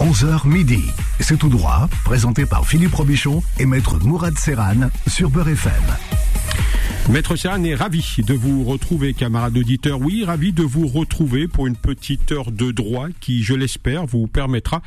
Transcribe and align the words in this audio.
11h 0.00 0.46
midi. 0.46 0.84
C'est 1.18 1.38
tout 1.38 1.48
droit, 1.48 1.88
présenté 2.04 2.46
par 2.46 2.64
Philippe 2.64 2.94
Robichon 2.94 3.42
et 3.58 3.66
maître 3.66 3.98
Mourad 3.98 4.38
Serran 4.38 4.90
sur 5.08 5.28
Beurre 5.28 5.48
FM. 5.48 5.72
Maître 7.10 7.34
Serran 7.34 7.64
est 7.64 7.74
ravi 7.74 8.16
de 8.18 8.34
vous 8.34 8.64
retrouver, 8.64 9.12
camarades 9.12 9.56
auditeurs. 9.56 9.98
Oui, 10.00 10.24
ravi 10.24 10.52
de 10.52 10.62
vous 10.62 10.86
retrouver 10.86 11.48
pour 11.48 11.66
une 11.66 11.74
petite 11.74 12.30
heure 12.30 12.52
de 12.52 12.70
droit 12.70 13.08
qui, 13.18 13.42
je 13.42 13.54
l'espère, 13.54 14.06
vous 14.06 14.28
permettra 14.28 14.82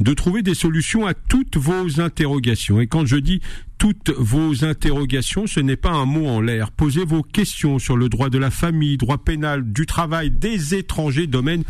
de 0.00 0.14
trouver 0.14 0.42
des 0.42 0.54
solutions 0.54 1.06
à 1.06 1.14
toutes 1.14 1.58
vos 1.58 2.00
interrogations. 2.00 2.80
Et 2.80 2.88
quand 2.88 3.06
je 3.06 3.16
dis 3.16 3.42
toutes 3.78 4.10
vos 4.10 4.64
interrogations. 4.64 5.46
Ce 5.46 5.60
n'est 5.60 5.76
pas 5.76 5.90
un 5.90 6.06
mot 6.06 6.26
en 6.26 6.40
l'air. 6.40 6.70
Posez 6.70 7.04
vos 7.04 7.22
questions 7.22 7.78
sur 7.78 7.96
le 7.96 8.08
droit 8.08 8.30
de 8.30 8.38
la 8.38 8.50
famille, 8.50 8.96
droit 8.96 9.18
pénal, 9.18 9.72
du 9.72 9.86
travail, 9.86 10.30
des 10.30 10.74
étrangers, 10.74 11.26
domaine 11.26 11.64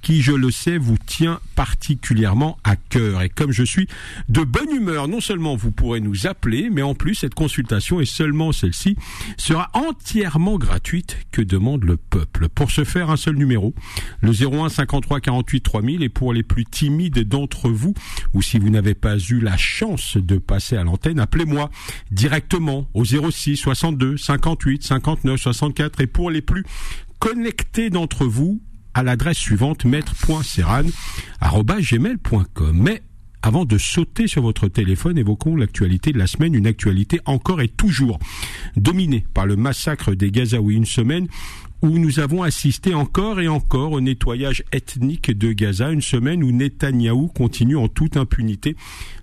qui, 0.00 0.20
je 0.20 0.32
le 0.32 0.50
sais, 0.50 0.78
vous 0.78 0.98
tient 0.98 1.40
particulièrement 1.54 2.58
à 2.64 2.76
cœur. 2.76 3.22
Et 3.22 3.28
comme 3.28 3.52
je 3.52 3.62
suis 3.62 3.86
de 4.28 4.42
bonne 4.42 4.70
humeur, 4.70 5.06
non 5.06 5.20
seulement 5.20 5.54
vous 5.54 5.70
pourrez 5.70 6.00
nous 6.00 6.26
appeler, 6.26 6.70
mais 6.70 6.82
en 6.82 6.94
plus 6.94 7.14
cette 7.14 7.34
consultation, 7.34 8.00
et 8.00 8.04
seulement 8.04 8.50
celle-ci, 8.52 8.96
sera 9.36 9.70
entièrement 9.74 10.58
gratuite 10.58 11.18
que 11.30 11.40
demande 11.40 11.84
le 11.84 11.96
peuple. 11.96 12.48
Pour 12.48 12.70
ce 12.70 12.84
faire, 12.84 13.10
un 13.10 13.16
seul 13.16 13.36
numéro, 13.36 13.74
le 14.20 14.32
01 14.32 14.68
53 14.68 15.20
48 15.20 15.60
3000, 15.60 16.02
et 16.02 16.08
pour 16.08 16.32
les 16.32 16.42
plus 16.42 16.64
timides 16.64 17.20
d'entre 17.28 17.70
vous, 17.70 17.94
ou 18.34 18.42
si 18.42 18.58
vous 18.58 18.70
n'avez 18.70 18.94
pas 18.94 19.16
eu 19.18 19.38
la 19.38 19.56
chance 19.56 20.16
de 20.16 20.38
passer 20.38 20.76
à 20.76 20.82
l'antenne, 20.82 21.20
appelez-moi 21.20 21.51
directement 22.10 22.88
au 22.94 23.04
06 23.04 23.56
62 23.56 24.16
58 24.16 24.84
59 24.84 25.40
64 25.40 26.00
et 26.00 26.06
pour 26.06 26.30
les 26.30 26.42
plus 26.42 26.64
connectés 27.18 27.90
d'entre 27.90 28.26
vous 28.26 28.62
à 28.94 29.02
l'adresse 29.02 29.38
suivante 29.38 29.84
maître.serran@gmail.com. 29.84 32.76
Mais 32.76 33.02
avant 33.42 33.64
de 33.64 33.76
sauter 33.76 34.28
sur 34.28 34.42
votre 34.42 34.68
téléphone, 34.68 35.18
évoquons 35.18 35.56
l'actualité 35.56 36.12
de 36.12 36.18
la 36.18 36.28
semaine, 36.28 36.54
une 36.54 36.68
actualité 36.68 37.18
encore 37.24 37.60
et 37.60 37.66
toujours 37.68 38.20
dominée 38.76 39.26
par 39.34 39.46
le 39.46 39.56
massacre 39.56 40.14
des 40.14 40.30
Gazaouis. 40.30 40.76
Une 40.76 40.84
semaine 40.84 41.26
où 41.82 41.98
nous 41.98 42.20
avons 42.20 42.44
assisté 42.44 42.94
encore 42.94 43.40
et 43.40 43.48
encore 43.48 43.92
au 43.92 44.00
nettoyage 44.00 44.62
ethnique 44.72 45.36
de 45.36 45.52
Gaza, 45.52 45.90
une 45.90 46.00
semaine 46.00 46.44
où 46.44 46.52
Netanyahou 46.52 47.26
continue 47.28 47.76
en 47.76 47.88
toute 47.88 48.16
impunité 48.16 48.76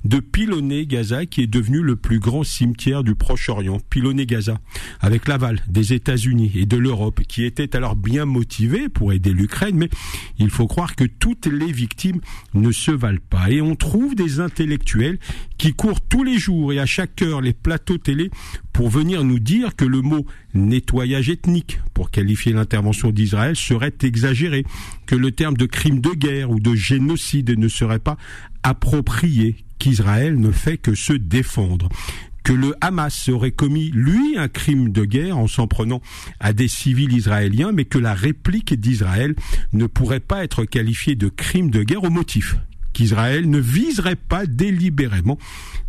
de 0.03 0.19
pilonner 0.19 0.85
Gaza, 0.85 1.25
qui 1.25 1.41
est 1.41 1.47
devenu 1.47 1.81
le 1.81 1.95
plus 1.95 2.19
grand 2.19 2.43
cimetière 2.43 3.03
du 3.03 3.15
Proche-Orient. 3.15 3.79
Pilonner 3.89 4.25
Gaza, 4.25 4.59
avec 4.99 5.27
l'aval 5.27 5.61
des 5.69 5.93
États-Unis 5.93 6.51
et 6.55 6.65
de 6.65 6.77
l'Europe, 6.77 7.21
qui 7.27 7.45
étaient 7.45 7.75
alors 7.75 7.95
bien 7.95 8.25
motivés 8.25 8.89
pour 8.89 9.13
aider 9.13 9.31
l'Ukraine, 9.31 9.77
mais 9.77 9.89
il 10.37 10.49
faut 10.49 10.67
croire 10.67 10.95
que 10.95 11.05
toutes 11.05 11.47
les 11.47 11.71
victimes 11.71 12.19
ne 12.53 12.71
se 12.71 12.91
valent 12.91 13.19
pas. 13.29 13.49
Et 13.49 13.61
on 13.61 13.75
trouve 13.75 14.15
des 14.15 14.39
intellectuels 14.41 15.19
qui 15.57 15.73
courent 15.73 16.01
tous 16.01 16.23
les 16.23 16.37
jours 16.37 16.73
et 16.73 16.79
à 16.79 16.85
chaque 16.85 17.21
heure 17.21 17.41
les 17.41 17.53
plateaux 17.53 17.97
télé 17.97 18.31
pour 18.79 18.87
venir 18.87 19.25
nous 19.25 19.39
dire 19.39 19.75
que 19.75 19.83
le 19.83 20.01
mot 20.01 20.25
nettoyage 20.53 21.29
ethnique, 21.29 21.81
pour 21.93 22.11
qualifier 22.11 22.53
l'intervention 22.53 23.11
d'Israël, 23.11 23.57
serait 23.57 23.93
exagéré, 24.03 24.63
que 25.05 25.17
le 25.17 25.31
terme 25.31 25.57
de 25.57 25.65
crime 25.65 25.99
de 25.99 26.11
guerre 26.11 26.49
ou 26.49 26.61
de 26.61 26.75
génocide 26.75 27.59
ne 27.59 27.67
serait 27.67 27.99
pas 27.99 28.15
approprié, 28.63 29.57
qu'Israël 29.79 30.39
ne 30.39 30.51
fait 30.51 30.77
que 30.77 30.95
se 30.95 31.11
défendre 31.11 31.89
que 32.45 32.53
le 32.53 32.73
Hamas 32.79 33.27
aurait 33.27 33.51
commis, 33.51 33.91
lui, 33.93 34.37
un 34.37 34.47
crime 34.47 34.93
de 34.93 35.03
guerre 35.03 35.37
en 35.37 35.47
s'en 35.47 35.67
prenant 35.67 36.01
à 36.39 36.53
des 36.53 36.69
civils 36.69 37.11
israéliens, 37.11 37.73
mais 37.73 37.83
que 37.83 37.99
la 37.99 38.13
réplique 38.13 38.79
d'Israël 38.79 39.35
ne 39.73 39.87
pourrait 39.87 40.21
pas 40.21 40.45
être 40.45 40.63
qualifiée 40.63 41.15
de 41.15 41.27
crime 41.27 41.69
de 41.69 41.83
guerre 41.83 42.05
au 42.05 42.09
motif 42.09 42.55
qu'Israël 42.93 43.49
ne 43.49 43.59
viserait 43.59 44.15
pas 44.15 44.45
délibérément 44.45 45.37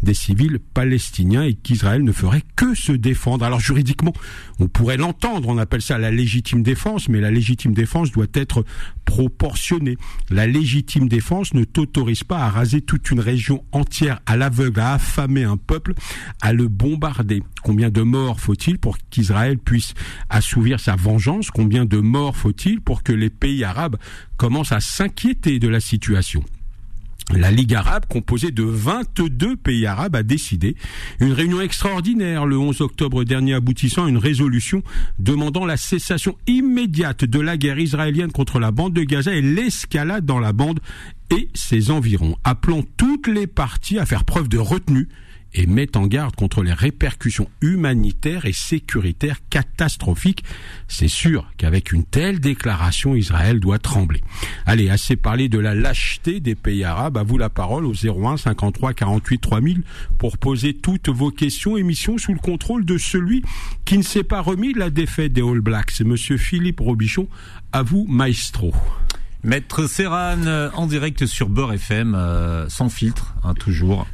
des 0.03 0.15
civils 0.15 0.59
palestiniens 0.59 1.43
et 1.43 1.55
qu'Israël 1.55 2.03
ne 2.03 2.13
ferait 2.13 2.43
que 2.57 2.75
se 2.75 2.93
défendre. 2.93 3.45
Alors 3.45 3.61
juridiquement, 3.61 4.13
on 4.59 4.69
pourrait 4.69 4.97
l'entendre, 4.97 5.49
on 5.49 5.59
appelle 5.59 5.83
ça 5.83 5.99
la 5.99 6.11
légitime 6.11 6.63
défense, 6.63 7.09
mais 7.09 7.21
la 7.21 7.31
légitime 7.31 7.75
défense 7.75 8.11
doit 8.11 8.27
être 8.35 8.65
proportionnée. 9.05 9.99
La 10.31 10.47
légitime 10.47 11.09
défense 11.09 11.53
ne 11.55 11.65
t'autorise 11.65 12.25
pas 12.25 12.39
à 12.39 12.49
raser 12.49 12.81
toute 12.81 13.11
une 13.11 13.21
région 13.21 13.65
entière 13.73 14.21
à 14.27 14.37
l'aveugle, 14.37 14.81
à 14.81 14.95
affamer 14.95 15.45
un 15.45 15.57
peuple, 15.57 15.95
à 16.41 16.53
le 16.53 16.69
bombarder. 16.69 17.43
Combien 17.63 17.91
de 17.91 18.03
morts 18.03 18.41
faut-il 18.41 18.79
pour 18.79 18.97
qu'Israël 19.11 19.59
puisse 19.59 19.95
assouvir 20.31 20.81
sa 20.81 20.97
vengeance? 20.97 21.51
Combien 21.51 21.85
de 21.85 21.99
morts 21.99 22.37
faut-il 22.37 22.81
pour 22.81 23.03
que 23.03 23.13
les 23.13 23.31
pays 23.31 23.65
arabes 23.65 23.97
commencent 24.37 24.73
à 24.73 24.81
s'inquiéter 24.81 25.59
de 25.59 25.69
la 25.69 25.81
situation? 25.81 26.43
La 27.35 27.51
Ligue 27.51 27.75
arabe, 27.75 28.05
composée 28.09 28.51
de 28.51 28.63
22 28.63 29.57
pays 29.57 29.87
arabes, 29.87 30.17
a 30.17 30.23
décidé 30.23 30.77
une 31.21 31.33
réunion 31.33 31.61
extraordinaire 31.61 32.47
le 32.47 32.59
11 32.59 32.81
octobre 32.81 33.25
dernier 33.25 33.55
aboutissant 33.55 34.05
à 34.07 34.09
une 34.09 34.19
résolution 34.19 34.83
demandant 35.19 35.65
la 35.65 35.77
cessation 35.77 36.37
immédiate 36.47 37.25
de 37.25 37.41
la 37.41 37.57
guerre 37.57 37.79
israélienne 37.79 38.33
contre 38.33 38.59
la 38.59 38.71
bande 38.71 38.93
de 38.93 39.03
Gaza 39.03 39.33
et 39.33 39.43
l'escalade 39.43 40.25
dans 40.25 40.41
la 40.41 40.53
bande 40.53 40.81
et 41.31 41.49
ses 41.55 41.91
environs, 41.91 42.37
appelant 42.45 42.83
toutes 42.97 43.29
les 43.29 43.47
parties 43.47 43.99
à 43.99 44.07
faire 44.07 44.25
preuve 44.25 44.49
de 44.49 44.59
retenue 44.59 45.09
et 45.55 45.67
met 45.67 45.97
en 45.97 46.07
garde 46.07 46.35
contre 46.37 46.63
les 46.63 46.73
répercussions 46.73 47.49
humanitaires 47.61 48.47
et 48.47 48.53
sécuritaires 48.53 49.39
catastrophiques. 49.51 50.45
C'est 50.89 51.09
sûr 51.09 51.51
qu'avec 51.57 51.93
une 51.93 52.05
telle 52.05 52.41
déclaration, 52.41 53.15
Israël 53.15 53.61
doit 53.61 53.79
trembler. 53.79 54.23
Allez, 54.67 54.91
assez 54.91 55.17
parlé 55.17 55.49
de 55.49 55.59
la 55.59 55.75
lâcheté 55.75 56.41
des 56.41 56.55
pays 56.55 56.85
arabes. 56.85 57.17
À 57.17 57.23
vous 57.23 57.39
la 57.39 57.49
parole 57.49 57.87
au 57.87 57.93
01 57.93 58.37
53 58.37 58.95
48 58.95 59.39
3000 59.39 59.83
pour 60.19 60.39
poser 60.39 60.75
toutes 60.75 61.09
vos 61.09 61.31
questions. 61.31 61.77
Émission 61.77 62.19
sous 62.19 62.33
le 62.33 62.39
contrôle 62.39 62.85
de 62.85 62.99
celui 62.99 63.43
qui 63.85 63.99
ne 63.99 64.03
s'est 64.03 64.25
pas 64.25 64.41
remis 64.41 64.73
de 64.73 64.79
la 64.79 64.91
défaite 64.91 65.33
des 65.33 65.43
All 65.43 65.61
Blacks. 65.61 66.01
Monsieur 66.01 66.37
Philippe 66.37 66.81
Robichon. 66.81 67.29
À 67.73 67.83
vous, 67.83 68.07
maestro. 68.09 68.73
Maître 69.43 69.87
Serran 69.87 70.71
en 70.75 70.87
direct 70.87 71.25
sur 71.25 71.49
Beurre 71.49 71.73
FM, 71.75 72.15
euh, 72.15 72.69
sans 72.69 72.91
filtre, 72.91 73.35
hein, 73.43 73.55
toujours 73.55 74.07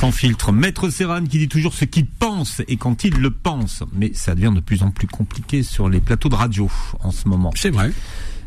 sans 0.00 0.12
filtre. 0.12 0.50
Maître 0.50 0.88
Serran 0.88 1.22
qui 1.24 1.38
dit 1.38 1.48
toujours 1.48 1.74
ce 1.74 1.84
qu'il 1.84 2.06
pense 2.06 2.62
et 2.68 2.78
quand 2.78 3.04
il 3.04 3.18
le 3.18 3.30
pense. 3.30 3.82
Mais 3.92 4.12
ça 4.14 4.34
devient 4.34 4.52
de 4.54 4.60
plus 4.60 4.82
en 4.82 4.90
plus 4.90 5.06
compliqué 5.06 5.62
sur 5.62 5.90
les 5.90 6.00
plateaux 6.00 6.30
de 6.30 6.34
radio 6.34 6.70
en 7.00 7.10
ce 7.10 7.28
moment. 7.28 7.52
C'est 7.54 7.68
vrai. 7.68 7.92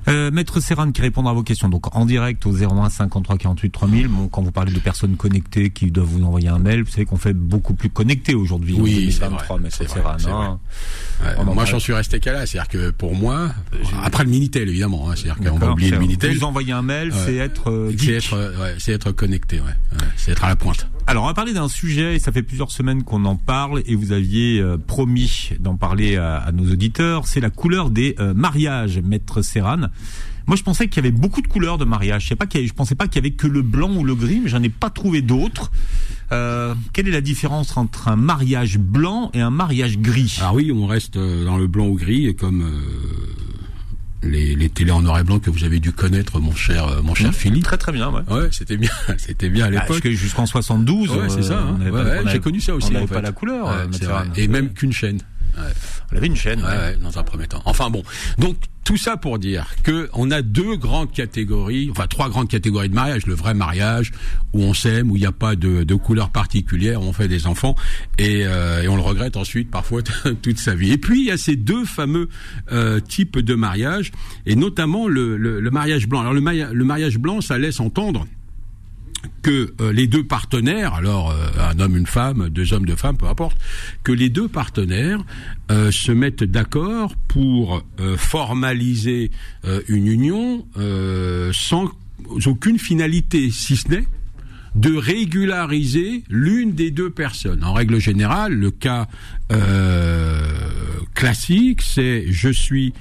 Euh, 0.07 0.31
Maître 0.31 0.59
Serran 0.59 0.91
qui 0.91 1.01
répondra 1.01 1.31
à 1.31 1.35
vos 1.35 1.43
questions. 1.43 1.69
Donc 1.69 1.95
en 1.95 2.05
direct 2.05 2.43
au 2.47 2.51
01 2.51 2.89
53 2.89 3.37
48 3.37 3.69
3000. 3.69 4.07
Bon, 4.07 4.27
quand 4.29 4.41
vous 4.41 4.51
parlez 4.51 4.73
de 4.73 4.79
personnes 4.79 5.15
connectées 5.15 5.69
qui 5.69 5.91
doivent 5.91 6.07
vous 6.07 6.23
envoyer 6.23 6.47
un 6.47 6.57
mail, 6.57 6.81
vous 6.81 6.89
savez 6.89 7.05
qu'on 7.05 7.17
fait 7.17 7.33
beaucoup 7.33 7.75
plus 7.75 7.89
connecté 7.89 8.33
aujourd'hui. 8.33 8.75
Oui, 8.79 9.05
2023, 9.19 9.59
Maître 9.59 9.87
Serran. 9.87 10.17
Hein. 10.25 11.43
moi, 11.45 11.65
j'en 11.65 11.79
suis 11.79 11.93
resté 11.93 12.19
qu'à 12.19 12.33
là. 12.33 12.47
C'est-à-dire 12.47 12.67
que 12.67 12.89
pour 12.89 13.13
moi, 13.13 13.51
après 14.01 14.23
le 14.23 14.31
Minitel 14.31 14.69
évidemment, 14.69 15.07
hein, 15.07 15.13
c'est-à-dire 15.15 15.51
qu'on 15.51 15.59
va 15.59 15.71
oublier 15.71 15.91
le 15.91 15.99
Minitel. 15.99 16.35
Vous 16.35 16.45
envoyer 16.45 16.73
un 16.73 16.81
mail, 16.81 17.13
c'est 17.13 17.35
être, 17.35 17.69
euh, 17.69 17.93
c'est 17.95 18.13
être, 18.13 18.59
ouais, 18.59 18.75
c'est 18.79 18.91
être 18.91 19.11
connecté, 19.11 19.59
ouais. 19.59 19.99
c'est 20.17 20.31
être 20.31 20.43
à 20.43 20.49
la 20.49 20.55
pointe. 20.55 20.87
Alors 21.05 21.25
on 21.25 21.27
va 21.27 21.33
parler 21.33 21.53
d'un 21.53 21.67
sujet, 21.67 22.15
et 22.15 22.19
ça 22.19 22.31
fait 22.31 22.43
plusieurs 22.43 22.71
semaines 22.71 23.03
qu'on 23.03 23.25
en 23.25 23.35
parle, 23.35 23.83
et 23.85 23.95
vous 23.95 24.13
aviez 24.13 24.59
euh, 24.59 24.77
promis 24.77 25.49
d'en 25.59 25.75
parler 25.75 26.15
à, 26.15 26.49
nos 26.53 26.71
auditeurs, 26.71 27.27
c'est 27.27 27.41
la 27.41 27.49
couleur 27.49 27.89
des 27.89 28.15
euh, 28.19 28.33
mariages, 28.33 28.99
Maître 28.99 29.41
Serran. 29.41 29.89
Moi, 30.47 30.57
je 30.57 30.63
pensais 30.63 30.87
qu'il 30.87 31.03
y 31.03 31.07
avait 31.07 31.15
beaucoup 31.15 31.41
de 31.41 31.47
couleurs 31.47 31.77
de 31.77 31.85
mariage. 31.85 32.23
Je 32.23 32.27
sais 32.29 32.35
pensais 32.75 32.95
pas 32.95 33.07
qu'il 33.07 33.15
y 33.15 33.19
avait 33.19 33.35
que 33.35 33.47
le 33.47 33.61
blanc 33.61 33.93
ou 33.95 34.03
le 34.03 34.15
gris, 34.15 34.41
mais 34.43 34.49
j'en 34.49 34.61
ai 34.61 34.69
pas 34.69 34.89
trouvé 34.89 35.21
d'autres. 35.21 35.71
Euh, 36.31 36.73
quelle 36.91 37.07
est 37.07 37.11
la 37.11 37.21
différence 37.21 37.77
entre 37.77 38.07
un 38.07 38.17
mariage 38.17 38.77
blanc 38.77 39.29
et 39.33 39.41
un 39.41 39.51
mariage 39.51 39.99
gris? 39.99 40.39
Ah 40.41 40.53
oui, 40.53 40.71
on 40.73 40.85
reste 40.85 41.17
dans 41.17 41.57
le 41.57 41.67
blanc 41.67 41.87
ou 41.87 41.95
gris, 41.95 42.35
comme 42.35 42.69
les, 44.23 44.55
les 44.55 44.69
télés 44.69 44.91
en 44.91 45.01
noir 45.01 45.19
et 45.19 45.23
blanc 45.23 45.39
que 45.39 45.49
vous 45.49 45.63
avez 45.63 45.79
dû 45.79 45.91
connaître, 45.91 46.39
mon 46.39 46.55
cher, 46.55 46.87
euh, 46.87 47.01
mon 47.01 47.15
cher 47.15 47.29
mmh. 47.29 47.33
Philippe. 47.33 47.63
Très 47.63 47.77
très 47.77 47.91
bien, 47.91 48.09
ouais. 48.11 48.21
Ouais, 48.29 48.49
c'était 48.51 48.77
bien, 48.77 48.89
c'était 49.17 49.49
bien 49.49 49.65
à 49.65 49.71
bah, 49.71 49.85
l'époque. 49.87 50.07
jusqu'en 50.09 50.45
72. 50.45 51.11
Ouais, 51.11 51.29
c'est 51.29 51.43
ça. 51.43 51.59
Hein. 51.59 51.91
Ouais, 51.91 52.21
J'ai 52.31 52.39
connu 52.39 52.59
ça 52.61 52.75
aussi. 52.75 52.89
On 52.89 52.93
n'avait 52.93 53.07
pas 53.07 53.21
la 53.21 53.31
couleur. 53.31 53.69
Euh, 53.69 53.85
et 54.35 54.47
même 54.47 54.73
qu'une 54.73 54.93
chaîne. 54.93 55.19
On 56.11 56.17
avait 56.17 56.27
une 56.27 56.35
chaîne. 56.35 56.61
Ouais, 56.63 56.97
dans 56.97 57.17
un 57.17 57.23
premier 57.23 57.47
temps. 57.47 57.61
Enfin 57.65 57.89
bon, 57.89 58.03
donc 58.37 58.57
tout 58.83 58.97
ça 58.97 59.17
pour 59.17 59.39
dire 59.39 59.67
que 59.83 60.09
on 60.13 60.29
a 60.29 60.41
deux 60.41 60.75
grandes 60.75 61.11
catégories, 61.11 61.89
enfin 61.89 62.07
trois 62.07 62.29
grandes 62.29 62.49
catégories 62.49 62.89
de 62.89 62.95
mariage. 62.95 63.25
Le 63.25 63.33
vrai 63.33 63.53
mariage 63.53 64.11
où 64.53 64.61
on 64.61 64.73
s'aime, 64.73 65.09
où 65.09 65.15
il 65.15 65.21
n'y 65.21 65.25
a 65.25 65.31
pas 65.31 65.55
de, 65.55 65.83
de, 65.83 65.95
couleur 65.95 66.29
particulière, 66.29 67.01
où 67.01 67.05
on 67.05 67.13
fait 67.13 67.27
des 67.27 67.47
enfants 67.47 67.75
et, 68.17 68.45
euh, 68.45 68.83
et 68.83 68.87
on 68.87 68.95
le 68.95 69.01
regrette 69.01 69.37
ensuite 69.37 69.71
parfois 69.71 70.01
toute 70.41 70.59
sa 70.59 70.75
vie. 70.75 70.91
Et 70.91 70.97
puis 70.97 71.21
il 71.21 71.27
y 71.27 71.31
a 71.31 71.37
ces 71.37 71.55
deux 71.55 71.85
fameux 71.85 72.29
euh, 72.71 72.99
types 72.99 73.39
de 73.39 73.55
mariage 73.55 74.11
et 74.45 74.55
notamment 74.55 75.07
le, 75.07 75.37
le, 75.37 75.59
le 75.59 75.71
mariage 75.71 76.07
blanc. 76.07 76.21
Alors 76.21 76.33
le, 76.33 76.41
le 76.41 76.85
mariage 76.85 77.17
blanc, 77.17 77.41
ça 77.41 77.57
laisse 77.57 77.79
entendre 77.79 78.27
que 79.41 79.73
euh, 79.81 79.91
les 79.91 80.07
deux 80.07 80.23
partenaires, 80.23 80.93
alors 80.93 81.31
euh, 81.31 81.47
un 81.59 81.79
homme, 81.79 81.97
une 81.97 82.07
femme, 82.07 82.49
deux 82.49 82.73
hommes, 82.73 82.85
deux 82.85 82.95
femmes, 82.95 83.17
peu 83.17 83.27
importe, 83.27 83.57
que 84.03 84.11
les 84.11 84.29
deux 84.29 84.47
partenaires 84.47 85.23
euh, 85.71 85.91
se 85.91 86.11
mettent 86.11 86.43
d'accord 86.43 87.15
pour 87.27 87.83
formaliser 88.17 89.31
une 89.87 90.05
union 90.05 90.67
sans 91.51 91.89
aucune 92.45 92.77
finalité, 92.77 93.49
si 93.49 93.75
ce 93.75 93.89
n'est 93.89 94.07
de 94.75 94.95
régulariser 94.95 96.23
l'une 96.29 96.73
des 96.73 96.91
deux 96.91 97.09
personnes. 97.09 97.63
En 97.63 97.73
règle 97.73 97.99
générale, 97.99 98.53
le 98.53 98.69
cas 98.69 99.07
classique, 101.15 101.81
c'est 101.81 102.25
je 102.29 102.49
suis 102.49 102.93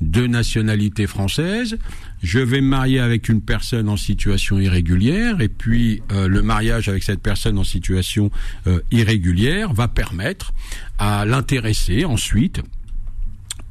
de 0.00 0.26
nationalité 0.26 1.06
française, 1.06 1.78
je 2.22 2.38
vais 2.38 2.60
me 2.60 2.68
marier 2.68 3.00
avec 3.00 3.28
une 3.28 3.40
personne 3.40 3.88
en 3.88 3.96
situation 3.96 4.58
irrégulière, 4.58 5.40
et 5.40 5.48
puis 5.48 6.02
euh, 6.12 6.28
le 6.28 6.42
mariage 6.42 6.88
avec 6.88 7.02
cette 7.02 7.20
personne 7.20 7.58
en 7.58 7.64
situation 7.64 8.30
euh, 8.66 8.80
irrégulière 8.90 9.72
va 9.72 9.88
permettre 9.88 10.52
à 10.98 11.24
l'intéressé 11.24 12.04
ensuite 12.04 12.60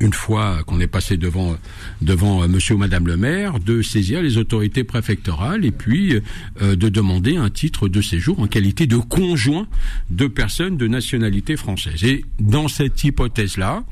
une 0.01 0.13
fois 0.13 0.63
qu'on 0.65 0.79
est 0.79 0.87
passé 0.87 1.17
devant 1.17 1.57
devant 2.01 2.41
euh, 2.41 2.47
monsieur 2.47 2.75
ou 2.75 2.77
madame 2.77 3.07
le 3.07 3.17
maire, 3.17 3.59
de 3.59 3.81
saisir 3.81 4.21
les 4.21 4.37
autorités 4.37 4.83
préfectorales 4.83 5.65
et 5.65 5.71
puis 5.71 6.15
de 6.61 6.89
demander 6.89 7.37
un 7.37 7.49
titre 7.49 7.87
de 7.87 8.01
séjour 8.01 8.39
en 8.39 8.47
qualité 8.47 8.87
de 8.87 8.97
conjoint 8.97 9.67
de 10.09 10.27
personnes 10.27 10.77
de 10.77 10.87
nationalité 10.87 11.57
française. 11.57 12.03
Et 12.03 12.23
dans 12.39 12.67
cette 12.67 13.03
hypothèse-là, 13.03 13.83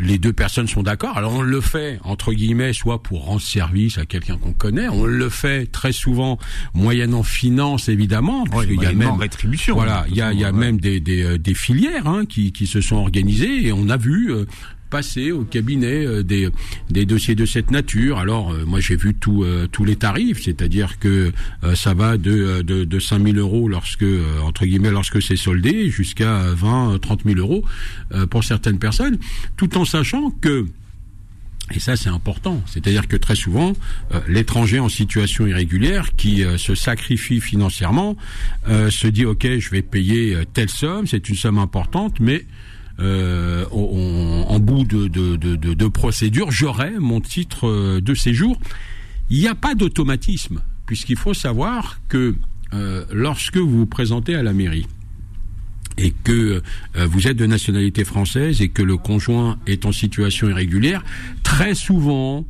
les 0.00 0.18
deux 0.18 0.32
personnes 0.32 0.68
sont 0.68 0.82
d'accord. 0.82 1.16
Alors 1.16 1.34
on 1.34 1.42
le 1.42 1.60
fait 1.60 1.98
entre 2.04 2.32
guillemets, 2.32 2.72
soit 2.72 3.02
pour 3.02 3.24
rendre 3.24 3.40
service 3.40 3.98
à 3.98 4.06
quelqu'un 4.06 4.36
qu'on 4.36 4.52
connaît, 4.52 4.88
on 4.88 5.04
le 5.04 5.28
fait 5.28 5.66
très 5.70 5.92
souvent 5.92 6.38
moyennant 6.74 7.22
finance 7.22 7.88
évidemment, 7.88 8.44
il 8.62 8.82
y 8.82 8.86
a 8.86 8.92
même 8.92 9.16
rétribution. 9.16 9.74
Voilà, 9.74 10.04
il 10.08 10.16
y 10.16 10.22
a, 10.22 10.32
il 10.32 10.38
y 10.38 10.44
a 10.44 10.52
même 10.52 10.80
des, 10.80 11.00
des, 11.00 11.38
des 11.38 11.54
filières 11.54 12.06
hein, 12.06 12.24
qui, 12.26 12.52
qui 12.52 12.66
se 12.66 12.80
sont 12.80 12.96
organisées 12.96 13.66
et 13.66 13.72
on 13.72 13.88
a 13.88 13.96
vu 13.96 14.32
passer 14.94 15.32
au 15.32 15.42
cabinet 15.42 16.06
euh, 16.06 16.22
des, 16.22 16.48
des 16.88 17.04
dossiers 17.04 17.34
de 17.34 17.46
cette 17.46 17.72
nature. 17.72 18.16
Alors, 18.18 18.52
euh, 18.52 18.64
moi, 18.64 18.78
j'ai 18.78 18.94
vu 18.94 19.12
tout, 19.12 19.42
euh, 19.42 19.66
tous 19.66 19.84
les 19.84 19.96
tarifs, 19.96 20.44
c'est-à-dire 20.44 21.00
que 21.00 21.32
ça 21.74 21.94
va 21.94 22.16
de, 22.16 22.62
de, 22.62 22.84
de 22.84 22.98
5 23.00 23.20
000 23.20 23.36
euros 23.38 23.68
lorsque, 23.68 24.04
entre 24.44 24.64
guillemets, 24.66 24.92
lorsque 24.92 25.20
c'est 25.20 25.34
soldé, 25.34 25.88
jusqu'à 25.90 26.42
20, 26.54 26.98
30 27.00 27.22
000 27.24 27.40
euros 27.40 27.64
pour 28.30 28.44
certaines 28.44 28.78
personnes, 28.78 29.18
tout 29.56 29.76
en 29.76 29.84
sachant 29.84 30.30
que 30.30 30.66
et 31.74 31.80
ça, 31.80 31.96
c'est 31.96 32.10
important. 32.10 32.62
C'est-à-dire 32.66 33.08
que 33.08 33.16
très 33.16 33.34
souvent, 33.34 33.72
l'étranger 34.28 34.78
en 34.78 34.90
situation 34.90 35.46
irrégulière 35.46 36.14
qui 36.14 36.44
se 36.58 36.74
sacrifie 36.74 37.40
financièrement 37.40 38.16
se 38.68 39.06
dit 39.06 39.24
OK, 39.24 39.46
je 39.58 39.70
vais 39.70 39.82
payer 39.82 40.36
telle 40.52 40.68
somme, 40.68 41.06
c'est 41.06 41.26
une 41.30 41.36
somme 41.36 41.58
importante, 41.58 42.20
mais 42.20 42.44
euh, 43.00 43.64
en, 43.70 44.58
bout 44.60 44.84
de, 44.84 45.08
de, 45.08 45.36
de, 45.36 45.56
de 45.56 45.88
procédure, 45.88 46.50
j'aurai 46.50 46.92
mon 46.98 47.20
titre 47.20 47.66
euh, 47.66 48.00
de 48.00 48.14
séjour. 48.14 48.58
Il 49.30 49.38
n'y 49.38 49.48
a 49.48 49.54
pas 49.54 49.74
d'automatisme, 49.74 50.62
puisqu'il 50.86 51.16
faut 51.16 51.34
savoir 51.34 52.00
que 52.08 52.36
euh, 52.72 53.04
lorsque 53.12 53.56
vous 53.56 53.78
vous 53.78 53.86
présentez 53.86 54.34
à 54.34 54.42
la 54.42 54.52
mairie, 54.52 54.86
et 55.96 56.12
que 56.24 56.62
euh, 56.96 57.06
vous 57.06 57.28
êtes 57.28 57.36
de 57.36 57.46
nationalité 57.46 58.04
française 58.04 58.60
et 58.60 58.68
que 58.68 58.82
le 58.82 58.96
conjoint 58.96 59.58
est 59.66 59.86
en 59.86 59.92
situation 59.92 60.48
irrégulière, 60.48 61.04
très 61.42 61.74
souvent, 61.74 62.44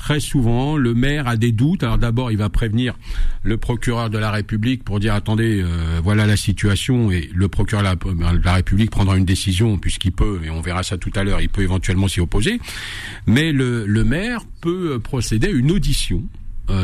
très 0.00 0.18
souvent, 0.18 0.78
le 0.78 0.94
maire 0.94 1.28
a 1.28 1.36
des 1.36 1.52
doutes. 1.52 1.82
Alors 1.82 1.98
d'abord, 1.98 2.32
il 2.32 2.38
va 2.38 2.48
prévenir 2.48 2.96
le 3.42 3.58
procureur 3.58 4.08
de 4.08 4.16
la 4.16 4.30
République 4.30 4.82
pour 4.82 4.98
dire 4.98 5.12
attendez, 5.14 5.60
euh, 5.62 6.00
voilà 6.02 6.26
la 6.26 6.38
situation, 6.38 7.10
et 7.10 7.30
le 7.34 7.48
procureur 7.48 7.82
de 7.82 8.44
la, 8.44 8.54
République 8.54 8.90
prendra 8.90 9.18
une 9.18 9.26
décision 9.26 9.76
puisqu'il 9.76 10.12
peut, 10.12 10.40
et 10.42 10.48
on 10.48 10.62
verra 10.62 10.82
ça 10.82 10.96
tout 10.96 11.12
à 11.14 11.22
l'heure, 11.22 11.42
il 11.42 11.50
peut 11.50 11.62
éventuellement 11.62 12.08
s'y 12.08 12.20
opposer. 12.20 12.60
Mais 13.26 13.52
le, 13.52 13.86
le 13.86 14.04
maire 14.04 14.40
peut 14.62 14.98
procéder 14.98 15.48
à 15.48 15.50
une 15.50 15.70
audition 15.70 16.22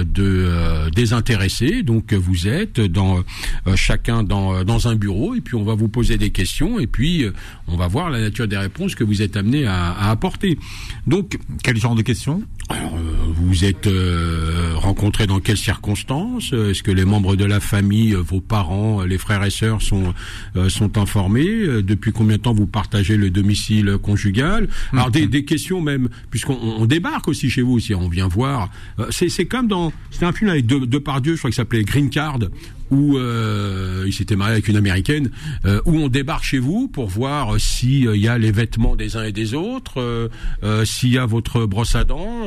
de 0.04 0.46
euh, 0.46 0.90
désintéressés. 0.90 1.82
Donc 1.82 2.12
vous 2.12 2.48
êtes 2.48 2.80
dans 2.80 3.18
euh, 3.66 3.76
chacun 3.76 4.22
dans, 4.22 4.64
dans 4.64 4.88
un 4.88 4.94
bureau 4.94 5.34
et 5.34 5.40
puis 5.40 5.54
on 5.54 5.64
va 5.64 5.74
vous 5.74 5.88
poser 5.88 6.16
des 6.16 6.30
questions 6.30 6.78
et 6.78 6.86
puis 6.86 7.26
on 7.68 7.76
va 7.76 7.86
voir 7.86 8.10
la 8.10 8.20
nature 8.20 8.48
des 8.48 8.56
réponses 8.56 8.94
que 8.94 9.04
vous 9.04 9.22
êtes 9.22 9.36
amené 9.36 9.66
à, 9.66 9.92
à 9.92 10.10
apporter. 10.10 10.58
Donc 11.06 11.38
quel 11.62 11.76
genre 11.76 11.94
de 11.94 12.02
questions? 12.02 12.42
alors, 12.68 12.98
vous 13.28 13.64
êtes 13.64 13.86
euh, 13.86 14.72
rencontrés 14.74 15.28
dans 15.28 15.38
quelles 15.38 15.56
circonstances? 15.56 16.52
Est-ce 16.52 16.82
que 16.82 16.90
les 16.90 17.04
membres 17.04 17.36
de 17.36 17.44
la 17.44 17.60
famille, 17.60 18.14
vos 18.14 18.40
parents, 18.40 19.04
les 19.04 19.18
frères 19.18 19.44
et 19.44 19.50
sœurs 19.50 19.82
sont 19.82 20.14
sont 20.68 20.98
informés? 20.98 21.82
Depuis 21.82 22.10
combien 22.10 22.38
de 22.38 22.42
temps 22.42 22.54
vous 22.54 22.66
partagez 22.66 23.16
le 23.16 23.30
domicile 23.30 23.98
conjugal? 24.02 24.68
Alors 24.92 25.12
des, 25.12 25.28
des 25.28 25.44
questions 25.44 25.80
même, 25.80 26.08
puisqu'on 26.30 26.58
on 26.60 26.86
débarque 26.86 27.28
aussi 27.28 27.50
chez 27.50 27.62
vous, 27.62 27.78
si 27.78 27.94
on 27.94 28.08
vient 28.08 28.26
voir. 28.26 28.68
c'est 29.10 29.28
c'est 29.28 29.46
comme 29.46 29.68
dans 29.68 29.75
c'était 30.10 30.26
un 30.26 30.32
film 30.32 30.50
avec 30.50 30.66
deux, 30.66 30.86
deux 30.86 31.00
par 31.00 31.20
Dieu, 31.20 31.34
je 31.34 31.38
crois 31.38 31.50
qu'il 31.50 31.56
s'appelait 31.56 31.84
Green 31.84 32.10
Card, 32.10 32.38
où 32.90 33.16
euh, 33.16 34.04
il 34.06 34.12
s'était 34.12 34.36
marié 34.36 34.54
avec 34.54 34.68
une 34.68 34.76
américaine, 34.76 35.30
euh, 35.64 35.80
où 35.84 35.96
on 35.96 36.08
débarque 36.08 36.44
chez 36.44 36.58
vous 36.58 36.88
pour 36.88 37.08
voir 37.08 37.58
s'il 37.60 38.14
y 38.16 38.28
a 38.28 38.38
les 38.38 38.52
vêtements 38.52 38.96
des 38.96 39.16
uns 39.16 39.24
et 39.24 39.32
des 39.32 39.54
autres, 39.54 40.00
euh, 40.00 40.84
s'il 40.84 41.12
y 41.12 41.18
a 41.18 41.26
votre 41.26 41.66
brosse 41.66 41.94
à 41.94 42.04
dents 42.04 42.46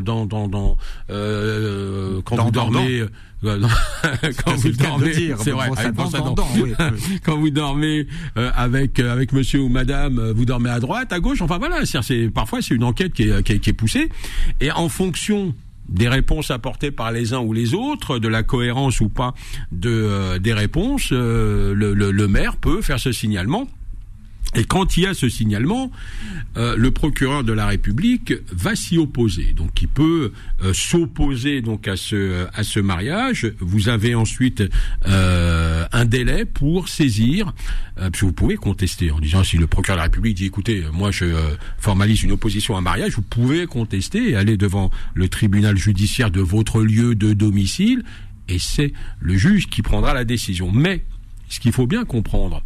dans 0.00 0.26
dans 0.26 0.48
dans 0.48 0.76
quand 2.24 2.44
vous 2.44 2.50
dormez. 2.50 3.04
quand 3.42 4.56
vous 4.56 4.70
dormez, 4.70 5.34
c'est 5.38 5.50
vrai, 5.50 5.70
quand 7.24 7.36
vous 7.36 7.50
dormez 7.50 8.06
avec 8.34 8.98
avec 8.98 9.32
Monsieur 9.32 9.60
ou 9.60 9.68
Madame, 9.68 10.32
vous 10.32 10.44
dormez 10.44 10.70
à 10.70 10.80
droite, 10.80 11.12
à 11.12 11.20
gauche. 11.20 11.40
Enfin 11.40 11.58
voilà, 11.58 11.84
c'est 11.84 12.28
parfois 12.28 12.60
c'est 12.62 12.74
une 12.74 12.84
enquête 12.84 13.12
qui 13.12 13.24
est, 13.24 13.42
qui 13.42 13.52
est, 13.52 13.58
qui 13.58 13.70
est 13.70 13.74
poussée 13.74 14.08
et 14.60 14.70
en 14.70 14.88
fonction 14.88 15.54
des 15.88 16.08
réponses 16.08 16.50
apportées 16.50 16.90
par 16.90 17.12
les 17.12 17.32
uns 17.32 17.40
ou 17.40 17.52
les 17.52 17.74
autres, 17.74 18.18
de 18.18 18.28
la 18.28 18.42
cohérence 18.42 19.00
ou 19.00 19.08
pas 19.08 19.34
euh, 19.84 20.38
des 20.38 20.52
réponses, 20.52 21.10
euh, 21.12 21.74
le, 21.74 22.28
maire 22.28 22.56
peut 22.56 22.82
faire 22.82 22.98
ce 22.98 23.12
signalement 23.12 23.68
et 24.56 24.64
quand 24.64 24.96
il 24.96 25.04
y 25.04 25.06
a 25.06 25.12
ce 25.12 25.28
signalement, 25.28 25.92
euh, 26.56 26.74
le 26.76 26.90
procureur 26.90 27.44
de 27.44 27.52
la 27.52 27.66
République 27.66 28.32
va 28.50 28.74
s'y 28.74 28.96
opposer. 28.96 29.52
Donc, 29.52 29.82
il 29.82 29.88
peut 29.88 30.32
euh, 30.62 30.72
s'opposer 30.72 31.60
donc 31.60 31.86
à 31.86 31.96
ce 31.96 32.46
à 32.54 32.64
ce 32.64 32.80
mariage. 32.80 33.52
Vous 33.60 33.90
avez 33.90 34.14
ensuite 34.14 34.64
euh, 35.06 35.84
un 35.92 36.04
délai 36.06 36.46
pour 36.46 36.88
saisir, 36.88 37.52
parce 37.96 38.12
que 38.12 38.24
vous 38.24 38.32
pouvez 38.32 38.56
contester 38.56 39.10
en 39.10 39.20
disant 39.20 39.44
si 39.44 39.58
le 39.58 39.66
procureur 39.66 39.96
de 39.96 40.00
la 40.00 40.04
République 40.04 40.36
dit 40.38 40.46
écoutez, 40.46 40.84
moi 40.92 41.10
je 41.10 41.26
formalise 41.78 42.22
une 42.22 42.32
opposition 42.32 42.76
à 42.76 42.78
un 42.78 42.82
mariage, 42.82 43.12
vous 43.16 43.22
pouvez 43.22 43.66
contester 43.66 44.30
et 44.30 44.36
aller 44.36 44.56
devant 44.56 44.90
le 45.14 45.28
tribunal 45.28 45.76
judiciaire 45.76 46.30
de 46.30 46.40
votre 46.40 46.80
lieu 46.80 47.14
de 47.14 47.34
domicile, 47.34 48.04
et 48.48 48.58
c'est 48.58 48.92
le 49.20 49.36
juge 49.36 49.68
qui 49.68 49.82
prendra 49.82 50.14
la 50.14 50.24
décision. 50.24 50.70
Mais 50.72 51.02
ce 51.48 51.60
qu'il 51.60 51.72
faut 51.72 51.86
bien 51.86 52.04
comprendre, 52.04 52.62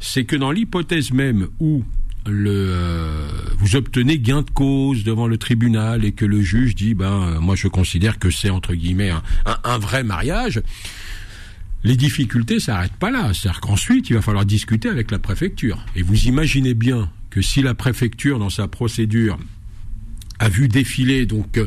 c'est 0.00 0.24
que 0.24 0.36
dans 0.36 0.50
l'hypothèse 0.50 1.12
même 1.12 1.48
où 1.60 1.84
euh, 2.28 3.28
vous 3.58 3.76
obtenez 3.76 4.18
gain 4.18 4.42
de 4.42 4.50
cause 4.50 5.04
devant 5.04 5.26
le 5.26 5.38
tribunal 5.38 6.04
et 6.04 6.12
que 6.12 6.24
le 6.24 6.42
juge 6.42 6.74
dit 6.74 6.94
ben 6.94 7.22
euh, 7.22 7.40
moi 7.40 7.56
je 7.56 7.68
considère 7.68 8.18
que 8.18 8.30
c'est 8.30 8.50
entre 8.50 8.74
guillemets 8.74 9.10
un, 9.10 9.22
un, 9.64 9.78
vrai 9.78 10.04
mariage 10.04 10.62
les 11.84 11.96
difficultés 11.96 12.60
s'arrêtent 12.60 12.96
pas 12.96 13.10
là. 13.10 13.32
C'est-à-dire 13.32 13.60
qu'ensuite 13.60 14.10
il 14.10 14.14
va 14.14 14.22
falloir 14.22 14.44
discuter 14.44 14.88
avec 14.88 15.10
la 15.10 15.18
préfecture. 15.18 15.84
Et 15.94 16.02
vous 16.02 16.26
imaginez 16.26 16.74
bien 16.74 17.10
que 17.30 17.40
si 17.40 17.62
la 17.62 17.74
préfecture 17.74 18.38
dans 18.38 18.50
sa 18.50 18.68
procédure 18.68 19.38
a 20.38 20.48
vu 20.48 20.68
défiler 20.68 21.26
donc 21.26 21.60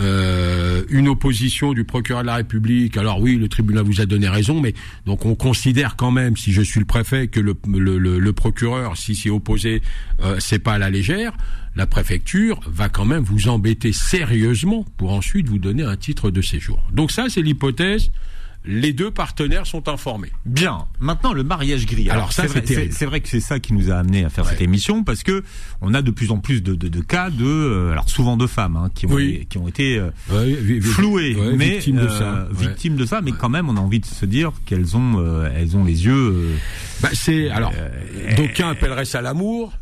euh, 0.00 0.82
une 0.90 1.08
opposition 1.08 1.72
du 1.72 1.84
procureur 1.84 2.22
de 2.22 2.26
la 2.26 2.36
République. 2.36 2.96
Alors 2.96 3.20
oui, 3.20 3.36
le 3.36 3.48
tribunal 3.48 3.84
vous 3.84 4.00
a 4.00 4.06
donné 4.06 4.28
raison, 4.28 4.60
mais 4.60 4.74
donc 5.06 5.24
on 5.24 5.34
considère 5.34 5.96
quand 5.96 6.10
même, 6.10 6.36
si 6.36 6.52
je 6.52 6.62
suis 6.62 6.80
le 6.80 6.86
préfet, 6.86 7.28
que 7.28 7.40
le, 7.40 8.32
procureur, 8.32 8.96
si 8.96 9.14
s'y 9.14 9.30
opposé, 9.30 9.82
euh, 10.22 10.36
c'est 10.38 10.58
pas 10.58 10.74
à 10.74 10.78
la 10.78 10.90
légère. 10.90 11.32
La 11.76 11.86
préfecture 11.86 12.60
va 12.66 12.88
quand 12.88 13.04
même 13.04 13.22
vous 13.22 13.48
embêter 13.48 13.92
sérieusement 13.92 14.84
pour 14.96 15.12
ensuite 15.12 15.48
vous 15.48 15.58
donner 15.58 15.84
un 15.84 15.96
titre 15.96 16.30
de 16.30 16.42
séjour. 16.42 16.82
Donc 16.92 17.12
ça, 17.12 17.26
c'est 17.28 17.42
l'hypothèse 17.42 18.10
les 18.64 18.92
deux 18.92 19.10
partenaires 19.10 19.66
sont 19.66 19.88
informés. 19.88 20.30
Bien. 20.44 20.86
Maintenant, 21.00 21.32
le 21.32 21.42
mariage 21.42 21.86
gris. 21.86 22.10
Alors, 22.10 22.32
ça, 22.32 22.44
c'est 22.48 23.06
vrai, 23.06 23.20
que 23.20 23.28
c'est 23.28 23.40
ça 23.40 23.58
qui 23.58 23.72
nous 23.72 23.90
a 23.90 23.94
amené 23.94 24.24
à 24.24 24.30
faire 24.30 24.46
cette 24.46 24.60
émission 24.60 25.04
parce 25.04 25.22
que 25.22 25.42
on 25.80 25.94
a 25.94 26.02
de 26.02 26.10
plus 26.10 26.30
en 26.30 26.38
plus 26.38 26.62
de, 26.62 26.74
de, 26.74 27.00
cas 27.00 27.30
de, 27.30 27.44
euh, 27.44 27.92
alors 27.92 28.08
souvent 28.08 28.36
de 28.36 28.46
femmes 28.46 28.76
hein, 28.76 28.90
qui 28.94 29.06
ont 29.06 29.16
qui 29.48 29.58
ont 29.58 29.68
été 29.68 29.98
euh, 29.98 30.80
flouées, 30.80 31.36
mais 31.56 31.70
victimes 31.70 32.00
de 32.00 32.08
ça, 32.08 32.34
euh, 32.34 32.48
victimes 32.52 32.96
de 32.96 33.06
ça, 33.06 33.20
mais 33.20 33.32
quand 33.32 33.48
même, 33.48 33.68
on 33.68 33.76
a 33.76 33.80
envie 33.80 34.00
de 34.00 34.06
se 34.06 34.26
dire 34.26 34.52
qu'elles 34.66 34.96
ont 34.96 35.44
elles 35.54 35.76
ont 35.76 35.84
les 35.84 36.04
yeux. 36.04 36.56
Bah, 37.00 37.10
c'est 37.12 37.48
alors 37.50 37.72
d'aucuns 38.36 38.70
appelleraient 38.70 39.04
ça 39.04 39.22
l'amour 39.22 39.72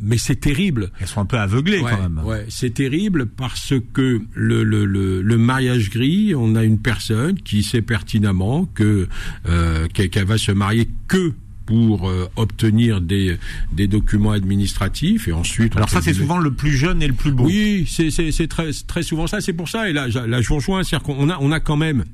mais 0.00 0.18
c'est 0.18 0.36
terrible. 0.36 0.90
Elles 1.00 1.06
sont 1.06 1.20
un 1.20 1.26
peu 1.26 1.38
aveuglées 1.38 1.80
quand 1.80 2.00
même. 2.00 2.20
Ouais, 2.24 2.44
c'est 2.48 2.74
terrible 2.74 3.26
parce 3.26 3.74
que 3.92 4.20
le, 4.34 4.64
le, 4.64 4.84
le, 4.84 5.22
le, 5.22 5.38
mariage 5.38 5.90
gris, 5.90 6.34
on 6.34 6.56
a 6.56 6.64
une 6.64 6.78
personne 6.78 7.36
qui 7.36 7.62
sait 7.62 7.82
pertinemment 7.82 8.66
que 8.74 9.08
euh, 9.48 9.86
qu'elle 9.88 10.24
va 10.24 10.38
se 10.38 10.52
marier 10.52 10.88
que 11.08 11.32
pour 11.66 12.08
euh, 12.08 12.28
obtenir 12.36 13.00
des, 13.00 13.38
des 13.72 13.86
documents 13.86 14.32
administratifs 14.32 15.28
et 15.28 15.32
ensuite. 15.32 15.76
Alors 15.76 15.88
ça, 15.88 16.02
c'est 16.02 16.14
souvent 16.14 16.38
le 16.38 16.52
plus 16.52 16.72
jeune 16.72 17.02
et 17.02 17.06
le 17.06 17.14
plus 17.14 17.30
beau. 17.30 17.44
Oui, 17.44 17.86
c'est 17.88 18.10
c'est 18.10 18.48
très 18.48 18.70
très 18.86 19.02
souvent 19.02 19.26
ça. 19.26 19.40
C'est 19.40 19.52
pour 19.52 19.68
ça. 19.68 19.88
Et 19.88 19.92
là, 19.92 20.08
là, 20.08 20.40
je 20.40 20.48
vous 20.48 20.56
rejoins, 20.56 20.82
c'est-à-dire 20.82 21.04
qu'on 21.04 21.30
a 21.30 21.38
on 21.40 21.52
a 21.52 21.60
quand 21.60 21.76
même 21.76 22.04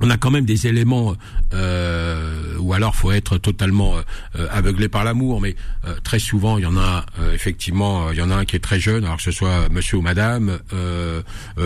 on 0.00 0.10
a 0.10 0.16
quand 0.16 0.30
même 0.30 0.44
des 0.44 0.66
éléments, 0.66 1.14
euh, 1.52 2.56
ou 2.58 2.72
alors 2.72 2.96
faut 2.96 3.12
être 3.12 3.38
totalement 3.38 3.94
euh, 4.38 4.46
aveuglé 4.50 4.88
par 4.88 5.04
l'amour, 5.04 5.40
mais 5.40 5.56
euh, 5.86 5.94
très 6.02 6.18
souvent 6.18 6.58
il 6.58 6.62
y 6.62 6.66
en 6.66 6.76
a 6.76 7.04
euh, 7.20 7.34
effectivement, 7.34 8.10
il 8.10 8.18
y 8.18 8.22
en 8.22 8.30
a 8.30 8.36
un 8.36 8.44
qui 8.44 8.56
est 8.56 8.60
très 8.60 8.80
jeune, 8.80 9.04
alors 9.04 9.16
que 9.16 9.22
ce 9.22 9.30
soit 9.30 9.68
monsieur 9.70 9.98
ou 9.98 10.02
madame, 10.02 10.58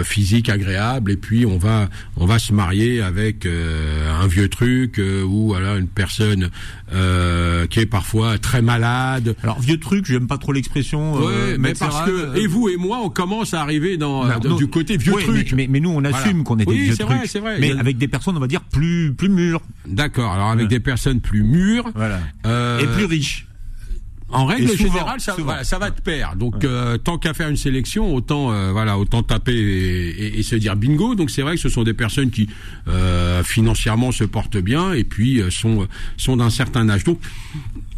physique 0.02 0.48
agréable, 0.48 1.12
et 1.12 1.16
puis 1.16 1.46
on 1.46 1.58
va 1.58 1.88
on 2.16 2.26
va 2.26 2.38
se 2.38 2.52
marier 2.52 3.02
avec 3.02 3.46
un 3.46 4.26
vieux 4.26 4.48
truc 4.48 5.00
ou 5.26 5.48
voilà 5.48 5.76
une 5.76 5.88
personne 5.88 6.50
qui 6.90 7.80
est 7.80 7.86
parfois 7.86 8.38
très 8.38 8.62
malade. 8.62 9.36
Alors 9.42 9.60
vieux 9.60 9.78
truc, 9.78 10.06
j'aime 10.06 10.26
pas 10.26 10.38
trop 10.38 10.52
l'expression. 10.52 11.20
mais 11.58 11.74
parce 11.74 12.02
que 12.06 12.36
et 12.36 12.46
vous 12.46 12.68
et 12.68 12.76
moi 12.76 13.00
on 13.02 13.10
commence 13.10 13.54
à 13.54 13.60
arriver 13.60 13.96
dans, 13.96 14.26
du 14.56 14.68
côté 14.68 14.96
vieux 14.96 15.12
truc. 15.12 15.52
Mais, 15.54 15.66
mais, 15.68 15.80
nous 15.80 15.90
on 15.90 16.04
assume 16.04 16.44
qu'on 16.44 16.58
est 16.58 16.64
des 16.64 16.72
vieux 16.72 16.96
trucs. 16.96 17.08
Vrai, 17.08 17.40
vrai. 17.40 17.58
Mais 17.60 17.72
avec 17.72 17.98
des 17.98 18.08
personnes 18.08 18.23
on 18.32 18.40
va 18.40 18.46
dire, 18.46 18.62
plus, 18.62 19.12
plus 19.12 19.28
mûres. 19.28 19.60
D'accord. 19.86 20.32
Alors 20.32 20.50
avec 20.50 20.68
des 20.68 20.80
personnes 20.80 21.20
plus 21.20 21.42
mûres. 21.42 21.90
Voilà. 21.94 22.20
Euh, 22.46 22.80
et 22.80 22.86
plus 22.86 23.04
riches. 23.04 23.46
En 24.30 24.46
règle 24.46 24.76
générale, 24.76 25.20
ça, 25.20 25.36
ça 25.62 25.78
va 25.78 25.90
te 25.92 26.00
perdre. 26.00 26.36
Donc, 26.36 26.64
euh, 26.64 26.96
tant 26.96 27.18
qu'à 27.18 27.34
faire 27.34 27.48
une 27.48 27.56
sélection, 27.56 28.12
autant 28.12 28.50
euh, 28.50 28.72
voilà, 28.72 28.98
autant 28.98 29.22
taper 29.22 29.54
et, 29.54 30.38
et, 30.38 30.42
se 30.42 30.56
dire 30.56 30.74
bingo. 30.74 31.14
Donc, 31.14 31.30
c'est 31.30 31.42
vrai 31.42 31.54
que 31.54 31.60
ce 31.60 31.68
sont 31.68 31.84
des 31.84 31.94
personnes 31.94 32.30
qui 32.30 32.48
financièrement 33.44 34.10
se 34.10 34.24
portent 34.24 34.56
bien 34.56 34.92
et 34.92 35.04
puis 35.04 35.40
sont 35.50 35.86
sont 36.16 36.36
d'un 36.36 36.50
certain 36.50 36.88
âge. 36.88 37.04
Donc, 37.04 37.20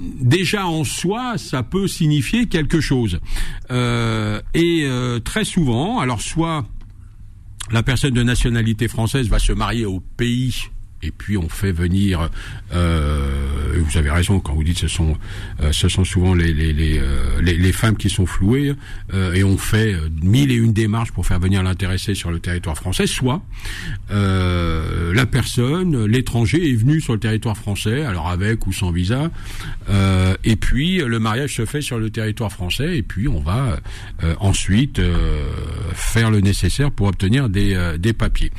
déjà 0.01 0.67
en 0.67 0.85
soi, 0.85 1.39
ça 1.39 1.63
peut 1.63 1.89
signifier 1.89 2.47
quelque 2.47 2.81
chose. 2.81 3.19
et 3.71 5.21
très 5.25 5.45
souvent, 5.45 6.01
alors 6.01 6.21
soit 6.21 6.67
la 7.71 7.83
personne 7.83 8.15
de 8.15 8.23
nationalité 8.23 8.89
française 8.89 9.29
va 9.29 9.39
se 9.39 9.53
marier 9.53 9.87
au 9.87 10.01
pays 10.01 10.71
et 11.03 11.11
puis 11.11 11.37
on 11.37 11.49
fait 11.49 11.73
venir. 11.73 12.31
Euh, 12.75 13.81
vous 13.87 13.99
avez 13.99 14.11
raison 14.11 14.41
quand 14.41 14.55
vous 14.55 14.65
dites 14.65 14.79
ce 14.79 14.89
sont 14.89 15.17
euh, 15.61 15.73
ce 15.73 15.89
sont 15.89 16.05
souvent 16.05 16.35
les 16.35 16.53
les 16.53 16.73
les, 16.73 16.99
euh, 16.99 17.41
les, 17.43 17.73
femmes 17.73 17.97
qui 17.97 18.09
sont 18.09 18.27
flouées 18.27 18.75
euh, 19.15 19.35
et 19.35 19.45
on 19.45 19.59
fait 19.59 19.95
mille 20.23 20.51
et 20.51 20.55
une 20.55 20.73
démarches 20.73 21.13
pour 21.13 21.27
faire 21.27 21.39
venir 21.39 21.63
l'intéressé 21.63 22.15
sur 22.15 22.31
le 22.31 22.41
territoire 22.41 22.77
français. 22.77 23.07
Soit 23.07 23.43
la 24.11 25.27
personne, 25.27 26.05
l'étranger 26.07 26.71
est 26.71 26.75
venu 26.75 27.01
sur 27.01 27.15
le 27.15 27.21
territoire 27.21 27.57
français, 27.57 28.05
alors 28.05 28.29
avec 28.29 28.67
ou 28.67 28.73
sans 28.73 28.91
visa, 28.91 29.31
et 30.45 30.57
puis 30.57 30.99
le 30.99 31.19
mariage 31.19 31.57
se 31.57 31.65
fait 31.65 31.81
sur 31.81 31.99
le 31.99 32.11
territoire 32.11 32.53
français 32.53 32.99
et 32.99 33.03
puis 33.03 33.29
on 33.29 33.41
va 33.41 33.79
ensuite 34.39 35.01
faire 35.95 36.31
le 36.31 36.41
nécessaire 36.41 36.91
pour 36.91 37.09
obtenir 37.09 37.49
des 37.49 37.97
des 37.99 38.13
papiers. 38.13 38.51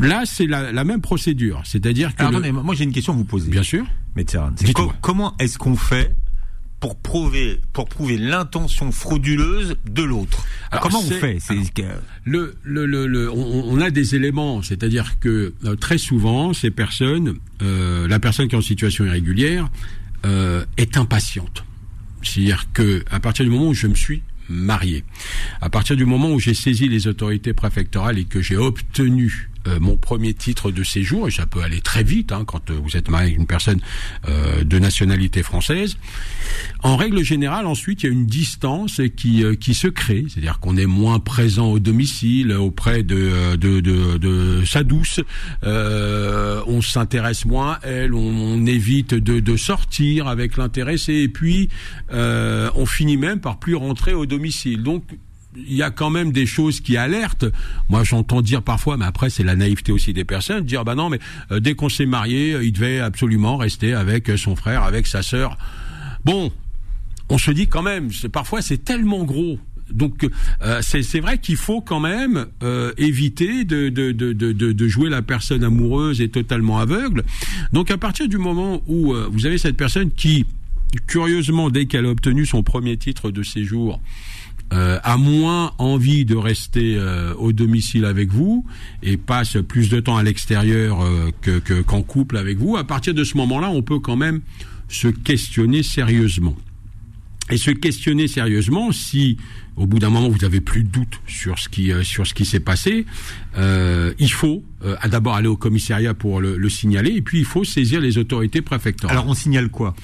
Là, 0.00 0.22
c'est 0.24 0.46
la, 0.46 0.84
même 0.84 1.00
procédure, 1.00 1.62
c'est-à-dire 1.64 2.14
que. 2.14 2.22
attendez, 2.22 2.52
moi 2.52 2.74
j'ai 2.74 2.84
une 2.84 2.92
question 2.92 3.12
à 3.12 3.16
vous 3.16 3.24
poser. 3.24 3.50
Bien 3.50 3.62
sûr. 3.62 3.84
Mais 4.16 4.24
comment 5.00 5.36
est-ce 5.38 5.58
qu'on 5.58 5.76
fait 5.76 6.14
pour 6.80 6.96
prouver 6.96 7.60
pour 7.72 7.88
prouver 7.88 8.16
l'intention 8.16 8.90
frauduleuse 8.90 9.76
de 9.88 10.02
l'autre? 10.02 10.44
Comment 10.82 11.00
on 11.00 11.10
fait? 11.10 11.38
Le, 12.24 12.56
le, 12.64 12.86
le, 12.86 13.30
on, 13.30 13.80
a 13.80 13.90
des 13.90 14.14
éléments, 14.14 14.62
c'est-à-dire 14.62 15.18
que 15.20 15.52
euh, 15.64 15.76
très 15.76 15.98
souvent 15.98 16.52
ces 16.52 16.70
personnes, 16.70 17.36
euh, 17.62 18.08
la 18.08 18.18
personne 18.18 18.48
qui 18.48 18.54
est 18.54 18.58
en 18.58 18.62
situation 18.62 19.04
irrégulière 19.04 19.68
euh, 20.24 20.64
est 20.76 20.96
impatiente. 20.96 21.64
C'est-à-dire 22.22 22.66
que 22.72 23.04
à 23.10 23.20
partir 23.20 23.44
du 23.44 23.50
moment 23.50 23.68
où 23.68 23.74
je 23.74 23.86
me 23.86 23.94
suis 23.94 24.22
marié, 24.48 25.04
à 25.60 25.70
partir 25.70 25.96
du 25.96 26.06
moment 26.06 26.30
où 26.32 26.40
j'ai 26.40 26.54
saisi 26.54 26.88
les 26.88 27.06
autorités 27.06 27.52
préfectorales 27.52 28.18
et 28.18 28.24
que 28.24 28.42
j'ai 28.42 28.56
obtenu 28.56 29.49
euh, 29.66 29.78
mon 29.80 29.96
premier 29.96 30.32
titre 30.34 30.70
de 30.70 30.82
séjour, 30.82 31.28
et 31.28 31.30
ça 31.30 31.46
peut 31.46 31.62
aller 31.62 31.80
très 31.80 32.02
vite 32.02 32.32
hein, 32.32 32.44
quand 32.46 32.70
euh, 32.70 32.78
vous 32.82 32.96
êtes 32.96 33.10
marié 33.10 33.28
avec 33.28 33.38
une 33.38 33.46
personne 33.46 33.80
euh, 34.28 34.64
de 34.64 34.78
nationalité 34.78 35.42
française. 35.42 35.98
En 36.82 36.96
règle 36.96 37.22
générale, 37.22 37.66
ensuite, 37.66 38.02
il 38.02 38.06
y 38.06 38.08
a 38.08 38.12
une 38.12 38.26
distance 38.26 39.00
qui, 39.16 39.44
qui 39.60 39.74
se 39.74 39.88
crée, 39.88 40.24
c'est-à-dire 40.28 40.60
qu'on 40.60 40.76
est 40.76 40.86
moins 40.86 41.18
présent 41.18 41.66
au 41.66 41.78
domicile, 41.78 42.52
auprès 42.52 43.02
de, 43.02 43.56
de, 43.56 43.80
de, 43.80 44.16
de 44.16 44.64
sa 44.64 44.82
douce, 44.82 45.20
on 45.62 46.80
s'intéresse 46.80 47.44
moins 47.44 47.72
à 47.72 47.80
elle, 47.86 48.14
on, 48.14 48.18
on 48.18 48.66
évite 48.66 49.14
de, 49.14 49.40
de, 49.40 49.56
sortir 49.56 50.26
avec 50.26 50.56
l'intéressé, 50.56 51.12
et 51.14 51.28
puis 51.28 51.68
on 52.10 52.86
finit 52.86 53.18
même 53.18 53.40
par 53.40 53.58
plus 53.58 53.74
rentrer 53.74 54.14
au 54.14 54.26
domicile. 54.26 54.82
Donc 54.82 55.04
il 55.56 55.74
y 55.74 55.82
a 55.82 55.90
quand 55.90 56.10
même 56.10 56.32
des 56.32 56.46
choses 56.46 56.80
qui 56.80 56.96
alertent. 56.96 57.46
Moi, 57.88 58.04
j'entends 58.04 58.42
dire 58.42 58.62
parfois, 58.62 58.96
mais 58.96 59.04
après, 59.04 59.30
c'est 59.30 59.42
la 59.42 59.56
naïveté 59.56 59.92
aussi 59.92 60.12
des 60.12 60.24
personnes, 60.24 60.64
dire, 60.64 60.84
bah 60.84 60.94
non, 60.94 61.10
mais 61.10 61.18
euh, 61.50 61.60
dès 61.60 61.74
qu'on 61.74 61.88
s'est 61.88 62.06
marié, 62.06 62.54
euh, 62.54 62.64
il 62.64 62.72
devait 62.72 63.00
absolument 63.00 63.56
rester 63.56 63.92
avec 63.92 64.30
euh, 64.30 64.36
son 64.36 64.56
frère, 64.56 64.84
avec 64.84 65.06
sa 65.06 65.22
sœur. 65.22 65.56
Bon, 66.24 66.52
on 67.28 67.38
se 67.38 67.50
dit 67.50 67.66
quand 67.66 67.82
même, 67.82 68.10
parfois 68.32 68.62
c'est 68.62 68.84
tellement 68.84 69.24
gros. 69.24 69.58
Donc 69.90 70.28
c'est 70.82 71.18
vrai 71.18 71.38
qu'il 71.38 71.56
faut 71.56 71.80
quand 71.80 71.98
même 71.98 72.46
éviter 72.96 73.64
de, 73.64 73.88
de, 73.88 74.12
de, 74.12 74.32
de, 74.32 74.88
jouer 74.88 75.10
la 75.10 75.20
personne 75.20 75.64
amoureuse 75.64 76.20
et 76.20 76.28
totalement 76.28 76.78
aveugle. 76.78 77.24
Donc 77.72 77.90
à 77.90 77.98
partir 77.98 78.28
du 78.28 78.38
moment 78.38 78.82
où 78.86 79.14
vous 79.32 79.46
avez 79.46 79.58
cette 79.58 79.76
personne 79.76 80.12
qui, 80.12 80.46
curieusement, 81.08 81.70
dès 81.70 81.86
qu'elle 81.86 82.06
a 82.06 82.10
obtenu 82.10 82.46
son 82.46 82.62
premier 82.62 82.96
titre 82.98 83.32
de 83.32 83.42
séjour, 83.42 84.00
euh, 84.72 84.98
a 85.02 85.16
moins 85.16 85.72
envie 85.78 86.24
de 86.24 86.36
rester 86.36 86.96
euh, 86.96 87.34
au 87.34 87.52
domicile 87.52 88.04
avec 88.04 88.30
vous 88.30 88.64
et 89.02 89.16
passe 89.16 89.56
plus 89.66 89.88
de 89.88 89.98
temps 89.98 90.16
à 90.16 90.22
l'extérieur 90.22 91.02
euh, 91.02 91.30
que 91.40 91.82
qu'en 91.82 92.02
couple 92.02 92.36
avec 92.36 92.58
vous, 92.58 92.76
à 92.76 92.84
partir 92.84 93.12
de 93.12 93.24
ce 93.24 93.36
moment-là, 93.38 93.70
on 93.70 93.82
peut 93.82 93.98
quand 93.98 94.16
même 94.16 94.40
se 94.88 95.08
questionner 95.08 95.82
sérieusement. 95.82 96.56
Et 97.50 97.56
se 97.56 97.70
questionner 97.70 98.28
sérieusement 98.28 98.92
si 98.92 99.36
au 99.80 99.86
bout 99.86 99.98
d'un 99.98 100.10
moment 100.10 100.28
vous 100.28 100.44
avez 100.44 100.60
plus 100.60 100.82
de 100.84 100.88
doute 100.88 101.20
sur 101.26 101.58
ce 101.58 101.68
qui 101.68 101.92
euh, 101.92 102.02
sur 102.02 102.26
ce 102.26 102.34
qui 102.34 102.44
s'est 102.44 102.60
passé, 102.60 103.06
euh, 103.56 104.12
il 104.18 104.30
faut 104.30 104.62
euh, 104.84 104.96
d'abord 105.08 105.34
aller 105.36 105.48
au 105.48 105.56
commissariat 105.56 106.12
pour 106.12 106.40
le, 106.40 106.68
signaler 106.68 107.12
et 107.12 107.22
puis 107.22 107.40
il 107.40 107.44
faut 107.44 107.64
saisir 107.64 108.00
les 108.00 108.18
autorités 108.18 108.62
préfectorales. 108.62 109.16
Alors 109.16 109.28
on 109.28 109.34
signale 109.34 109.70
quoi? 109.70 109.94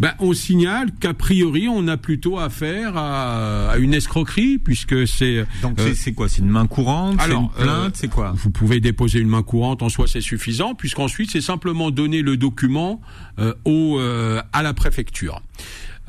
Ben, 0.00 0.12
on 0.18 0.32
signale 0.34 0.90
qu'a 0.98 1.14
priori 1.14 1.68
on 1.68 1.86
a 1.88 1.96
plutôt 1.96 2.38
affaire 2.38 2.96
à, 2.96 3.70
à 3.70 3.78
une 3.78 3.94
escroquerie 3.94 4.58
puisque 4.58 5.06
c'est 5.06 5.46
donc 5.62 5.78
c'est 5.94 6.12
quoi? 6.12 6.28
C'est 6.28 6.42
une 6.42 6.50
main 6.50 6.66
courante? 6.66 7.18
C'est 7.24 7.32
une 7.32 7.48
plainte? 7.48 7.96
C'est 7.96 8.10
quoi? 8.10 8.32
Vous 8.36 8.50
pouvez 8.50 8.80
déposer 8.80 9.20
une 9.20 9.28
main 9.28 9.42
courante 9.42 9.82
en 9.82 9.88
soi 9.88 10.06
c'est 10.08 10.20
suffisant 10.20 10.74
puisqu'ensuite 10.74 11.30
c'est 11.30 11.40
simplement 11.40 11.90
donner 11.90 12.22
le 12.22 12.36
document 12.36 13.00
au 13.64 13.98
à 14.52 14.62
la 14.62 14.74
préfecture. 14.74 15.40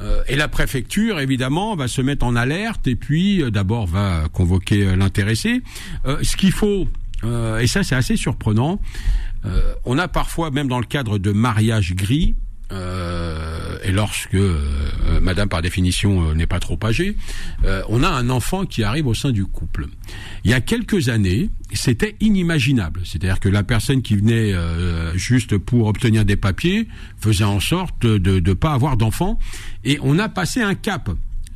Euh, 0.01 0.23
et 0.27 0.35
la 0.35 0.47
préfecture, 0.47 1.19
évidemment, 1.19 1.75
va 1.75 1.87
se 1.87 2.01
mettre 2.01 2.25
en 2.25 2.35
alerte 2.35 2.87
et 2.87 2.95
puis 2.95 3.41
euh, 3.41 3.51
d'abord 3.51 3.85
va 3.85 4.23
convoquer 4.33 4.87
euh, 4.87 4.95
l'intéressé. 4.95 5.61
ce 6.21 6.35
qu'il 6.35 6.51
faut, 6.51 6.87
et 7.59 7.67
ça 7.67 7.83
c'est 7.83 7.95
assez 7.95 8.15
surprenant, 8.15 8.81
on 9.85 9.97
a 9.97 10.07
parfois, 10.07 10.49
même 10.49 10.67
dans 10.67 10.79
le 10.79 10.85
cadre 10.85 11.17
de 11.19 11.31
mariage 11.31 11.93
gris, 11.95 12.35
euh, 12.71 13.77
et 13.83 13.91
lorsque 13.91 14.35
euh, 14.35 14.59
Madame, 15.21 15.49
par 15.49 15.61
définition, 15.61 16.29
euh, 16.29 16.33
n'est 16.33 16.47
pas 16.47 16.59
trop 16.59 16.79
âgée, 16.83 17.15
on 17.89 18.03
a 18.03 18.07
un 18.07 18.29
enfant 18.29 18.65
qui 18.65 18.83
arrive 18.83 19.07
au 19.07 19.13
sein 19.13 19.31
du 19.31 19.45
couple. 19.45 19.87
Il 20.43 20.51
y 20.51 20.53
a 20.53 20.61
quelques 20.61 21.09
années, 21.09 21.49
c'était 21.73 22.15
inimaginable. 22.19 23.01
C'est-à-dire 23.03 23.39
que 23.39 23.49
la 23.49 23.63
personne 23.63 24.01
qui 24.01 24.15
venait 24.15 24.53
juste 25.15 25.57
pour 25.57 25.87
obtenir 25.87 26.25
des 26.25 26.35
papiers 26.35 26.87
faisait 27.19 27.43
en 27.43 27.59
sorte 27.59 28.05
de 28.05 28.39
ne 28.39 28.53
pas 28.53 28.73
avoir 28.73 28.97
d'enfant, 28.97 29.37
et 29.83 29.99
on 30.01 30.17
a 30.19 30.29
passé 30.29 30.61
un 30.61 30.75
cap. 30.75 31.09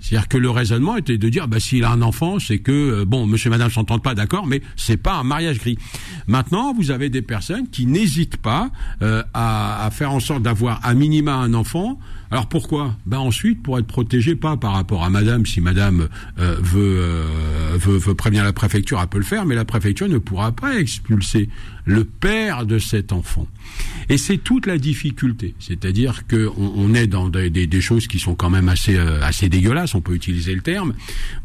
C'est-à-dire 0.06 0.28
que 0.28 0.38
le 0.38 0.52
raisonnement 0.52 0.98
était 0.98 1.18
de 1.18 1.30
dire, 1.30 1.48
bah, 1.48 1.60
s'il 1.60 1.84
a 1.84 1.90
un 1.90 2.04
enfant, 2.04 2.38
c'est 2.38 2.60
que, 2.60 2.72
euh, 2.72 3.06
bon, 3.06 3.26
monsieur 3.26 3.48
et 3.48 3.50
madame 3.50 3.72
s'entendent 3.72 4.04
pas, 4.04 4.14
d'accord, 4.14 4.46
mais 4.46 4.62
c'est 4.76 4.98
pas 4.98 5.16
un 5.16 5.24
mariage 5.24 5.58
gris. 5.58 5.80
Maintenant, 6.28 6.76
vous 6.76 6.92
avez 6.92 7.10
des 7.10 7.24
personnes 7.24 7.68
qui 7.70 7.88
n'hésitent 7.88 8.38
pas 8.38 8.70
euh, 9.02 9.24
à, 9.34 9.84
à, 9.84 9.90
faire 9.90 10.12
en 10.12 10.20
sorte 10.20 10.44
d'avoir 10.44 10.80
à 10.84 10.94
minima 10.94 11.34
un 11.34 11.56
enfant. 11.56 11.98
Alors 12.32 12.48
pourquoi? 12.48 12.96
Ben 13.06 13.18
ensuite, 13.18 13.62
pour 13.62 13.78
être 13.80 13.88
protégé, 13.88 14.36
pas 14.36 14.58
par 14.58 14.74
rapport 14.74 15.04
à 15.04 15.10
madame, 15.10 15.46
si 15.46 15.62
madame 15.62 16.08
euh, 16.40 16.56
veut, 16.62 17.02
veut, 17.78 17.98
veut 17.98 18.16
prévenir 18.16 18.44
la 18.44 18.54
préfecture, 18.54 19.00
elle 19.02 19.08
peut 19.08 19.18
le 19.18 19.24
faire, 19.24 19.46
mais 19.46 19.56
la 19.56 19.66
préfecture 19.66 20.08
ne 20.08 20.18
pourra 20.18 20.52
pas 20.52 20.80
expulser 20.80 21.50
le 21.86 22.04
père 22.04 22.66
de 22.66 22.80
cet 22.80 23.14
enfant. 23.14 23.48
Et 24.10 24.18
c'est 24.18 24.38
toute 24.38 24.66
la 24.66 24.78
difficulté, 24.78 25.56
c'est-à-dire 25.60 26.28
que 26.28 26.50
on, 26.58 26.94
est 26.94 27.08
dans 27.08 27.30
des, 27.30 27.50
des, 27.50 27.82
choses 27.82 28.08
qui 28.08 28.20
sont 28.20 28.36
quand 28.36 28.50
même 28.50 28.70
assez 28.70 28.98
assez 28.98 29.50
dégueulasses 29.50 29.96
on 29.96 30.02
peut 30.02 30.14
utiliser 30.16 30.54
le 30.54 30.62
terme, 30.62 30.94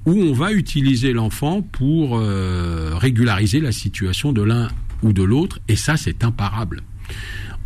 où 0.07 0.13
on 0.13 0.33
va 0.33 0.53
utiliser 0.53 1.13
l'enfant 1.13 1.63
pour 1.63 2.19
euh, 2.19 2.93
régulariser 2.95 3.61
la 3.61 3.73
situation 3.73 4.33
de 4.33 4.43
l'un 4.43 4.69
ou 5.03 5.13
de 5.13 5.23
l'autre, 5.23 5.61
et 5.69 5.77
ça 5.77 5.97
c'est 5.97 6.25
imparable. 6.25 6.83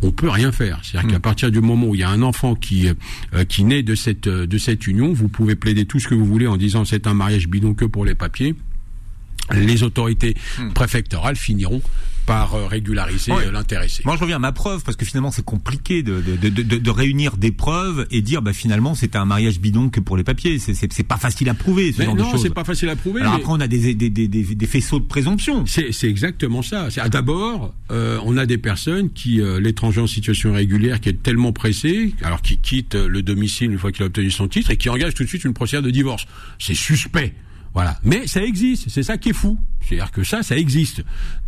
On 0.05 0.11
peut 0.11 0.29
rien 0.29 0.51
faire. 0.51 0.79
C'est-à-dire 0.83 1.11
qu'à 1.11 1.19
partir 1.19 1.51
du 1.51 1.61
moment 1.61 1.87
où 1.87 1.95
il 1.95 2.01
y 2.01 2.03
a 2.03 2.09
un 2.09 2.21
enfant 2.21 2.55
qui 2.55 2.87
qui 3.49 3.63
naît 3.63 3.83
de 3.83 3.95
cette 3.95 4.27
de 4.27 4.57
cette 4.57 4.87
union, 4.87 5.13
vous 5.13 5.27
pouvez 5.27 5.55
plaider 5.55 5.85
tout 5.85 5.99
ce 5.99 6.07
que 6.07 6.15
vous 6.15 6.25
voulez 6.25 6.47
en 6.47 6.57
disant 6.57 6.85
c'est 6.85 7.07
un 7.07 7.13
mariage 7.13 7.47
bidon 7.47 7.73
que 7.73 7.85
pour 7.85 8.05
les 8.05 8.15
papiers. 8.15 8.55
Les 9.51 9.83
autorités 9.83 10.35
préfectorales 10.73 11.35
finiront 11.35 11.81
par 12.25 12.55
euh, 12.55 12.65
régulariser 12.67 13.31
Ouais. 13.31 13.45
euh, 13.47 13.51
l'intéressé. 13.51 14.01
Moi, 14.05 14.15
je 14.15 14.21
reviens 14.21 14.37
à 14.37 14.39
ma 14.39 14.51
preuve 14.51 14.83
parce 14.83 14.97
que 14.97 15.05
finalement, 15.05 15.31
c'est 15.31 15.45
compliqué 15.45 16.03
de, 16.03 16.21
de, 16.21 16.35
de, 16.35 16.49
de, 16.63 16.77
de 16.77 16.89
réunir 16.89 17.37
des 17.37 17.51
preuves 17.51 18.07
et 18.11 18.21
dire, 18.21 18.41
bah 18.41 18.53
finalement, 18.53 18.95
c'était 18.95 19.17
un 19.17 19.25
mariage 19.25 19.59
bidon 19.59 19.89
que 19.89 19.99
pour 19.99 20.17
les 20.17 20.23
papiers. 20.23 20.59
C'est 20.59 20.73
c'est 20.73 20.91
c'est 20.91 21.03
pas 21.03 21.17
facile 21.17 21.49
à 21.49 21.53
prouver 21.53 21.91
ce 21.91 21.99
Mais 21.99 22.05
genre 22.05 22.15
de 22.15 22.21
non, 22.21 22.37
c'est 22.37 22.49
pas 22.53 22.63
facile 22.63 22.89
à 22.89 22.95
prouver. 22.95 23.21
Alors 23.21 23.33
mais- 23.33 23.39
après, 23.41 23.51
on 23.53 23.59
a 23.59 23.67
des 23.67 23.93
des, 23.95 24.09
des, 24.09 24.27
des, 24.27 24.43
des 24.55 24.65
faisceaux 24.67 24.99
de 24.99 25.05
présomption. 25.05 25.65
C'est 25.65 25.91
c'est 25.91 26.07
exactement 26.09 26.61
ça. 26.61 26.89
C'est- 26.89 27.01
ah, 27.01 27.09
D'abord, 27.09 27.73
euh, 27.91 28.19
on 28.25 28.37
a 28.37 28.45
des 28.45 28.57
personnes 28.57 29.09
qui, 29.11 29.41
euh, 29.41 29.59
l'étranger 29.59 30.01
en 30.01 30.07
situation 30.07 30.51
irrégulière, 30.51 30.99
qui 30.99 31.09
est 31.09 31.21
tellement 31.23 31.53
pressé, 31.53 32.13
alors 32.23 32.41
qui 32.41 32.57
quitte 32.57 32.95
euh, 32.95 33.07
le 33.07 33.21
domicile 33.21 33.71
une 33.71 33.77
fois 33.77 33.91
qu'il 33.91 34.03
a 34.03 34.07
obtenu 34.07 34.31
son 34.31 34.47
titre 34.47 34.71
et 34.71 34.77
qui 34.77 34.89
engage 34.89 35.13
tout 35.13 35.23
de 35.23 35.27
suite 35.29 35.43
une 35.43 35.53
procédure 35.53 35.83
de 35.83 35.91
divorce. 35.91 36.25
C'est 36.59 36.73
suspect. 36.75 37.33
Voilà. 37.75 37.99
Mais 38.03 38.25
ça 38.25 38.41
existe. 38.41 38.89
C'est 38.89 39.03
ça 39.03 39.17
qui 39.17 39.29
est 39.29 39.33
fou. 39.33 39.59
C'est-à-dire 39.87 40.09
que 40.11 40.23
ça, 40.23 40.41
ça 40.41 40.57
existe. 40.57 41.03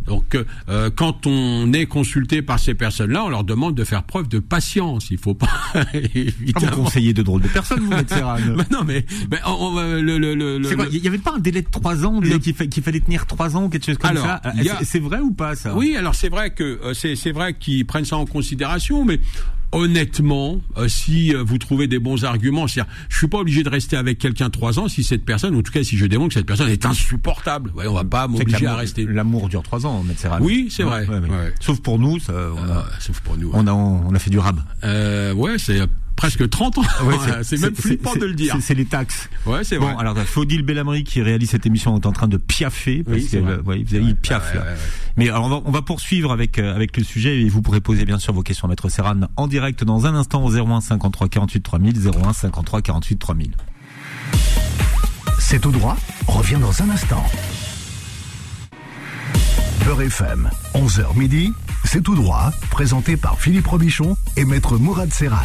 Donc, 0.06 0.36
euh, 0.36 0.44
euh, 0.68 0.90
quand 0.94 1.26
on 1.26 1.72
est 1.72 1.86
consulté 1.86 2.40
par 2.40 2.60
ces 2.60 2.74
personnes-là, 2.74 3.24
on 3.24 3.28
leur 3.30 3.42
demande 3.42 3.74
de 3.74 3.82
faire 3.82 4.04
preuve 4.04 4.28
de 4.28 4.38
patience. 4.38 5.10
Il 5.10 5.18
faut 5.18 5.34
pas 5.34 5.48
Ah, 5.74 5.84
vous 5.92 5.98
évidemment. 6.14 6.76
conseillez 6.84 7.12
de 7.14 7.22
drôles 7.22 7.42
de 7.42 7.48
personnes, 7.48 7.80
vous. 7.80 7.90
Mais 7.90 8.64
non, 8.70 8.84
mais, 8.86 9.04
mais 9.30 9.38
on, 9.44 9.50
on 9.52 9.72
va- 9.72 10.00
le, 10.00 10.18
le, 10.18 10.34
le, 10.34 10.74
quoi 10.76 10.86
Il 10.92 11.02
y 11.02 11.08
avait 11.08 11.18
pas 11.18 11.32
un 11.34 11.40
délai 11.40 11.62
de 11.62 11.68
trois 11.70 12.04
ans, 12.06 12.20
qu'il 12.20 12.54
fa- 12.54 12.66
qu'il 12.66 12.82
fallait 12.82 13.00
tenir 13.00 13.26
trois 13.26 13.56
ans 13.56 13.64
ou 13.64 13.68
quelque 13.68 13.86
chose 13.86 13.98
comme 13.98 14.10
Alors, 14.10 14.24
ça? 14.26 14.34
a- 14.44 14.84
C'est- 14.84 15.00
vrai 15.00 15.18
ou 15.20 15.32
pas 15.32 15.56
ça? 15.56 15.74
Oui, 15.74 15.96
alors 15.96 16.14
c'est 16.14 16.28
vrai 16.28 16.50
que 16.50 16.62
euh, 16.64 16.94
c'est 16.94 17.16
c'est 17.16 17.32
vrai 17.32 17.54
qu'ils 17.54 17.86
prennent 17.86 18.04
ça 18.04 18.16
en 18.18 18.26
considération, 18.26 19.04
mais 19.04 19.18
honnêtement, 19.72 20.60
euh, 20.76 20.88
si 20.88 21.34
euh, 21.34 21.42
vous 21.42 21.58
trouvez 21.58 21.86
des 21.86 21.98
bons 21.98 22.24
arguments, 22.24 22.66
c'est-à-dire, 22.66 22.92
je 23.08 23.16
suis 23.18 23.28
pas 23.28 23.38
obligé 23.38 23.62
de 23.62 23.68
rester 23.68 23.96
avec 23.96 24.18
quelqu'un 24.18 24.50
trois 24.50 24.78
ans 24.78 24.88
si 24.88 25.04
cette 25.04 25.24
personne, 25.24 25.54
en 25.56 25.62
tout 25.62 25.72
cas 25.72 25.82
si 25.84 25.96
je 25.96 26.06
démontre 26.06 26.28
que 26.28 26.34
cette 26.34 26.46
personne 26.46 26.68
est 26.70 26.86
insupportable. 26.86 27.70
Ouais, 27.74 27.86
on 27.86 27.94
va 27.94 28.04
pas 28.04 28.28
m'obliger 28.28 28.56
à 28.58 28.60
l'amour- 28.70 28.78
rester. 28.78 29.04
L'amour 29.06 29.48
dure 29.48 29.62
trois 29.62 29.86
ans. 29.86 30.04
Oui, 30.40 30.68
c'est 30.70 30.82
vrai. 30.82 31.06
Ouais. 31.06 31.52
Sauf 31.60 31.80
pour 31.80 31.98
nous, 31.98 32.18
ça, 32.18 32.32
on, 32.32 32.70
a, 32.70 32.86
sauf 33.00 33.20
pour 33.20 33.36
nous. 33.36 33.50
on 33.52 33.66
a 33.66 33.72
on 33.72 34.14
a 34.14 34.18
fait 34.18 34.30
du 34.30 34.38
rab. 34.38 34.60
Euh, 34.84 35.32
ouais, 35.34 35.58
c'est 35.58 35.80
presque 36.18 36.50
30 36.50 36.78
ans. 36.78 36.82
Ouais, 37.04 37.16
c'est 37.42 37.58
même 37.60 37.74
flippant 37.74 38.14
de 38.14 38.26
le 38.26 38.34
dire. 38.34 38.54
c'est- 38.60 38.74
les 38.74 38.84
taxes. 38.84 39.30
Ouais, 39.46 39.64
c'est 39.64 39.76
vrai. 39.76 39.92
Bon, 39.94 39.98
alors 39.98 40.16
Faudil 40.18 40.62
Bellamri 40.62 41.02
qui 41.04 41.22
réalise 41.22 41.48
cette 41.50 41.64
émission 41.64 41.96
est 41.96 42.04
en 42.06 42.12
train 42.12 42.28
de 42.28 42.36
piaffer 42.36 43.02
parce 43.04 43.16
Oui, 43.16 43.26
c'est 43.30 43.38
que 43.38 43.42
vrai. 43.44 43.52
euh, 43.54 43.62
ouais, 43.62 43.82
vous 43.86 43.94
avez- 43.94 44.04
il 44.04 44.14
piaffe 44.16 44.50
Ouais, 44.52 44.58
là. 44.58 44.64
ouais, 44.66 44.68
ouais. 44.72 44.76
Mais 45.16 45.28
alors 45.30 45.44
on 45.46 45.48
va, 45.48 45.60
on 45.64 45.70
va 45.70 45.80
poursuivre 45.82 46.30
avec 46.32 46.58
euh, 46.58 46.74
avec 46.74 46.96
le 46.96 47.04
sujet 47.04 47.40
et 47.40 47.48
vous 47.48 47.62
pourrez 47.62 47.80
poser 47.80 48.04
bien 48.04 48.18
sûr 48.18 48.32
vos 48.34 48.42
questions 48.42 48.66
à 48.66 48.68
Maître 48.68 48.88
Serran 48.88 49.20
en 49.36 49.46
direct 49.46 49.84
dans 49.84 50.06
un 50.06 50.14
instant 50.14 50.44
au 50.44 50.50
01 50.54 50.80
53 50.80 51.28
48 51.28 51.60
3000 51.62 52.08
01 52.08 52.32
53 52.32 52.82
48 52.82 53.16
3000. 53.18 53.50
C'est 55.38 55.60
tout 55.60 55.70
droit, 55.70 55.96
revient 56.26 56.58
dans 56.60 56.82
un 56.82 56.90
instant. 56.90 57.24
Beurre 59.84 60.02
FM, 60.02 60.50
11h 60.74 61.16
midi, 61.16 61.52
c'est 61.84 62.02
tout 62.02 62.14
droit, 62.14 62.50
présenté 62.70 63.16
par 63.16 63.40
Philippe 63.40 63.66
Robichon 63.68 64.16
et 64.36 64.44
Maître 64.44 64.76
Mourad 64.76 65.12
Serran. 65.12 65.38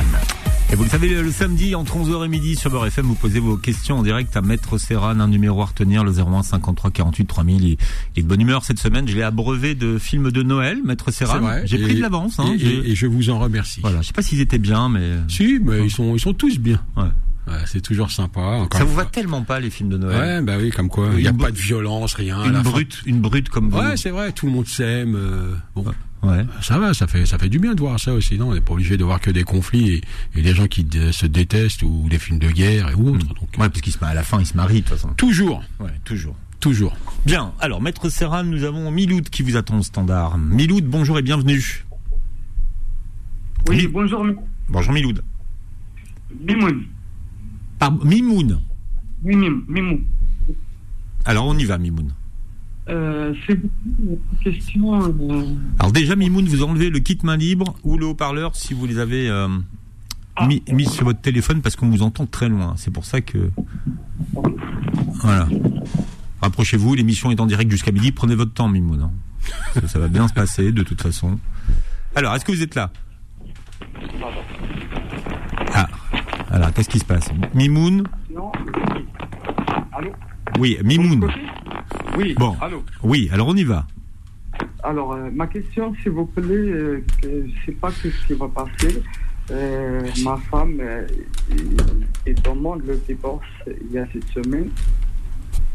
Et 0.74 0.76
vous 0.76 0.86
le 0.86 0.90
savez, 0.90 1.10
le, 1.10 1.32
samedi 1.32 1.76
entre 1.76 1.98
11h 1.98 2.26
et 2.26 2.28
midi 2.28 2.56
sur 2.56 2.72
Beurre 2.72 2.88
FM, 2.88 3.06
vous 3.06 3.14
posez 3.14 3.38
vos 3.40 3.58
questions 3.58 4.00
en 4.00 4.02
direct 4.02 4.36
à 4.36 4.42
Maître 4.42 4.80
Serran, 4.80 5.20
un 5.20 5.28
numéro 5.28 5.62
à 5.62 5.66
retenir, 5.66 6.04
le 6.04 6.12
01 6.12 6.42
53 6.42 6.90
48 6.90 7.26
3000. 7.26 7.64
Il, 7.64 7.78
est 8.18 8.24
de 8.24 8.28
bonne 8.28 8.42
humeur 8.42 8.66
cette 8.66 8.80
semaine. 8.80 9.08
Je 9.08 9.14
l'ai 9.14 9.22
abreuvé 9.22 9.76
de 9.76 10.00
films 10.00 10.32
de 10.32 10.42
Noël, 10.42 10.80
Maître 10.84 11.12
Serran. 11.12 11.60
J'ai 11.66 11.78
pris 11.78 11.94
de 11.94 12.02
l'avance. 12.02 12.40
Hein, 12.40 12.56
et, 12.60 12.96
je 12.96 13.06
vous 13.06 13.30
en 13.30 13.38
remercie. 13.38 13.82
Voilà, 13.82 14.02
je 14.02 14.08
sais 14.08 14.14
pas 14.14 14.24
s'ils 14.24 14.42
étaient 14.42 14.58
bien, 14.58 14.90
mais 14.90 15.12
Si, 15.28 15.60
mais 15.62 15.86
ils 15.86 15.92
sont, 15.92 16.16
ils 16.16 16.20
sont 16.20 16.34
tous 16.34 16.58
bien. 16.58 16.82
ouais. 16.98 17.04
Ouais, 17.46 17.60
c'est 17.68 17.82
toujours 17.82 18.10
sympa. 18.10 18.40
Encore 18.40 18.80
ça 18.80 18.86
vous 18.86 18.96
va 18.96 19.04
fois. 19.04 19.12
tellement 19.12 19.44
pas 19.44 19.60
les 19.60 19.70
films 19.70 19.90
de 19.90 19.98
Noël. 19.98 20.18
Ouais, 20.18 20.42
bah 20.42 20.54
oui, 20.60 20.72
comme 20.72 20.90
quoi. 20.90 21.10
Il 21.12 21.22
n'y 21.22 21.28
a 21.28 21.34
pas 21.34 21.52
de 21.52 21.58
violence, 21.58 22.16
rien. 22.16 22.42
une 22.46 22.54
fin. 22.54 22.62
brute, 22.62 23.02
une 23.06 23.20
brute 23.20 23.50
comme 23.50 23.70
vous. 23.70 23.78
Ouais, 23.78 23.98
c'est 23.98 24.12
vrai, 24.12 24.32
tout 24.32 24.46
le 24.48 24.54
monde 24.54 24.66
s'aime. 24.66 25.16
euh, 25.16 25.54
bon, 25.76 25.84
Ouais. 25.84 25.94
Ça 26.62 26.80
va, 26.80 26.94
ça 26.94 27.08
fait, 27.08 27.26
ça 27.26 27.38
fait 27.38 27.50
du 27.50 27.60
bien 27.60 27.76
de 27.76 27.80
voir 27.82 28.00
ça 28.00 28.14
aussi. 28.14 28.38
Non, 28.38 28.50
on 28.50 28.54
n'est 28.54 28.62
pas 28.62 28.74
obligé 28.74 28.98
de 28.98 29.04
voir 29.04 29.20
que 29.20 29.30
des 29.32 29.44
conflits 29.44 29.90
et, 29.96 30.02
et 30.36 30.42
des 30.42 30.54
gens 30.56 30.68
qui 30.68 30.86
se 31.12 31.26
détestent 31.26 31.84
ou 31.84 32.08
des 32.10 32.18
films 32.20 32.40
de 32.40 32.50
guerre 32.50 32.90
et 32.90 32.94
autres. 32.94 33.28
Donc, 33.28 33.50
Ouais, 33.58 33.70
parce 33.70 33.82
qu'ils 33.82 33.94
se 33.94 34.04
à 34.04 34.14
la 34.14 34.24
fin, 34.24 34.40
ils 34.40 34.46
se 34.46 34.56
marient 34.56 34.82
de 34.82 34.88
toute 34.88 34.98
façon. 34.98 35.14
toujours, 35.16 35.64
Ouais, 35.80 35.92
toujours. 36.06 36.36
toujours. 36.60 36.96
Bien. 37.26 37.54
Alors, 37.60 37.82
Maître 37.82 38.10
Serran, 38.10 38.44
nous 38.44 38.64
avons 38.64 38.90
Miloud 38.92 39.30
qui 39.30 39.44
vous 39.44 39.58
attend 39.58 39.78
au 39.80 39.84
standard. 39.84 40.38
Miloud, 40.38 40.86
bonjour 40.86 41.20
et 41.20 41.22
bienvenue. 41.22 41.86
Oui, 43.70 43.88
bonjour, 43.88 44.26
Bonjour 44.70 44.94
Miloud. 44.94 45.22
Mimoun. 46.40 46.84
Mimoun. 48.04 48.62
Oui, 49.24 49.36
Mim, 49.36 49.64
Mimou. 49.68 50.02
Alors, 51.26 51.46
on 51.46 51.58
y 51.58 51.64
va, 51.66 51.78
Mimoun. 51.78 52.14
Euh, 52.90 53.34
c'est 53.48 53.54
une 53.54 54.18
question. 54.44 55.02
euh, 55.04 55.46
Alors 55.80 55.92
déjà, 55.94 56.16
Mimoun, 56.16 56.46
vous 56.46 56.64
enlevez 56.64 56.90
le 56.90 57.00
kit 57.00 57.18
main 57.24 57.38
libre 57.38 57.76
ou 57.84 57.98
le 57.98 58.06
haut-parleur 58.08 58.56
si 58.56 58.74
vous 58.74 58.86
les 58.86 59.00
avez 59.00 59.30
euh, 59.30 59.48
Ah. 60.36 60.48
mis, 60.48 60.62
mis 60.72 60.86
sur 60.86 61.06
votre 61.06 61.22
téléphone 61.22 61.62
parce 61.62 61.76
qu'on 61.78 61.90
vous 61.90 62.02
entend 62.02 62.26
très 62.26 62.50
loin. 62.50 62.74
C'est 62.78 62.92
pour 62.92 63.06
ça 63.06 63.22
que... 63.22 63.50
Voilà. 65.22 65.48
Rapprochez-vous, 66.42 66.94
l'émission 66.96 67.32
est 67.32 67.40
en 67.40 67.46
direct 67.46 67.72
jusqu'à 67.72 67.92
midi. 67.94 68.12
Prenez 68.12 68.36
votre 68.36 68.54
temps, 68.54 68.68
Mimoun. 68.68 69.02
hein. 69.04 69.12
Ça, 69.74 69.88
ça 69.88 70.00
va 70.00 70.08
bien 70.10 70.28
se 70.28 70.34
passer 70.34 70.72
de 70.74 70.84
toute 70.84 71.02
façon. 71.02 71.40
Alors, 72.16 72.36
est-ce 72.36 72.44
que 72.44 72.52
vous 72.52 72.62
êtes 72.64 72.76
là? 72.76 72.92
Ah, 75.74 75.88
alors, 76.52 76.72
qu'est-ce 76.74 76.90
qui 76.90 77.00
se 77.00 77.06
passe? 77.06 77.30
Mimoun? 77.54 78.04
Non. 78.34 78.52
Allô? 79.94 80.12
Oui, 80.60 80.78
Mimoun. 80.84 81.30
Oui, 82.18 82.36
Bon. 82.38 82.56
allô. 82.62 82.84
Oui, 83.04 83.30
alors 83.32 83.48
on 83.48 83.56
y 83.56 83.64
va. 83.64 83.88
Alors, 84.84 85.14
euh, 85.14 85.30
ma 85.34 85.48
question, 85.48 85.94
s'il 86.02 86.12
vous 86.12 86.26
plaît, 86.26 86.44
euh, 86.54 87.04
que 87.22 87.28
je 87.48 87.66
sais 87.66 87.72
pas 87.72 87.90
ce 87.92 88.08
qui 88.28 88.34
va 88.34 88.48
passer. 88.48 89.02
Euh, 89.52 90.02
ma 90.24 90.38
femme, 90.50 90.80
elle- 90.80 91.08
elle 92.26 92.42
demande 92.42 92.84
le 92.86 93.02
divorce 93.08 93.46
il 93.68 93.92
y 93.92 93.98
a 93.98 94.06
cette 94.14 94.28
semaine. 94.30 94.70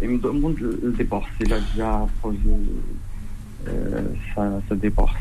Elle 0.01 0.11
me 0.11 0.19
demande 0.19 0.59
le, 0.59 0.79
le 0.83 0.93
divorce. 0.93 1.29
Il 1.41 1.53
a 1.53 1.59
déjà 1.61 2.07
posé 2.23 2.39
sa, 4.35 4.61
sa 4.69 4.75
divorce. 4.77 5.15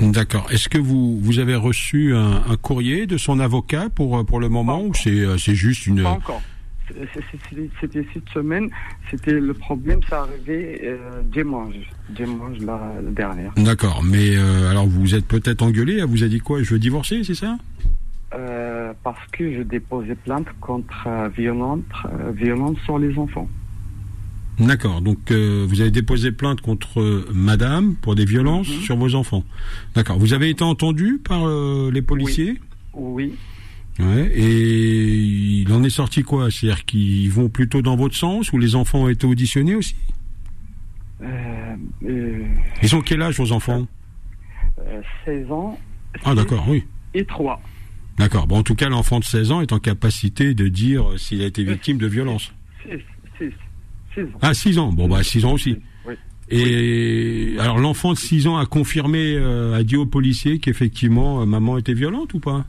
D'accord. 0.00 0.48
Est-ce 0.50 0.68
que 0.68 0.78
vous, 0.78 1.20
vous 1.20 1.38
avez 1.38 1.54
reçu 1.54 2.14
un, 2.14 2.42
un 2.50 2.56
courrier 2.56 3.06
de 3.06 3.16
son 3.16 3.38
avocat 3.38 3.88
pour, 3.94 4.26
pour 4.26 4.40
le 4.40 4.48
moment 4.48 4.82
ou 4.82 4.92
c'est, 4.92 5.24
c'est 5.38 5.54
juste 5.54 5.86
une... 5.86 6.02
Pas 6.02 6.10
encore. 6.10 6.42
C'était 7.80 8.06
cette 8.12 8.28
semaine. 8.30 8.68
C'était 9.10 9.32
le 9.40 9.54
problème, 9.54 10.00
ça 10.08 10.20
arrivait 10.22 10.80
euh, 10.84 11.22
dimanche, 11.24 11.74
dimanche 12.10 12.58
la, 12.60 12.92
la 13.02 13.10
dernière. 13.10 13.52
D'accord. 13.56 14.02
Mais 14.04 14.36
euh, 14.36 14.70
alors 14.70 14.86
vous 14.86 15.14
êtes 15.14 15.26
peut-être 15.26 15.62
engueulé. 15.62 15.98
Elle 15.98 16.06
vous 16.06 16.24
a 16.24 16.28
dit 16.28 16.38
quoi 16.40 16.62
Je 16.62 16.70
veux 16.74 16.78
divorcer, 16.78 17.24
c'est 17.24 17.34
ça? 17.34 17.56
Euh, 18.34 18.92
parce 19.02 19.24
que 19.32 19.54
je 19.54 19.62
déposais 19.62 20.14
plainte 20.16 20.46
contre 20.60 21.08
violence, 21.36 21.84
violence 22.34 22.76
sur 22.84 22.98
les 22.98 23.16
enfants. 23.18 23.48
D'accord. 24.58 25.00
Donc 25.00 25.30
vous 25.30 25.80
avez 25.80 25.90
déposé 25.90 26.32
plainte 26.32 26.60
contre 26.60 27.24
Madame 27.32 27.94
pour 27.94 28.14
des 28.14 28.24
violences 28.24 28.68
Mhm. 28.68 28.80
sur 28.82 28.96
vos 28.96 29.14
enfants. 29.14 29.44
D'accord. 29.94 30.18
Vous 30.18 30.32
avez 30.32 30.50
été 30.50 30.64
entendu 30.64 31.20
par 31.24 31.42
les 31.90 32.02
policiers? 32.02 32.60
Oui. 32.92 33.34
Ouais. 33.98 34.30
Et 34.34 35.12
il 35.62 35.72
en 35.72 35.82
est 35.84 35.90
sorti 35.90 36.22
quoi? 36.22 36.50
C'est-à-dire 36.50 36.84
qu'ils 36.84 37.30
vont 37.30 37.48
plutôt 37.48 37.80
dans 37.82 37.96
votre 37.96 38.16
sens 38.16 38.52
ou 38.52 38.58
les 38.58 38.74
enfants 38.74 39.02
ont 39.04 39.08
été 39.08 39.26
auditionnés 39.26 39.74
aussi? 39.76 39.94
Euh, 41.22 41.76
euh, 42.04 42.44
Ils 42.82 42.94
ont 42.96 43.00
quel 43.00 43.22
âge 43.22 43.38
vos 43.38 43.52
enfants? 43.52 43.86
euh, 44.86 45.00
16 45.24 45.50
ans. 45.52 45.78
Ah 46.24 46.34
d'accord, 46.34 46.64
oui. 46.68 46.84
Et 47.14 47.24
3. 47.24 47.60
D'accord. 48.18 48.46
Bon, 48.46 48.58
en 48.58 48.62
tout 48.62 48.74
cas, 48.74 48.88
l'enfant 48.88 49.20
de 49.20 49.24
16 49.24 49.52
ans 49.52 49.60
est 49.60 49.72
en 49.72 49.78
capacité 49.78 50.54
de 50.54 50.68
dire 50.68 51.12
euh, 51.12 51.16
s'il 51.16 51.40
a 51.42 51.46
été 51.46 51.62
victime 51.64 51.98
de 51.98 52.06
violence. 52.06 52.52
6. 52.84 52.98
6. 53.38 53.50
6 54.14 54.20
ans. 54.22 54.26
Ah, 54.42 54.54
6 54.54 54.78
ans. 54.78 54.92
Bon, 54.92 55.08
bah 55.08 55.22
6 55.22 55.44
ans 55.44 55.52
aussi. 55.52 55.76
Oui. 56.06 56.14
Et 56.50 57.56
alors 57.58 57.78
l'enfant 57.78 58.12
de 58.12 58.18
6 58.18 58.46
ans 58.48 58.58
a 58.58 58.66
confirmé, 58.66 59.34
euh, 59.36 59.74
a 59.74 59.82
dit 59.82 59.96
aux 59.96 60.06
policiers 60.06 60.58
qu'effectivement 60.58 61.40
euh, 61.40 61.46
maman 61.46 61.78
était 61.78 61.94
violente 61.94 62.34
ou 62.34 62.40
pas? 62.40 62.66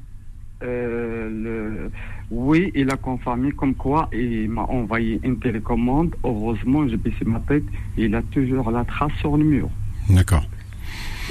Le... 0.66 1.92
Oui, 2.32 2.72
il 2.76 2.90
a 2.90 2.98
confirmé 2.98 3.52
comme 3.52 3.76
quoi 3.76 4.10
il 4.12 4.50
m'a 4.50 4.64
envoyé 4.64 5.20
une 5.24 5.40
télécommande. 5.40 6.16
Heureusement, 6.24 6.88
j'ai 6.88 6.98
baissé 6.98 7.24
ma 7.26 7.40
tête. 7.40 7.64
Il 7.98 8.16
a 8.16 8.22
toujours 8.24 8.72
la 8.72 8.84
trace 8.84 9.14
sur 9.20 9.38
le 9.38 9.44
mur. 9.44 9.70
D'accord. 10.10 10.46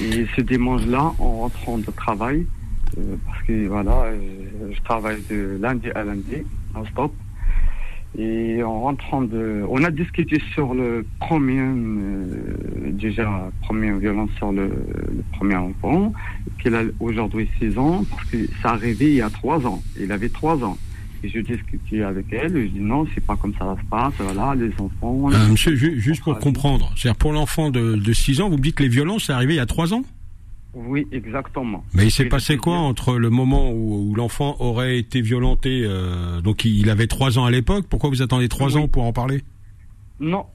Et 0.00 0.26
ce 0.34 0.40
dimanche-là, 0.40 1.12
en 1.18 1.38
rentrant 1.38 1.78
de 1.78 1.90
travail, 1.90 2.46
euh, 2.98 3.16
parce 3.26 3.42
que 3.42 3.66
voilà, 3.66 4.04
euh, 4.04 4.18
je 4.72 4.80
travaille 4.82 5.22
de 5.30 5.58
lundi 5.60 5.90
à 5.94 6.04
lundi, 6.04 6.42
non 6.74 6.84
stop. 6.86 7.12
Et 8.16 8.62
en 8.62 8.80
rentrant 8.80 9.22
de, 9.22 9.64
on 9.68 9.82
a 9.82 9.90
discuté 9.90 10.40
sur 10.52 10.74
le 10.74 11.04
premier, 11.18 11.60
euh, 11.60 12.56
déjà 13.08 13.50
première 13.62 13.96
violence 13.98 14.30
sur 14.36 14.50
le, 14.52 14.66
le 15.18 15.22
premier 15.36 15.56
enfant, 15.56 16.12
qu'il 16.60 16.74
a 16.74 16.82
aujourd'hui 17.00 17.48
6 17.60 17.76
ans, 17.78 18.04
parce 18.10 18.24
que 18.30 18.38
ça 18.62 18.70
arrivait 18.70 19.06
il 19.06 19.14
y 19.16 19.22
a 19.22 19.30
3 19.30 19.66
ans. 19.66 19.82
Il 20.00 20.10
avait 20.12 20.28
3 20.30 20.62
ans. 20.64 20.76
Et 21.22 21.28
je 21.28 21.38
discutais 21.40 22.02
avec 22.02 22.26
elle, 22.32 22.52
je 22.52 22.66
dis 22.76 22.80
non, 22.80 23.06
c'est 23.14 23.24
pas 23.24 23.36
comme 23.36 23.54
ça, 23.58 23.64
ça 23.74 23.76
se 23.82 23.86
passe, 23.88 24.12
voilà, 24.18 24.54
les 24.54 24.72
enfants. 24.78 25.30
Euh, 25.32 25.48
monsieur, 25.50 25.74
ju- 25.74 25.98
juste 26.00 26.22
pour 26.22 26.38
comprendre, 26.38 26.92
c'est-à-dire 26.96 27.16
pour 27.18 27.32
l'enfant 27.32 27.70
de, 27.70 27.94
de 27.96 28.12
6 28.12 28.40
ans, 28.42 28.48
vous 28.50 28.58
me 28.58 28.62
dites 28.62 28.74
que 28.74 28.82
les 28.82 28.88
violences, 28.90 29.24
c'est 29.26 29.32
arrivé 29.32 29.54
il 29.54 29.56
y 29.56 29.60
a 29.60 29.66
3 29.66 29.94
ans? 29.94 30.02
Oui, 30.74 31.06
exactement. 31.12 31.84
Mais 31.94 32.04
il 32.06 32.10
s'est 32.10 32.24
passé 32.26 32.56
quoi 32.56 32.76
entre 32.78 33.16
le 33.16 33.30
moment 33.30 33.70
où, 33.70 34.10
où 34.10 34.14
l'enfant 34.16 34.56
aurait 34.58 34.98
été 34.98 35.20
violenté, 35.22 35.84
euh, 35.86 36.40
donc 36.42 36.64
il 36.64 36.90
avait 36.90 37.06
3 37.06 37.38
ans 37.38 37.44
à 37.46 37.50
l'époque, 37.50 37.86
pourquoi 37.88 38.10
vous 38.10 38.22
attendez 38.22 38.48
3 38.48 38.74
Oui. 38.76 38.82
ans 38.82 38.88
pour 38.88 39.04
en 39.04 39.12
parler? 39.12 39.42
Non, 40.20 40.46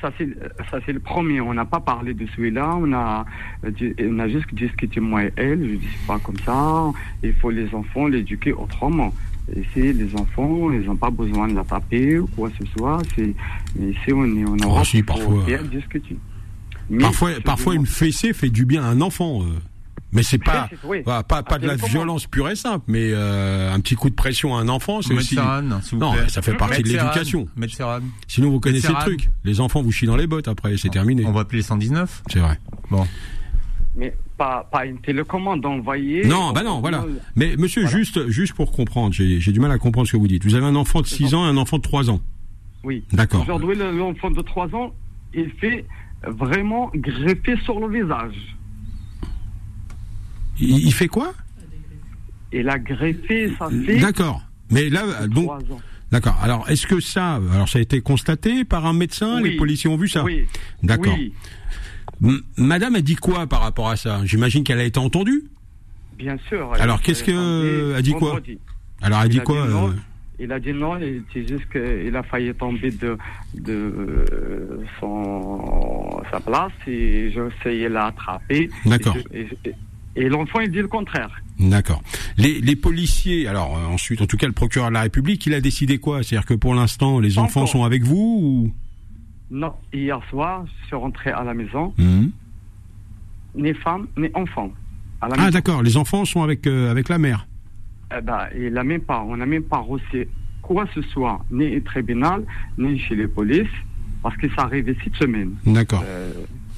ça 0.00 0.10
c'est 0.16 0.28
ça 0.70 0.78
c'est 0.86 0.92
le 0.92 1.00
premier. 1.00 1.40
On 1.40 1.52
n'a 1.54 1.64
pas 1.66 1.80
parlé 1.80 2.14
de 2.14 2.26
celui-là. 2.34 2.74
On 2.76 2.92
a 2.92 3.24
euh, 3.64 3.92
on 4.00 4.18
a 4.18 4.28
juste 4.28 4.52
discuté 4.54 5.00
moi 5.00 5.24
et 5.24 5.32
elle. 5.36 5.60
Je 5.68 5.74
dis 5.76 5.86
pas 6.06 6.18
comme 6.18 6.38
ça. 6.38 6.90
Il 7.22 7.34
faut 7.34 7.50
les 7.50 7.72
enfants 7.74 8.06
l'éduquer 8.08 8.52
autrement. 8.52 9.12
Ici, 9.56 9.92
les 9.92 10.14
enfants, 10.14 10.70
ils 10.72 10.82
n'ont 10.86 10.96
pas 10.96 11.10
besoin 11.10 11.48
de 11.48 11.54
la 11.54 11.64
taper 11.64 12.20
ou 12.20 12.26
quoi 12.28 12.48
que 12.50 12.64
ce 12.64 12.72
soit. 12.78 12.98
C'est 13.14 13.34
mais 13.78 13.92
on 14.12 14.24
est 14.36 14.44
on 14.46 14.56
Oh, 14.62 14.66
aura 14.66 14.84
si, 14.84 15.02
parfois. 15.02 15.42
bien 15.44 15.62
discuter. 15.62 16.16
Mais 16.88 16.98
Parfois, 17.02 17.30
parfois 17.44 17.74
une 17.74 17.86
fessée 17.86 18.32
fait 18.32 18.50
du 18.50 18.64
bien 18.66 18.82
à 18.82 18.86
un 18.86 19.00
enfant. 19.00 19.42
euh. 19.42 19.46
Mais 20.14 20.22
c'est 20.22 20.36
pas, 20.38 20.68
oui. 20.84 21.02
pas, 21.02 21.22
pas, 21.22 21.42
pas 21.42 21.58
de 21.58 21.66
la 21.66 21.74
violence 21.76 22.26
pure 22.26 22.50
et 22.50 22.54
simple, 22.56 22.84
mais 22.86 23.12
euh, 23.14 23.72
un 23.72 23.80
petit 23.80 23.94
coup 23.94 24.10
de 24.10 24.14
pression 24.14 24.54
à 24.56 24.60
un 24.60 24.68
enfant, 24.68 25.00
c'est 25.00 25.14
aussi... 25.14 25.36
Vous 25.36 25.96
Non, 25.98 26.12
plaît. 26.12 26.28
ça 26.28 26.42
fait 26.42 26.54
partie 26.54 26.82
de 26.82 26.88
l'éducation. 26.88 27.48
Sinon, 28.28 28.50
vous 28.50 28.60
connaissez 28.60 28.88
le 28.88 28.94
truc. 29.00 29.30
Les 29.44 29.60
enfants 29.60 29.80
vous 29.82 29.90
chient 29.90 30.06
dans 30.06 30.16
les 30.16 30.26
bottes 30.26 30.48
après, 30.48 30.76
c'est 30.76 30.90
terminé. 30.90 31.24
On 31.24 31.32
va 31.32 31.40
appeler 31.40 31.60
les 31.60 31.62
119. 31.64 32.24
C'est 32.30 32.40
vrai. 32.40 32.58
Mais 33.94 34.14
pas 34.38 34.66
pas 34.72 34.86
une 34.86 34.98
télécommande 35.00 35.64
envoyée. 35.66 36.24
Non, 36.26 36.52
bah 36.52 36.62
non, 36.62 36.80
voilà. 36.80 37.04
Mais 37.36 37.56
monsieur, 37.58 37.86
juste, 37.86 38.28
juste 38.28 38.54
pour 38.54 38.72
comprendre, 38.72 39.12
j'ai 39.14 39.38
j'ai 39.40 39.52
du 39.52 39.60
mal 39.60 39.70
à 39.70 39.78
comprendre 39.78 40.06
ce 40.06 40.12
que 40.12 40.16
vous 40.16 40.28
dites. 40.28 40.44
Vous 40.44 40.54
avez 40.54 40.64
un 40.64 40.76
enfant 40.76 41.00
de 41.02 41.06
6 41.06 41.34
ans 41.34 41.44
et 41.46 41.48
un 41.48 41.56
enfant 41.58 41.76
de 41.76 41.82
3 41.82 42.10
ans. 42.10 42.20
Oui. 42.84 43.04
D'accord. 43.12 43.42
Aujourd'hui, 43.42 43.76
le- 43.76 43.96
l'enfant 43.96 44.30
de 44.30 44.40
3 44.40 44.74
ans, 44.74 44.92
il 45.34 45.50
fait 45.60 45.84
vraiment 46.26 46.90
greffer 46.94 47.56
sur 47.64 47.80
le 47.80 48.00
visage. 48.02 48.34
Il, 50.62 50.86
il 50.86 50.92
fait 50.94 51.08
quoi? 51.08 51.32
Il 52.52 52.68
a 52.68 52.78
greffé, 52.78 53.52
ça 53.58 53.68
fait 53.86 53.98
D'accord. 53.98 54.42
Mais 54.70 54.88
là, 54.90 55.26
donc, 55.26 55.50
d'accord. 56.10 56.38
Alors, 56.42 56.68
est-ce 56.70 56.86
que 56.86 57.00
ça, 57.00 57.40
alors 57.52 57.68
ça 57.68 57.78
a 57.78 57.82
été 57.82 58.00
constaté 58.00 58.64
par 58.64 58.86
un 58.86 58.92
médecin? 58.92 59.40
Oui. 59.42 59.50
Les 59.50 59.56
policiers 59.56 59.90
ont 59.90 59.96
vu 59.96 60.08
ça? 60.08 60.22
Oui. 60.24 60.44
D'accord. 60.82 61.14
Oui, 61.18 61.32
Madame 62.56 62.94
a 62.94 63.00
dit 63.00 63.16
quoi 63.16 63.46
par 63.46 63.60
rapport 63.62 63.88
à 63.90 63.96
ça? 63.96 64.20
J'imagine 64.24 64.64
qu'elle 64.64 64.78
a 64.80 64.84
été 64.84 64.98
entendue? 64.98 65.44
bien 66.18 66.36
sûr. 66.48 66.72
Alors, 66.74 66.98
Il 67.00 67.06
qu'est-ce 67.06 67.24
que- 67.24 67.94
a 67.94 68.02
dit 68.02 68.12
quoi? 68.12 68.38
Alors, 69.00 69.20
elle 69.22 69.26
Il 69.26 69.30
dit 69.30 69.40
a 69.40 69.42
quoi 69.42 69.66
dit 69.66 69.72
non. 69.72 69.88
euh, 69.88 69.92
Il 70.38 70.52
a 70.52 70.60
dit 70.60 70.72
non, 70.72 70.96
et 70.98 71.20
c'est 71.32 71.48
juste 71.48 71.68
qu'il 71.72 72.14
a 72.14 72.22
failli 72.22 72.54
tomber 72.54 72.90
de, 72.92 73.18
de 73.54 74.80
son, 75.00 76.22
sa 76.30 76.38
place 76.38 76.70
et 76.86 77.32
j'ai 77.32 77.42
essayé 77.58 77.88
de 77.88 77.94
l'attraper. 77.94 78.70
D'accord. 78.86 79.16
Et, 79.32 79.46
je- 79.48 79.70
et- 79.70 79.74
et 80.16 80.28
l'enfant, 80.28 80.60
il 80.60 80.70
dit 80.70 80.78
le 80.78 80.88
contraire. 80.88 81.30
D'accord. 81.58 82.02
Les, 82.36 82.60
les 82.60 82.76
policiers, 82.76 83.46
alors 83.46 83.76
euh, 83.76 83.84
ensuite, 83.86 84.20
en 84.20 84.26
tout 84.26 84.36
cas, 84.36 84.46
le 84.46 84.52
procureur 84.52 84.88
de 84.88 84.94
la 84.94 85.02
République, 85.02 85.46
il 85.46 85.54
a 85.54 85.60
décidé 85.60 85.98
quoi? 85.98 86.22
C'est-à-dire 86.22 86.46
que 86.46 86.54
pour 86.54 86.74
l'instant, 86.74 87.20
les 87.20 87.38
enfants 87.38 87.66
sont 87.66 87.84
avec 87.84 88.02
vous 88.02 88.40
ou? 88.42 88.72
Non, 89.50 89.72
hier 89.92 90.18
soir, 90.30 90.64
je 90.82 90.86
suis 90.86 90.96
rentré 90.96 91.30
à 91.30 91.44
la 91.44 91.54
maison, 91.54 91.92
Mhm. 91.98 92.30
ni 93.56 93.74
femme, 93.74 94.06
ni 94.16 94.28
enfant. 94.34 94.70
À 95.20 95.28
la 95.28 95.36
Ah, 95.38 95.50
d'accord. 95.50 95.82
Les 95.82 95.96
enfants 95.96 96.24
sont 96.24 96.42
avec 96.42 96.66
euh, 96.66 96.90
avec 96.90 97.08
la 97.08 97.18
mère. 97.18 97.46
Eh 98.16 98.20
ben, 98.22 98.46
il 98.58 98.76
a 98.76 98.82
même 98.84 99.02
pas, 99.02 99.22
on 99.22 99.36
n'a 99.36 99.46
même 99.46 99.62
pas 99.62 99.78
reçu 99.78 100.28
quoi 100.62 100.86
que 100.86 101.00
ce 101.00 101.08
soit, 101.10 101.44
ni 101.50 101.76
au 101.76 101.80
tribunal, 101.80 102.44
ni 102.78 102.98
chez 102.98 103.14
les 103.14 103.28
polices, 103.28 103.66
parce 104.22 104.36
que 104.36 104.48
ça 104.54 104.62
arrivait 104.62 104.96
cette 105.04 105.14
semaine. 105.16 105.52
D'accord. 105.66 106.02
Euh, 106.06 106.32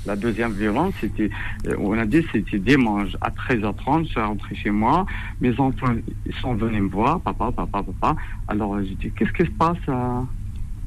la 0.07 0.17
deuxième 0.17 0.53
violence, 0.53 0.95
c'était, 1.01 1.31
euh, 1.67 1.77
on 1.79 1.97
a 1.99 2.05
dit, 2.07 2.25
c'était 2.33 2.59
dimanche 2.59 3.17
à 3.21 3.31
13h30, 3.31 4.05
je 4.05 4.09
suis 4.11 4.21
rentré 4.21 4.55
chez 4.55 4.71
moi, 4.71 5.07
mes 5.41 5.59
enfants, 5.59 5.95
sont 6.41 6.55
venus 6.55 6.83
me 6.83 6.89
voir, 6.89 7.21
papa, 7.21 7.51
papa, 7.53 7.83
papa. 7.83 8.17
Alors, 8.49 8.81
j'ai 8.83 8.95
dit, 8.95 9.11
qu'est-ce 9.17 9.33
qui 9.33 9.45
se 9.45 9.57
passe 9.57 9.79
euh, 9.89 10.21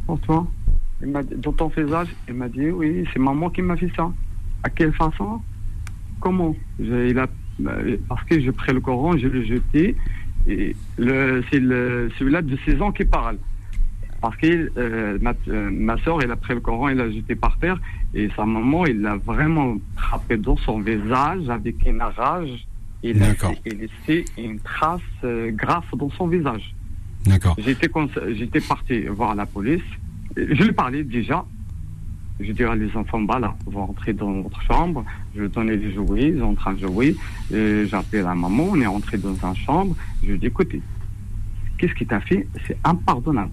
pour 0.05 0.19
toi? 0.21 0.47
Il 1.01 1.11
dit, 1.11 1.35
Dans 1.37 1.53
ton 1.53 1.67
visage, 1.67 2.09
il 2.27 2.35
m'a 2.35 2.49
dit, 2.49 2.69
oui, 2.69 3.05
c'est 3.11 3.19
maman 3.19 3.49
qui 3.49 3.61
m'a 3.61 3.77
fait 3.77 3.91
ça. 3.95 4.11
À 4.63 4.69
quelle 4.69 4.93
façon? 4.93 5.41
Comment? 6.19 6.55
Il 6.79 7.17
a, 7.17 7.27
euh, 7.65 7.97
Parce 8.07 8.23
que 8.25 8.39
j'ai 8.39 8.51
pris 8.51 8.73
le 8.73 8.81
Coran, 8.81 9.17
je 9.17 9.27
l'ai 9.27 9.45
jeté, 9.45 9.95
et 10.47 10.75
le, 10.97 11.43
c'est 11.51 11.59
le, 11.59 12.09
celui-là 12.17 12.41
de 12.41 12.57
16 12.65 12.81
ans 12.81 12.91
qui 12.91 13.05
parle. 13.05 13.37
Parce 14.21 14.35
que 14.37 14.71
euh, 14.77 15.17
ma, 15.21 15.33
euh, 15.47 15.69
ma 15.71 15.97
soeur, 15.99 16.21
elle 16.23 16.31
a 16.31 16.35
pris 16.35 16.53
le 16.55 16.59
Coran, 16.59 16.89
elle 16.89 16.97
l'a 16.97 17.11
jeté 17.11 17.35
par 17.35 17.57
terre, 17.59 17.79
et 18.13 18.29
sa 18.35 18.45
maman, 18.45 18.85
il 18.87 19.01
l'a 19.01 19.15
vraiment 19.17 19.77
frappé 19.95 20.37
dans 20.37 20.57
son 20.57 20.79
visage 20.79 21.47
avec 21.49 21.75
une 21.85 22.01
rage. 22.01 22.67
Il 23.03 23.21
a 23.21 23.27
D'accord. 23.27 23.51
fait- 23.51 23.61
il 23.71 23.77
laissé 23.77 24.25
une 24.37 24.59
trace 24.59 25.01
euh, 25.23 25.51
grave 25.51 25.83
dans 25.95 26.09
son 26.11 26.27
visage. 26.27 26.73
D'accord. 27.25 27.55
J'étais 27.59 27.89
j'étais 28.33 28.61
parti 28.61 29.01
voir 29.03 29.35
la 29.35 29.45
police. 29.45 29.83
Je 30.35 30.63
lui 30.63 30.71
parlais 30.71 31.03
déjà. 31.03 31.45
Je 32.39 32.51
dirais 32.51 32.75
les 32.75 32.95
enfants, 32.95 33.21
bah 33.21 33.39
là, 33.39 33.55
vont 33.65 33.87
rentrer 33.87 34.13
dans 34.13 34.41
votre 34.41 34.61
chambre. 34.61 35.03
Je 35.35 35.45
donnais 35.45 35.77
des 35.77 35.91
jouets, 35.91 36.29
ils 36.29 36.39
sont 36.39 36.45
en 36.45 36.53
train 36.55 36.73
de 36.73 36.79
jouer. 36.79 37.15
Et 37.51 37.85
J'ai 37.87 37.95
appelé 37.95 38.21
la 38.21 38.35
maman, 38.35 38.65
on 38.71 38.79
est 38.81 38.85
rentré 38.87 39.17
dans 39.17 39.33
une 39.35 39.55
chambre. 39.55 39.95
Je 40.21 40.27
lui 40.27 40.35
ai 40.35 40.37
dit, 40.37 40.45
écoutez, 40.47 40.81
qu'est-ce 41.77 41.93
qui 41.95 42.05
t'a 42.05 42.19
fait? 42.19 42.47
C'est 42.67 42.77
impardonnable. 42.83 43.51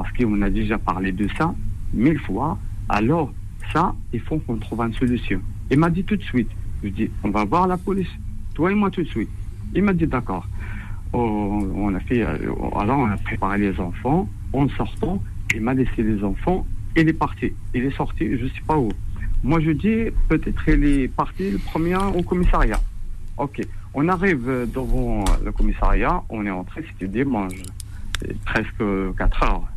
Parce 0.00 0.16
qu'on 0.16 0.40
a 0.40 0.48
déjà 0.48 0.78
parlé 0.78 1.12
de 1.12 1.28
ça 1.36 1.54
mille 1.92 2.18
fois. 2.20 2.56
Alors, 2.88 3.30
ça, 3.70 3.94
il 4.14 4.20
faut 4.20 4.38
qu'on 4.38 4.56
trouve 4.56 4.80
une 4.80 4.94
solution. 4.94 5.42
Il 5.70 5.78
m'a 5.78 5.90
dit 5.90 6.04
tout 6.04 6.16
de 6.16 6.22
suite. 6.22 6.48
Je 6.82 6.88
dit, 6.88 7.10
on 7.22 7.28
va 7.28 7.44
voir 7.44 7.66
la 7.66 7.76
police. 7.76 8.08
Toi 8.54 8.72
et 8.72 8.74
moi 8.74 8.90
tout 8.90 9.02
de 9.02 9.08
suite. 9.08 9.28
Il 9.74 9.82
m'a 9.82 9.92
dit, 9.92 10.06
d'accord. 10.06 10.46
Oh, 11.12 11.68
on 11.74 11.94
a 11.94 12.00
fait, 12.00 12.22
euh, 12.22 12.36
alors 12.76 13.00
on 13.00 13.10
a 13.10 13.16
préparé 13.18 13.58
les 13.58 13.78
enfants. 13.78 14.26
En 14.54 14.68
sortant, 14.70 15.22
il 15.54 15.60
m'a 15.60 15.74
laissé 15.74 16.02
les 16.02 16.24
enfants. 16.24 16.66
Il 16.96 17.06
est 17.06 17.12
parti. 17.12 17.52
Il 17.74 17.84
est 17.84 17.94
sorti, 17.94 18.38
je 18.38 18.46
sais 18.46 18.62
pas 18.66 18.78
où. 18.78 18.88
Moi, 19.44 19.60
je 19.60 19.72
dis, 19.72 20.10
peut-être 20.30 20.66
il 20.66 20.84
est 20.84 21.08
parti 21.08 21.50
le 21.50 21.58
premier 21.58 21.96
au 21.96 22.22
commissariat. 22.22 22.80
Ok. 23.36 23.60
On 23.92 24.08
arrive 24.08 24.48
euh, 24.48 24.64
devant 24.64 25.24
le 25.44 25.52
commissariat. 25.52 26.22
On 26.30 26.46
est 26.46 26.50
entré, 26.50 26.84
c'était 26.88 27.08
dimanche. 27.08 27.52
Presque 28.46 28.82
4 29.18 29.42
heures. 29.42 29.68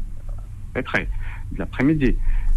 À 0.75 0.79
peu 0.79 0.83
près. 0.83 1.07
De 1.51 1.59
l'après-midi. 1.59 2.15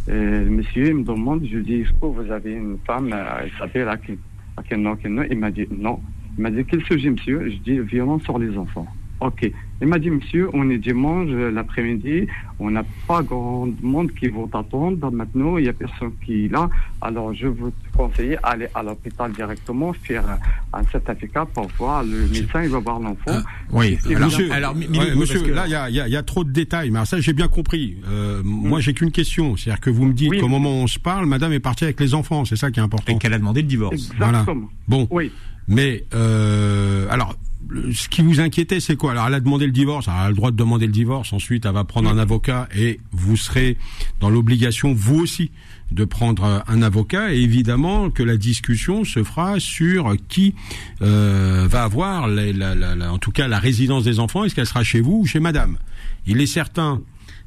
Euh, 0.08 0.48
monsieur, 0.48 0.94
me 0.94 1.02
demande, 1.02 1.44
je 1.50 1.58
dis, 1.58 1.80
est-ce 1.80 1.92
que 1.92 2.06
vous 2.06 2.30
avez 2.30 2.52
une 2.52 2.78
femme, 2.86 3.10
euh, 3.12 3.40
elle 3.42 3.50
s'appelle 3.58 3.88
Akin. 3.88 4.14
Akin, 4.56 4.96
Il 5.30 5.38
m'a 5.38 5.50
dit, 5.50 5.66
non. 5.70 6.00
Il 6.38 6.42
m'a 6.42 6.50
dit, 6.50 6.64
quel 6.64 6.82
sujet, 6.84 7.10
monsieur? 7.10 7.50
Je 7.50 7.56
dis, 7.56 7.78
violence 7.80 8.22
sur 8.22 8.38
les 8.38 8.56
enfants. 8.56 8.86
Ok. 9.20 9.50
Il 9.82 9.88
m'a 9.88 9.98
dit, 9.98 10.10
monsieur, 10.10 10.48
on 10.54 10.70
est 10.70 10.78
dimanche 10.78 11.28
euh, 11.30 11.50
l'après-midi, 11.50 12.26
on 12.58 12.70
n'a 12.70 12.84
pas 13.06 13.22
grand 13.22 13.68
monde 13.82 14.12
qui 14.12 14.28
vont 14.28 14.46
t'attendre. 14.46 15.10
Maintenant, 15.10 15.58
il 15.58 15.64
n'y 15.64 15.68
a 15.68 15.74
personne 15.74 16.12
qui 16.24 16.46
est 16.46 16.48
là. 16.48 16.70
Alors, 17.02 17.34
je 17.34 17.48
vous 17.48 17.70
conseille 17.96 18.36
aller 18.42 18.66
à 18.74 18.82
l'hôpital 18.82 19.32
directement, 19.32 19.92
faire 19.92 20.24
un 20.72 20.82
certificat 20.92 21.46
pour 21.46 21.68
voir 21.78 22.02
le 22.04 22.26
médecin, 22.28 22.62
il 22.62 22.68
va 22.70 22.78
voir 22.78 23.00
l'enfant. 23.00 23.22
Ah, 23.28 23.42
Oui. 23.72 23.98
Alors, 24.06 24.20
monsieur, 24.26 24.52
alors, 24.52 24.76
ouais, 24.76 24.82
que- 25.42 25.50
là, 25.52 25.64
il 25.66 25.72
y 25.72 25.74
a, 25.74 25.88
il 25.90 25.96
y 25.96 26.00
a- 26.00 26.06
il 26.08 26.12
y 26.12 26.16
a 26.16 26.22
trop 26.22 26.44
de 26.44 26.50
détails. 26.50 26.90
Mais 26.90 26.98
alors 26.98 27.06
ça, 27.06 27.20
j'ai 27.20 27.32
bien 27.32 27.48
compris. 27.48 27.96
Euh, 28.08 28.42
Moi, 28.44 28.80
j'ai 28.80 28.92
qu'une 28.94 29.10
question. 29.12 29.56
C'est-à-dire 29.56 29.80
que 29.80 29.90
vous 29.90 30.04
me 30.06 30.12
dites 30.12 30.30
Oui. 30.30 30.40
qu'au 30.40 30.48
moment 30.48 30.70
où 30.70 30.82
on 30.82 30.86
se 30.86 30.98
parle, 30.98 31.26
madame 31.26 31.52
est 31.52 31.60
partie 31.60 31.84
avec 31.84 31.98
les 32.00 32.14
enfants. 32.14 32.44
C'est 32.44 32.56
ça 32.56 32.70
qui 32.70 32.80
est 32.80 32.82
important. 32.82 33.12
et 33.14 33.18
qu'elle 33.18 33.32
a 33.34 33.38
demandé 33.38 33.62
le 33.62 33.68
divorce. 33.68 33.94
Exactement. 33.94 34.68
Bon. 34.88 35.06
Oui. 35.10 35.32
Mais, 35.68 36.04
euh, 36.14 37.06
alors, 37.10 37.34
ce 37.92 38.08
qui 38.08 38.22
vous 38.22 38.40
inquiétait, 38.40 38.80
c'est 38.80 38.96
quoi? 38.96 39.12
Alors, 39.12 39.26
elle 39.26 39.34
a 39.34 39.40
demandé 39.40 39.66
le 39.66 39.72
divorce. 39.72 40.06
Elle 40.08 40.14
a 40.14 40.28
le 40.28 40.34
droit 40.34 40.50
de 40.50 40.56
demander 40.56 40.86
le 40.86 40.92
divorce. 40.92 41.32
Ensuite, 41.32 41.66
elle 41.66 41.72
va 41.72 41.84
prendre 41.84 42.08
un 42.08 42.18
avocat 42.18 42.68
et 42.76 43.00
vous 43.12 43.36
serez 43.36 43.76
dans 44.20 44.30
l'obligation, 44.30 44.92
vous 44.94 45.16
aussi, 45.18 45.50
de 45.90 46.04
prendre 46.04 46.44
euh, 46.44 46.58
un 46.68 46.82
avocat. 46.82 47.34
Et 47.34 47.38
évidemment 47.40 48.10
que 48.10 48.22
la 48.22 48.36
discussion 48.36 49.04
se 49.04 49.22
fera 49.24 49.58
sur 49.60 50.14
qui 50.28 50.54
euh, 51.02 51.66
va 51.68 51.82
avoir, 51.84 52.28
la- 52.28 53.12
en 53.12 53.18
tout 53.18 53.32
cas, 53.32 53.48
la 53.48 53.58
résidence 53.58 54.04
des 54.04 54.18
enfants. 54.20 54.44
Est-ce 54.44 54.54
qu'elle 54.54 54.66
sera 54.66 54.84
chez 54.84 55.00
vous 55.00 55.20
ou 55.22 55.26
chez 55.26 55.40
madame? 55.40 55.78
Il 56.26 56.40
est 56.40 56.46
certain 56.46 57.00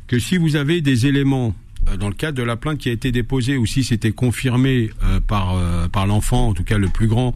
que 0.08 0.20
si 0.20 0.38
vous 0.38 0.56
avez 0.56 0.82
des 0.82 1.06
éléments 1.06 1.54
euh, 1.88 1.98
dans 1.98 2.08
le 2.10 2.14
cadre 2.16 2.38
de 2.38 2.44
la 2.44 2.56
plainte 2.58 2.78
qui 2.80 2.90
a 2.90 2.92
été 2.94 3.12
déposée 3.12 3.58
ou 3.58 3.66
si 3.66 3.84
c'était 3.84 4.12
confirmé 4.12 4.90
par 5.28 6.08
l'enfant, 6.08 6.50
en 6.50 6.54
tout 6.54 6.64
cas 6.64 6.78
le 6.78 6.88
plus 6.90 7.08
grand, 7.08 7.36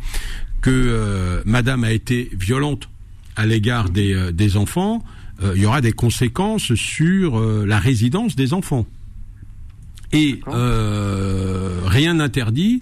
que 0.63 0.71
euh, 0.71 1.43
Madame 1.45 1.84
a 1.84 1.91
été 1.91 2.32
violente 2.34 2.89
à 3.36 3.45
l'égard 3.45 3.91
des 3.91 4.13
euh, 4.13 4.32
des 4.32 4.58
enfants, 4.58 5.04
il 5.56 5.62
y 5.62 5.65
aura 5.65 5.82
des 5.82 5.91
conséquences 5.91 6.73
sur 6.76 7.38
la 7.65 7.78
résidence 7.78 8.36
des 8.38 8.54
enfants. 8.54 8.86
Et 10.13 10.39
rien 10.45 12.13
n'interdit 12.13 12.82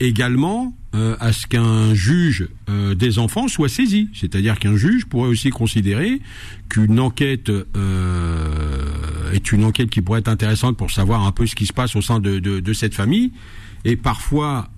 également 0.00 0.74
euh, 0.96 1.14
à 1.20 1.32
ce 1.32 1.46
qu'un 1.46 1.94
juge 1.94 2.48
euh, 2.68 2.96
des 2.96 3.20
enfants 3.20 3.46
soit 3.46 3.68
saisi. 3.68 4.08
C'est-à-dire 4.12 4.58
qu'un 4.58 4.76
juge 4.76 5.06
pourrait 5.06 5.28
aussi 5.28 5.50
considérer 5.50 6.20
qu'une 6.68 6.98
enquête 6.98 7.48
euh, 7.48 9.32
est 9.32 9.52
une 9.52 9.64
enquête 9.64 9.88
qui 9.88 10.02
pourrait 10.02 10.18
être 10.18 10.28
intéressante 10.28 10.76
pour 10.76 10.90
savoir 10.90 11.24
un 11.24 11.30
peu 11.30 11.46
ce 11.46 11.54
qui 11.54 11.66
se 11.66 11.72
passe 11.72 11.94
au 11.94 12.02
sein 12.02 12.18
de, 12.18 12.40
de, 12.40 12.58
de 12.58 12.72
cette 12.72 12.94
famille. 12.94 13.30
Et 13.84 13.96
parfois, 13.96 14.68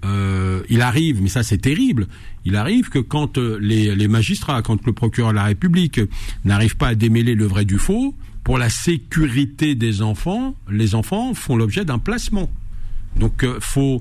il 0.69 0.81
arrive, 0.81 1.23
mais 1.23 1.29
ça 1.29 1.43
c'est 1.43 1.59
terrible, 1.59 2.07
il 2.45 2.57
arrive 2.57 2.89
que 2.89 3.01
quand 3.01 3.37
les, 3.37 3.95
les 3.95 4.09
magistrats, 4.09 4.63
quand 4.63 4.87
le 4.87 4.93
procureur 4.93 5.31
de 5.33 5.37
la 5.37 5.45
République 5.45 6.01
n'arrive 6.45 6.77
pas 6.77 6.89
à 6.89 6.95
démêler 6.95 7.35
le 7.35 7.47
vrai 7.47 7.65
du 7.65 7.79
faux, 7.79 8.15
pour 8.45 8.59
la 8.59 8.69
sécurité 8.69 9.75
des 9.75 10.03
enfants, 10.03 10.55
les 10.71 10.95
enfants 10.95 11.35
font 11.35 11.57
l'objet 11.57 11.85
d'un 11.85 11.99
placement. 11.99 12.51
Donc, 13.17 13.45
faut 13.61 14.01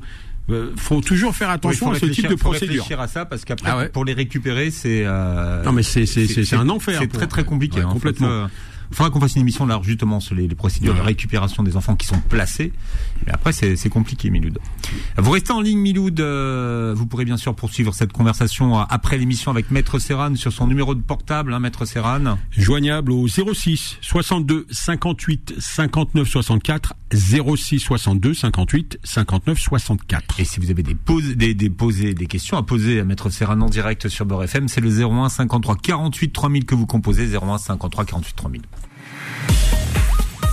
euh, 0.49 0.71
faut 0.75 1.01
toujours 1.01 1.35
faire 1.35 1.49
attention 1.49 1.91
à 1.91 1.95
ce 1.95 2.07
type 2.07 2.27
de 2.27 2.35
procédure. 2.35 2.67
Faut 2.67 2.71
réfléchir 2.73 2.99
à 2.99 3.07
ça 3.07 3.25
parce 3.25 3.45
qu'après 3.45 3.69
ah 3.69 3.89
pour 3.89 4.05
les 4.05 4.13
récupérer 4.13 4.71
c'est 4.71 5.03
euh, 5.05 5.63
non 5.63 5.71
mais 5.71 5.83
c'est 5.83 6.05
c'est 6.05 6.55
un 6.55 6.69
enfer. 6.69 6.99
C'est 6.99 7.07
très 7.07 7.27
très 7.27 7.43
compliqué. 7.43 7.79
Ouais, 7.79 7.85
hein, 7.85 7.89
complètement. 7.91 8.47
Il 8.91 8.97
faudra 8.97 9.09
qu'on 9.09 9.21
fasse 9.21 9.35
une 9.35 9.41
émission 9.41 9.65
là 9.65 9.79
justement 9.83 10.19
sur 10.19 10.35
les, 10.35 10.47
les 10.47 10.55
procédures 10.55 10.93
de 10.93 10.99
récupération 10.99 11.63
des 11.63 11.77
enfants 11.77 11.95
qui 11.95 12.05
sont 12.05 12.19
placés. 12.29 12.73
Mais 13.25 13.31
après 13.31 13.51
c'est 13.53 13.89
compliqué 13.89 14.29
Miloud. 14.29 14.59
Vous 15.17 15.31
restez 15.31 15.53
en 15.53 15.61
ligne 15.61 15.79
Miloud. 15.79 16.19
Euh, 16.19 16.93
vous 16.95 17.05
pourrez 17.05 17.25
bien 17.25 17.37
sûr 17.37 17.55
poursuivre 17.55 17.93
cette 17.93 18.11
conversation 18.11 18.79
euh, 18.79 18.83
après 18.89 19.17
l'émission 19.17 19.51
avec 19.51 19.71
Maître 19.71 19.99
Serran 19.99 20.35
sur 20.35 20.51
son 20.51 20.67
numéro 20.67 20.93
de 20.95 21.01
portable, 21.01 21.53
hein, 21.53 21.59
Maître 21.59 21.85
Serran. 21.85 22.37
Joignable 22.51 23.11
au 23.11 23.27
06 23.27 23.97
62 24.01 24.67
58 24.69 25.55
59 25.57 26.27
64 26.27 26.93
06 27.13 27.79
62 27.79 28.33
58 28.33 28.99
59 29.03 29.59
64. 29.59 30.39
Et 30.39 30.45
si 30.45 30.59
vous 30.59 30.71
avez 30.71 30.83
des, 30.83 30.95
des, 31.35 31.53
des, 31.53 31.69
posés, 31.69 32.13
des 32.13 32.25
questions 32.25 32.57
à 32.57 32.63
poser 32.63 32.99
à 32.99 33.03
Maître 33.03 33.29
Serran 33.29 33.59
en 33.61 33.69
direct 33.69 34.07
sur 34.07 34.25
Beurre 34.25 34.43
FM, 34.43 34.67
c'est 34.67 34.81
le 34.81 34.89
01 34.89 35.29
53 35.29 35.75
48 35.75 36.31
3000 36.31 36.65
que 36.65 36.75
vous 36.75 36.85
composez 36.85 37.27
01 37.35 37.57
53 37.57 38.05
48 38.05 38.35
3000. 38.35 38.61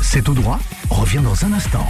C'est 0.02 0.28
au 0.28 0.34
droit, 0.34 0.58
revient 0.90 1.20
dans 1.22 1.44
un 1.44 1.52
instant. 1.52 1.86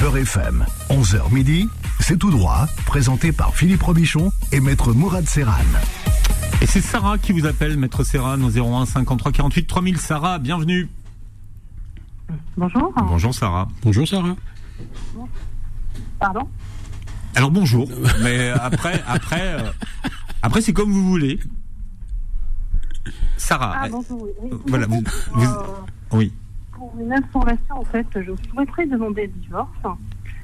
Beurre 0.00 0.18
FM, 0.18 0.64
11h 0.88 1.32
midi, 1.32 1.68
c'est 2.00 2.18
tout 2.18 2.30
droit, 2.30 2.66
présenté 2.86 3.32
par 3.32 3.54
Philippe 3.54 3.82
Robichon 3.82 4.32
et 4.50 4.60
Maître 4.60 4.92
Mourad 4.92 5.28
Serran. 5.28 5.52
Et 6.60 6.66
c'est 6.66 6.80
Sarah 6.80 7.18
qui 7.18 7.32
vous 7.32 7.46
appelle, 7.46 7.76
Maître 7.76 8.04
Serran, 8.04 8.40
au 8.40 8.50
01 8.50 8.86
53 8.86 9.32
48 9.32 9.66
3000. 9.66 9.98
Sarah, 9.98 10.38
bienvenue. 10.38 10.88
Bonjour. 12.56 12.92
Bonjour 12.96 13.34
Sarah. 13.34 13.68
Bonjour 13.82 14.06
Sarah. 14.06 14.36
Pardon? 16.18 16.48
Alors 17.34 17.50
bonjour, 17.50 17.88
mais 18.22 18.50
après, 18.50 19.02
après, 19.06 19.54
euh, 19.54 19.70
après 20.42 20.60
c'est 20.60 20.72
comme 20.72 20.92
vous 20.92 21.08
voulez. 21.08 21.40
Sarah. 23.36 23.72
Ah, 23.76 23.88
bonjour, 23.90 24.28
oui. 24.40 24.50
Voilà, 24.66 24.86
vous, 24.86 25.02
vous, 25.32 25.46
oui. 26.12 26.32
Pour 26.72 26.92
une 27.00 27.12
information, 27.12 27.76
en 27.76 27.84
fait, 27.84 28.06
je 28.14 28.32
souhaiterais 28.50 28.86
demander 28.86 29.26
le 29.26 29.40
divorce. 29.40 29.98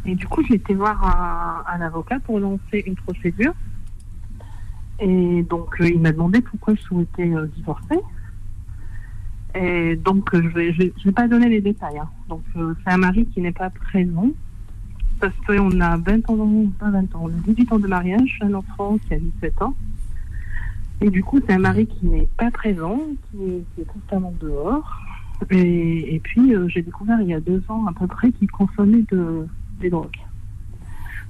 Et 0.05 0.15
du 0.15 0.27
coup, 0.27 0.43
j'ai 0.49 0.55
été 0.55 0.75
voir 0.75 1.05
un, 1.05 1.65
un, 1.73 1.81
avocat 1.81 2.19
pour 2.21 2.41
lancer 2.41 2.83
une 2.87 2.97
procédure. 2.97 3.53
Et 4.99 5.43
donc, 5.49 5.81
euh, 5.81 5.89
il 5.89 6.01
m'a 6.01 6.11
demandé 6.13 6.41
pourquoi 6.41 6.75
je 6.75 6.81
souhaitais 6.83 7.31
euh, 7.33 7.47
divorcer. 7.55 8.01
Et 9.55 9.97
donc, 9.97 10.35
euh, 10.35 10.43
je 10.43 10.49
vais, 10.49 10.73
je, 10.73 11.05
vais 11.05 11.13
pas 11.13 11.27
donner 11.27 11.49
les 11.49 11.61
détails. 11.61 11.99
Hein. 11.99 12.09
Donc, 12.29 12.43
euh, 12.57 12.75
c'est 12.85 12.93
un 12.93 12.99
mari 12.99 13.27
qui 13.27 13.41
n'est 13.41 13.53
pas 13.53 13.71
présent. 13.71 14.31
Parce 15.21 15.35
qu'on 15.47 15.81
a 15.81 15.97
20 15.97 16.31
ans, 16.31 16.67
pas 16.79 16.91
20 16.91 17.17
ans, 17.17 17.23
on 17.25 17.29
a 17.29 17.41
18 17.47 17.73
ans 17.73 17.79
de 17.79 17.89
mariage, 17.89 18.39
un 18.41 18.55
enfant 18.55 18.99
qui 18.99 19.15
a 19.15 19.19
17 19.19 19.63
ans. 19.63 19.75
Et 21.01 21.11
du 21.11 21.25
coup, 21.25 21.41
c'est 21.45 21.55
un 21.55 21.59
mari 21.59 21.87
qui 21.87 22.07
n'est 22.07 22.29
pas 22.37 22.51
présent, 22.51 23.01
qui 23.31 23.65
est, 23.81 23.85
constamment 23.85 24.33
dehors. 24.41 25.01
Et, 25.51 26.15
et 26.15 26.21
puis, 26.21 26.55
euh, 26.55 26.69
j'ai 26.69 26.83
découvert 26.83 27.21
il 27.21 27.29
y 27.29 27.35
a 27.35 27.41
deux 27.41 27.63
ans 27.69 27.87
à 27.87 27.93
peu 27.93 28.07
près 28.07 28.31
qu'il 28.33 28.51
consommait 28.51 29.05
de, 29.11 29.47
des 29.81 29.91
drogues. 29.91 30.11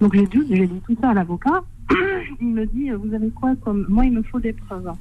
Donc, 0.00 0.14
j'ai 0.14 0.26
dit, 0.26 0.40
j'ai 0.50 0.66
dit 0.66 0.80
tout 0.86 0.96
ça 1.00 1.10
à 1.10 1.14
l'avocat. 1.14 1.62
il 2.40 2.48
me 2.48 2.66
dit, 2.66 2.90
vous 2.90 3.14
avez 3.14 3.30
quoi 3.30 3.54
comme... 3.56 3.86
Moi, 3.88 4.04
il 4.06 4.12
me 4.12 4.22
faut 4.22 4.40
des 4.40 4.52
preuves. 4.52 4.92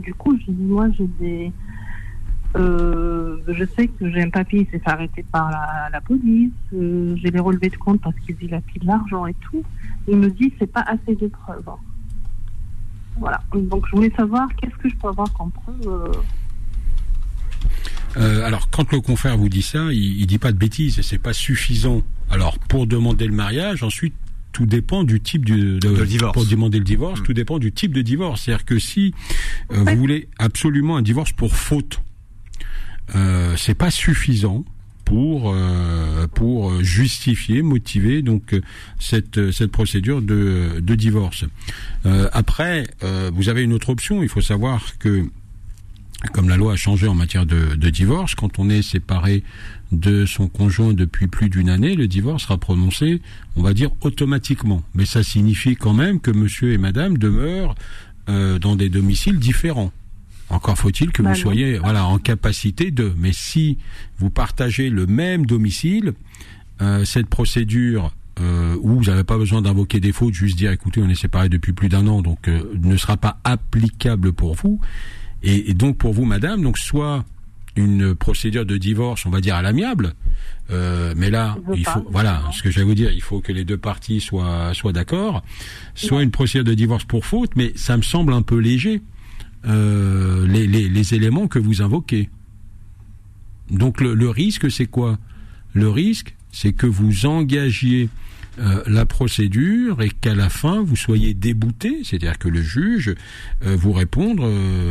Du 0.00 0.14
coup, 0.14 0.36
j'ai 0.38 0.52
dit, 0.52 0.64
moi, 0.64 0.88
j'ai 0.90 1.06
des... 1.18 1.52
Euh, 2.54 3.38
je 3.48 3.64
sais 3.64 3.88
que 3.88 4.10
j'ai 4.10 4.22
un 4.22 4.30
papier, 4.30 4.60
il 4.60 4.66
s'est 4.70 4.78
fait 4.78 4.90
arrêter 4.90 5.24
par 5.32 5.50
la, 5.50 5.88
la 5.90 6.00
police. 6.00 6.52
Euh, 6.74 7.16
j'ai 7.16 7.30
les 7.30 7.40
relevés 7.40 7.70
de 7.70 7.76
compte 7.76 8.00
parce 8.02 8.16
qu'il 8.20 8.36
dilapide 8.36 8.84
l'argent 8.84 9.26
et 9.26 9.34
tout. 9.34 9.62
Il 10.08 10.16
me 10.16 10.30
dit, 10.30 10.52
c'est 10.58 10.70
pas 10.70 10.84
assez 10.86 11.14
de 11.16 11.28
preuves. 11.28 11.64
Voilà. 13.18 13.40
Donc, 13.54 13.86
je 13.90 13.96
voulais 13.96 14.12
savoir 14.16 14.48
qu'est-ce 14.56 14.76
que 14.76 14.88
je 14.88 14.96
peux 14.96 15.08
avoir 15.08 15.32
comme 15.32 15.50
preuve. 15.50 16.12
Euh, 18.16 18.44
alors, 18.44 18.68
quand 18.70 18.92
le 18.92 19.00
confrère 19.00 19.38
vous 19.38 19.48
dit 19.48 19.62
ça, 19.62 19.92
il, 19.92 20.20
il 20.20 20.26
dit 20.26 20.38
pas 20.38 20.52
de 20.52 20.58
bêtises, 20.58 21.00
c'est 21.02 21.18
pas 21.18 21.32
suffisant. 21.32 22.02
Alors, 22.30 22.58
pour 22.58 22.86
demander 22.86 23.26
le 23.26 23.34
mariage, 23.34 23.82
ensuite, 23.82 24.14
tout 24.52 24.66
dépend 24.66 25.04
du 25.04 25.20
type 25.22 25.46
de, 25.46 25.78
de, 25.78 25.96
de 25.96 26.04
divorce. 26.04 26.34
Pour 26.34 26.44
demander 26.46 26.76
le 26.78 26.84
divorce, 26.84 27.20
mmh. 27.20 27.24
tout 27.24 27.32
dépend 27.32 27.58
du 27.58 27.72
type 27.72 27.94
de 27.94 28.02
divorce. 28.02 28.42
C'est-à-dire 28.42 28.66
que 28.66 28.78
si 28.78 29.14
euh, 29.70 29.84
vous 29.84 29.96
voulez 29.96 30.28
absolument 30.38 30.98
un 30.98 31.02
divorce 31.02 31.32
pour 31.32 31.56
faute, 31.56 32.02
euh, 33.14 33.56
c'est 33.56 33.74
pas 33.74 33.90
suffisant 33.90 34.64
pour 35.04 35.52
euh, 35.52 36.26
pour 36.28 36.82
justifier, 36.82 37.62
motiver 37.62 38.22
donc 38.22 38.54
cette 38.98 39.50
cette 39.52 39.70
procédure 39.70 40.22
de 40.22 40.80
de 40.80 40.94
divorce. 40.94 41.44
Euh, 42.06 42.28
après, 42.32 42.86
euh, 43.02 43.30
vous 43.34 43.48
avez 43.48 43.62
une 43.62 43.72
autre 43.72 43.90
option. 43.90 44.22
Il 44.22 44.28
faut 44.28 44.40
savoir 44.40 44.98
que 44.98 45.26
comme 46.32 46.48
la 46.48 46.56
loi 46.56 46.74
a 46.74 46.76
changé 46.76 47.08
en 47.08 47.14
matière 47.14 47.46
de, 47.46 47.74
de, 47.74 47.90
divorce, 47.90 48.36
quand 48.36 48.60
on 48.60 48.70
est 48.70 48.82
séparé 48.82 49.42
de 49.90 50.24
son 50.24 50.46
conjoint 50.46 50.92
depuis 50.92 51.26
plus 51.26 51.48
d'une 51.48 51.68
année, 51.68 51.96
le 51.96 52.06
divorce 52.06 52.44
sera 52.44 52.58
prononcé, 52.58 53.20
on 53.56 53.62
va 53.62 53.74
dire, 53.74 53.90
automatiquement. 54.02 54.84
Mais 54.94 55.04
ça 55.04 55.24
signifie 55.24 55.74
quand 55.74 55.94
même 55.94 56.20
que 56.20 56.30
monsieur 56.30 56.72
et 56.72 56.78
madame 56.78 57.18
demeurent 57.18 57.74
euh, 58.28 58.60
dans 58.60 58.76
des 58.76 58.88
domiciles 58.88 59.40
différents. 59.40 59.92
Encore 60.52 60.78
faut-il 60.78 61.10
que 61.10 61.22
bah 61.22 61.30
vous 61.30 61.34
soyez 61.34 61.78
voilà 61.78 62.06
en 62.06 62.18
capacité 62.18 62.90
de. 62.90 63.12
Mais 63.16 63.32
si 63.32 63.78
vous 64.18 64.30
partagez 64.30 64.90
le 64.90 65.06
même 65.06 65.46
domicile, 65.46 66.12
euh, 66.80 67.04
cette 67.04 67.26
procédure 67.26 68.12
euh, 68.40 68.76
où 68.80 68.98
vous 68.98 69.04
n'avez 69.04 69.24
pas 69.24 69.36
besoin 69.36 69.62
d'invoquer 69.62 70.00
des 70.00 70.12
fautes, 70.12 70.34
juste 70.34 70.56
dire 70.56 70.70
écoutez 70.70 71.00
on 71.02 71.08
est 71.08 71.14
séparés 71.14 71.48
depuis 71.48 71.72
plus 71.72 71.88
d'un 71.88 72.06
an, 72.06 72.22
donc 72.22 72.48
euh, 72.48 72.62
ne 72.80 72.96
sera 72.96 73.16
pas 73.16 73.38
applicable 73.44 74.32
pour 74.32 74.54
vous. 74.54 74.80
Et, 75.42 75.70
et, 75.70 75.74
donc 75.74 75.98
pour 75.98 76.12
vous, 76.12 76.24
madame, 76.24 76.62
donc 76.62 76.78
soit 76.78 77.24
une 77.76 78.14
procédure 78.14 78.66
de 78.66 78.76
divorce, 78.76 79.26
on 79.26 79.30
va 79.30 79.40
dire 79.40 79.54
à 79.54 79.62
l'amiable, 79.62 80.14
euh, 80.70 81.14
mais 81.16 81.30
là, 81.30 81.56
il 81.74 81.86
faut, 81.86 82.06
voilà, 82.10 82.42
ce 82.52 82.62
que 82.62 82.70
je 82.70 82.78
vais 82.78 82.84
vous 82.84 82.94
dire, 82.94 83.10
il 83.12 83.22
faut 83.22 83.40
que 83.40 83.52
les 83.52 83.64
deux 83.64 83.76
parties 83.76 84.20
soient 84.20 84.72
soient 84.74 84.92
d'accord, 84.92 85.42
soit 85.94 86.22
une 86.22 86.30
procédure 86.30 86.64
de 86.64 86.74
divorce 86.74 87.04
pour 87.04 87.24
faute, 87.24 87.50
mais 87.56 87.72
ça 87.74 87.96
me 87.96 88.02
semble 88.02 88.32
un 88.32 88.42
peu 88.42 88.58
léger 88.58 89.02
euh, 89.66 90.46
les, 90.46 91.14
éléments 91.14 91.46
que 91.46 91.58
vous 91.58 91.82
invoquez. 91.82 92.30
Donc 93.70 94.00
le, 94.00 94.28
risque, 94.28 94.70
c'est 94.70 94.86
quoi? 94.86 95.18
Le 95.72 95.88
risque, 95.88 96.34
c'est 96.50 96.72
que 96.72 96.86
vous 96.86 97.26
engagiez 97.26 98.08
euh, 98.58 98.82
la 98.86 99.06
procédure 99.06 100.02
et 100.02 100.10
qu'à 100.10 100.34
la 100.34 100.50
fin 100.50 100.82
vous 100.82 100.96
soyez 100.96 101.32
débouté, 101.32 102.02
c'est-à-dire 102.04 102.38
que 102.38 102.48
le 102.48 102.60
juge 102.60 103.14
euh, 103.64 103.76
vous 103.76 103.92
réponde 103.92 104.40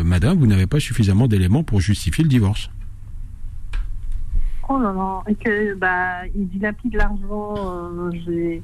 Madame, 0.03 0.39
vous 0.39 0.47
n'avez 0.47 0.67
pas 0.67 0.79
suffisamment 0.79 1.27
d'éléments 1.27 1.63
pour 1.63 1.81
justifier 1.81 2.23
le 2.23 2.29
divorce. 2.29 2.71
Oh 4.69 4.79
là 4.79 4.93
là, 4.93 5.21
et 5.27 5.35
que 5.35 5.75
bah 5.75 6.25
il 6.33 6.47
dilapide 6.47 6.95
l'argent, 6.95 8.09
j'ai 8.25 8.63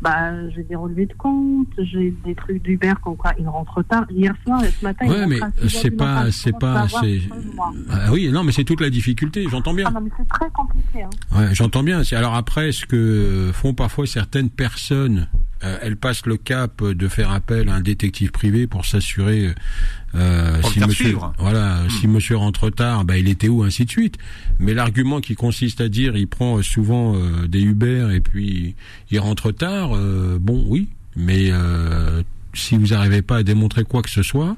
bah, 0.00 0.48
j'ai 0.50 0.62
des 0.64 0.76
relevés 0.76 1.06
de 1.06 1.14
compte, 1.14 1.68
j'ai 1.78 2.14
des 2.24 2.34
trucs 2.34 2.62
d'Uber 2.62 2.92
comme 3.02 3.16
quoi 3.16 3.32
il 3.38 3.48
rentre 3.48 3.82
tard. 3.82 4.04
Hier 4.10 4.34
soir 4.44 4.62
et 4.64 4.70
ce 4.70 4.84
matin, 4.84 5.06
ouais, 5.06 5.22
il 5.22 5.28
mais 5.28 5.68
c'est 5.68 5.90
pas, 5.90 6.30
c'est 6.30 6.58
pas, 6.58 6.86
c'est. 6.88 7.20
Ah, 7.90 8.12
oui, 8.12 8.30
non, 8.30 8.44
mais 8.44 8.52
c'est 8.52 8.64
toute 8.64 8.80
la 8.80 8.90
difficulté. 8.90 9.46
J'entends 9.50 9.74
bien. 9.74 9.86
Ah 9.88 9.92
non, 9.92 10.00
mais 10.00 10.10
c'est 10.16 10.28
très 10.28 10.50
compliqué. 10.50 11.02
Hein. 11.02 11.38
Ouais, 11.38 11.54
j'entends 11.54 11.82
bien. 11.82 12.02
Alors 12.12 12.34
après, 12.34 12.72
ce 12.72 12.86
que 12.86 13.50
font 13.52 13.74
parfois 13.74 14.06
certaines 14.06 14.50
personnes, 14.50 15.28
euh, 15.62 15.78
elles 15.82 15.96
passent 15.96 16.26
le 16.26 16.36
cap 16.36 16.82
de 16.82 17.08
faire 17.08 17.30
appel 17.30 17.68
à 17.68 17.74
un 17.74 17.80
détective 17.80 18.30
privé 18.30 18.66
pour 18.66 18.84
s'assurer 18.84 19.54
euh, 20.14 20.62
si 20.62 20.80
monsieur, 20.80 21.04
suivre. 21.06 21.32
voilà, 21.38 21.82
mmh. 21.82 21.90
si 21.90 22.08
monsieur 22.08 22.36
rentre 22.36 22.70
tard, 22.70 23.04
bah 23.04 23.18
il 23.18 23.28
était 23.28 23.48
où, 23.48 23.62
ainsi 23.62 23.84
de 23.84 23.90
suite. 23.90 24.18
Mais 24.58 24.74
l'argument 24.74 25.20
qui 25.20 25.34
consiste 25.34 25.80
à 25.80 25.88
dire, 25.88 26.16
il 26.16 26.28
prend 26.28 26.62
souvent 26.62 27.14
euh, 27.14 27.46
des 27.48 27.62
Uber 27.62 28.08
et 28.12 28.20
puis 28.20 28.74
il 29.10 29.18
rentre 29.18 29.50
tard, 29.50 29.96
euh, 29.96 30.38
bon, 30.40 30.64
oui, 30.66 30.88
mais 31.16 31.48
euh, 31.50 32.22
si 32.52 32.76
vous 32.76 32.88
n'arrivez 32.88 33.22
pas 33.22 33.38
à 33.38 33.42
démontrer 33.42 33.84
quoi 33.84 34.02
que 34.02 34.10
ce 34.10 34.22
soit, 34.22 34.56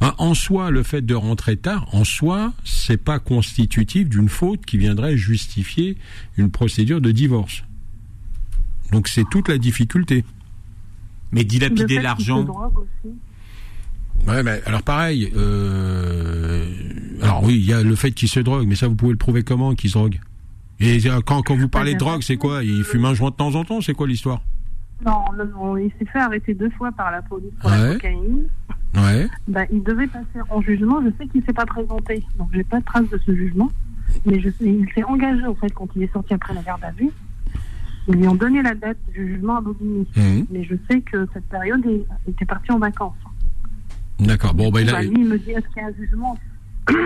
hein, 0.00 0.14
en 0.18 0.34
soi, 0.34 0.70
le 0.70 0.82
fait 0.82 1.04
de 1.04 1.14
rentrer 1.14 1.56
tard, 1.56 1.86
en 1.92 2.04
soi, 2.04 2.52
c'est 2.64 2.96
pas 2.96 3.18
constitutif 3.18 4.08
d'une 4.08 4.28
faute 4.28 4.64
qui 4.64 4.78
viendrait 4.78 5.16
justifier 5.16 5.96
une 6.36 6.50
procédure 6.50 7.00
de 7.00 7.10
divorce. 7.10 7.64
Donc 8.92 9.08
c'est 9.08 9.24
toute 9.30 9.48
la 9.48 9.58
difficulté. 9.58 10.24
Mais 11.32 11.44
dilapider 11.44 12.00
l'argent. 12.00 12.46
Ouais, 14.26 14.42
mais 14.42 14.60
alors 14.66 14.82
pareil. 14.82 15.30
Euh, 15.36 16.64
alors 17.22 17.42
oui, 17.44 17.54
il 17.56 17.64
y 17.66 17.72
a 17.72 17.82
le 17.82 17.94
fait 17.94 18.10
qu'il 18.12 18.28
se 18.28 18.40
drogue, 18.40 18.66
mais 18.66 18.74
ça 18.74 18.88
vous 18.88 18.94
pouvez 18.94 19.12
le 19.12 19.18
prouver 19.18 19.42
comment 19.42 19.74
qu'il 19.74 19.90
se 19.90 19.98
drogue 19.98 20.18
Et 20.80 20.98
euh, 21.06 21.20
quand, 21.24 21.42
quand 21.42 21.56
vous 21.56 21.68
parlez 21.68 21.94
de 21.94 21.98
drogue, 21.98 22.22
c'est 22.22 22.36
quoi? 22.36 22.62
Il 22.64 22.84
fume 22.84 23.04
un 23.04 23.14
joint 23.14 23.30
de 23.30 23.36
temps 23.36 23.54
en 23.54 23.64
temps 23.64 23.80
C'est 23.80 23.94
quoi 23.94 24.06
l'histoire? 24.06 24.40
Non, 25.04 25.20
non, 25.36 25.44
non, 25.46 25.76
il 25.76 25.90
s'est 25.98 26.06
fait 26.06 26.20
arrêter 26.20 26.54
deux 26.54 26.70
fois 26.70 26.90
par 26.92 27.10
la 27.10 27.20
police 27.22 27.50
pour 27.60 27.70
Ouais. 27.70 27.78
la 27.88 27.92
cocaïne. 27.94 28.44
Ouais. 28.94 29.28
Bah, 29.48 29.64
il 29.72 29.82
devait 29.82 30.06
passer 30.06 30.38
en 30.50 30.62
jugement. 30.62 31.02
Je 31.04 31.10
sais 31.18 31.28
qu'il 31.28 31.42
s'est 31.44 31.52
pas 31.52 31.66
présenté, 31.66 32.22
donc 32.38 32.48
j'ai 32.54 32.64
pas 32.64 32.80
de 32.80 32.84
trace 32.84 33.08
de 33.10 33.18
ce 33.26 33.34
jugement. 33.34 33.70
Mais 34.24 34.38
je 34.40 34.48
il 34.60 34.86
s'est 34.94 35.02
engagé 35.04 35.44
au 35.46 35.54
fait 35.54 35.70
quand 35.74 35.88
il 35.96 36.04
est 36.04 36.12
sorti 36.12 36.32
après 36.34 36.54
la 36.54 36.62
garde 36.62 36.84
à 36.84 36.92
vue. 36.92 37.10
Ils 38.06 38.14
lui 38.14 38.28
ont 38.28 38.34
donné 38.36 38.62
la 38.62 38.74
date 38.74 38.98
du 39.12 39.26
jugement 39.34 39.56
à 39.56 39.60
Bobigny. 39.62 40.06
Mhm. 40.16 40.46
Mais 40.50 40.62
je 40.64 40.74
sais 40.88 41.00
que 41.00 41.26
cette 41.34 41.46
période, 41.48 41.82
il 41.86 42.04
était 42.30 42.44
parti 42.44 42.70
en 42.70 42.78
vacances. 42.78 43.14
D'accord. 44.20 44.54
Bon, 44.54 44.70
bah, 44.70 44.80
il 44.82 44.88
a- 44.88 44.92
Bah, 44.92 45.02
lui, 45.02 45.12
il 45.16 45.24
me 45.26 45.38
dit 45.38 45.50
est-ce 45.50 45.66
qu'il 45.72 45.82
y 45.82 45.84
a 45.84 45.88
un 45.88 45.92
jugement 45.98 46.38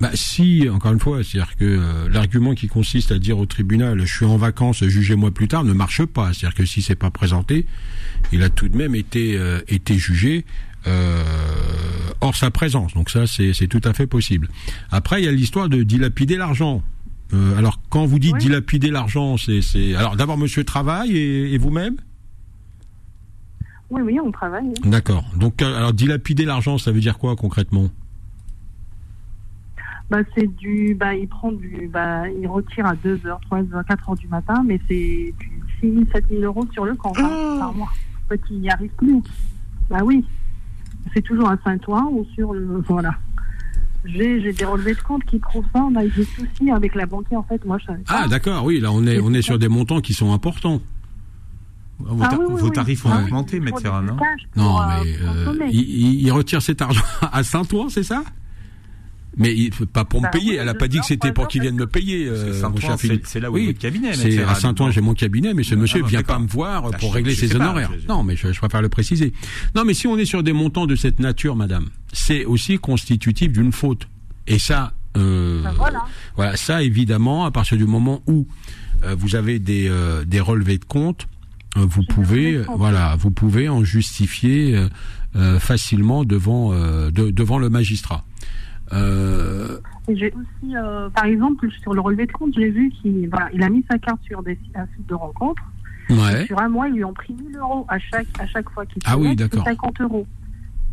Bah, 0.00 0.10
si, 0.14 0.68
encore 0.68 0.92
une 0.92 0.98
fois, 0.98 1.22
c'est-à-dire 1.22 1.54
que 1.56 1.64
euh, 1.64 2.08
l'argument 2.10 2.54
qui 2.56 2.66
consiste 2.66 3.12
à 3.12 3.18
dire 3.20 3.38
au 3.38 3.46
tribunal 3.46 4.00
je 4.00 4.12
suis 4.12 4.24
en 4.24 4.36
vacances, 4.36 4.82
jugez-moi 4.84 5.30
plus 5.30 5.46
tard 5.46 5.62
ne 5.62 5.72
marche 5.72 6.04
pas. 6.04 6.32
C'est-à-dire 6.32 6.56
que 6.56 6.64
si 6.64 6.82
c'est 6.82 6.96
pas 6.96 7.10
présenté, 7.12 7.66
il 8.32 8.42
a 8.42 8.48
tout 8.48 8.68
de 8.68 8.76
même 8.76 8.96
été 8.96 9.36
euh, 9.38 9.60
été 9.68 9.94
jugé 9.96 10.44
euh, 10.88 11.22
hors 12.20 12.34
sa 12.34 12.50
présence. 12.50 12.94
Donc 12.94 13.10
ça, 13.10 13.28
c'est 13.28 13.52
c'est 13.52 13.68
tout 13.68 13.80
à 13.84 13.92
fait 13.92 14.08
possible. 14.08 14.48
Après, 14.90 15.22
il 15.22 15.24
y 15.24 15.28
a 15.28 15.32
l'histoire 15.32 15.68
de 15.68 15.84
dilapider 15.84 16.36
l'argent. 16.36 16.82
Euh, 17.32 17.56
alors, 17.56 17.80
quand 17.88 18.04
vous 18.04 18.18
dites 18.18 18.32
Oui. 18.34 18.40
dilapider 18.40 18.90
l'argent, 18.90 19.36
c'est 19.36 19.62
c'est 19.62 19.94
alors 19.94 20.16
d'abord 20.16 20.36
Monsieur 20.36 20.64
travaille 20.64 21.16
et, 21.16 21.54
et 21.54 21.58
vous-même? 21.58 21.94
Oui, 23.92 24.00
oui, 24.00 24.18
on 24.18 24.32
travaille. 24.32 24.72
D'accord. 24.84 25.24
Donc, 25.36 25.60
euh, 25.60 25.76
alors 25.76 25.92
dilapider 25.92 26.46
l'argent, 26.46 26.78
ça 26.78 26.92
veut 26.92 27.00
dire 27.00 27.18
quoi 27.18 27.36
concrètement? 27.36 27.88
Bah, 30.10 30.18
c'est 30.34 30.46
du, 30.56 30.94
bah, 30.98 31.14
il 31.14 31.28
prend 31.28 31.52
du, 31.52 31.90
bah, 31.92 32.28
il 32.28 32.46
retire 32.46 32.86
à 32.86 32.94
2h, 32.94 33.20
3h, 33.50 33.84
4h 33.84 34.18
du 34.18 34.28
matin, 34.28 34.64
mais 34.66 34.80
c'est 34.88 35.34
du 35.38 35.62
6 35.80 35.92
000, 35.92 36.04
7 36.10 36.24
000 36.30 36.42
euros 36.42 36.66
sur 36.72 36.86
le 36.86 36.94
compte, 36.94 37.18
hein, 37.18 37.56
par 37.58 37.74
mois. 37.74 37.92
En 38.24 38.28
fait, 38.30 38.40
il 38.50 38.60
n'y 38.60 38.70
arrive 38.70 38.90
plus. 38.96 39.22
Bah 39.90 40.00
oui. 40.02 40.24
C'est 41.12 41.22
toujours 41.22 41.50
à 41.50 41.58
Saint-Ouen 41.62 42.08
ou 42.12 42.26
sur 42.34 42.54
le, 42.54 42.82
voilà. 42.88 43.14
J'ai, 44.06 44.40
j'ai 44.40 44.52
des 44.52 44.64
relevés 44.64 44.94
de 44.94 45.00
compte 45.02 45.24
qui 45.24 45.38
prouvent 45.38 45.66
ça. 45.74 45.82
On 45.82 45.94
a 45.96 46.04
eu 46.04 46.10
des 46.10 46.24
soucis 46.24 46.70
avec 46.70 46.94
la 46.94 47.04
banquière, 47.04 47.40
en 47.40 47.44
fait. 47.44 47.62
Moi, 47.66 47.76
je. 47.78 47.92
Ah, 48.08 48.26
d'accord. 48.26 48.64
Oui, 48.64 48.80
là, 48.80 48.90
on 48.90 49.06
est 49.06 49.20
on 49.20 49.32
est 49.34 49.42
sur 49.42 49.58
des 49.58 49.68
montants 49.68 50.00
qui 50.00 50.14
sont 50.14 50.32
importants. 50.32 50.80
Vos, 52.06 52.22
Ah 52.24 52.28
ta- 52.28 52.38
oui, 52.38 52.44
oui, 52.48 52.60
vos 52.60 52.66
oui. 52.66 52.72
tarifs 52.72 53.04
ont 53.06 53.10
Ah 53.12 53.18
oui, 53.18 53.24
augmenté, 53.24 53.60
Serran, 53.80 54.02
non 54.02 54.16
Non, 54.56 54.80
euh, 54.80 54.84
mais 55.04 55.66
euh, 55.66 55.68
il, 55.72 56.30
retire 56.32 56.60
cet 56.62 56.82
argent 56.82 57.02
à 57.32 57.42
Saint-Ouen, 57.42 57.88
c'est 57.88 58.02
ça? 58.02 58.22
Mais 59.36 59.54
il, 59.56 59.70
pas 59.70 60.04
pour 60.04 60.20
me 60.20 60.24
Bah 60.26 60.30
payer. 60.30 60.56
Elle 60.56 60.68
a 60.68 60.72
deux 60.72 60.78
pas 60.78 60.88
dit 60.88 60.98
que 60.98 61.06
c'était 61.06 61.32
pour 61.32 61.48
qu'il 61.48 61.62
vienne 61.62 61.74
me 61.76 61.86
payer. 61.86 62.26
Euh, 62.28 62.52
c'est- 62.98 63.40
là 63.40 63.50
où 63.50 63.54
oui, 63.54 63.74
cabinet, 63.74 64.12
C'est 64.12 64.42
à. 64.42 64.54
Saint-Ouen, 64.54 64.90
j'ai 64.90 65.00
mon 65.00 65.14
cabinet, 65.14 65.54
mais 65.54 65.62
ce 65.62 65.74
Ah, 65.74 65.78
monsieur 65.78 66.02
ah, 66.04 66.06
vient 66.08 66.22
pas 66.22 66.38
me 66.38 66.46
voir 66.46 66.84
Ah, 66.92 66.96
pour 66.98 67.10
je- 67.10 67.14
régler 67.14 67.32
je 67.32 67.46
ses 67.46 67.56
honoraires. 67.56 67.90
Non, 68.08 68.22
mais 68.24 68.36
je, 68.36 68.52
je 68.52 68.58
préfère 68.58 68.82
le 68.82 68.90
préciser. 68.90 69.32
Non, 69.74 69.84
mais 69.86 69.94
si 69.94 70.06
on 70.06 70.18
est 70.18 70.26
sur 70.26 70.42
des 70.42 70.52
montants 70.52 70.86
de 70.86 70.96
cette 70.96 71.18
nature, 71.18 71.56
madame, 71.56 71.86
c'est 72.12 72.44
aussi 72.44 72.76
constitutif 72.78 73.52
d'une 73.52 73.72
faute. 73.72 74.06
Et 74.46 74.58
ça, 74.58 74.92
euh, 75.16 75.62
Ben 75.62 75.72
voilà. 75.78 76.04
voilà, 76.36 76.56
ça 76.56 76.82
évidemment, 76.82 77.46
à 77.46 77.50
partir 77.50 77.78
du 77.78 77.86
moment 77.86 78.22
où 78.26 78.46
euh, 79.04 79.14
vous 79.18 79.34
avez 79.34 79.58
des, 79.58 79.88
euh, 79.88 80.24
des 80.26 80.40
relevés 80.40 80.76
de 80.76 80.84
compte, 80.84 81.22
euh, 81.22 81.41
vous 81.76 82.02
J'ai 82.02 82.06
des 82.06 82.14
pouvez, 82.14 82.54
euh, 82.56 82.64
voilà, 82.76 83.16
vous 83.18 83.30
pouvez 83.30 83.68
en 83.68 83.82
justifier 83.84 84.76
euh, 84.76 84.88
euh, 85.36 85.58
facilement 85.58 86.24
devant 86.24 86.72
euh, 86.72 87.10
de- 87.10 87.30
devant 87.30 87.58
le 87.58 87.70
magistrat. 87.70 88.24
Euh, 88.92 89.78
Et 90.08 90.16
j'ai 90.16 90.32
aussi, 90.32 90.76
euh, 90.76 91.08
par 91.10 91.24
exemple, 91.24 91.66
sur 91.80 91.94
le 91.94 92.00
relevé 92.00 92.26
de 92.26 92.32
compte, 92.32 92.52
j'ai 92.56 92.68
vu 92.70 92.90
qu'il 92.90 93.28
voilà, 93.30 93.48
il 93.54 93.62
a 93.62 93.70
mis 93.70 93.84
sa 93.90 93.98
carte 93.98 94.20
sur 94.24 94.42
des, 94.42 94.58
un 94.74 94.84
site 94.96 95.06
de 95.08 95.14
rencontre. 95.14 95.62
ouais. 96.10 96.44
Sur 96.46 96.60
un 96.60 96.68
mois, 96.68 96.88
ils 96.88 96.94
lui 96.94 97.04
ont 97.04 97.14
pris 97.14 97.32
1000 97.32 97.56
euros 97.56 97.86
à 97.88 97.98
chaque, 97.98 98.26
à 98.38 98.46
chaque 98.46 98.68
fois 98.70 98.84
qu'il 98.84 99.00
Ah 99.06 99.16
oui, 99.16 99.22
connecte, 99.34 99.38
d'accord. 99.40 99.64
c'est 99.64 99.70
50 99.70 100.00
euros. 100.02 100.26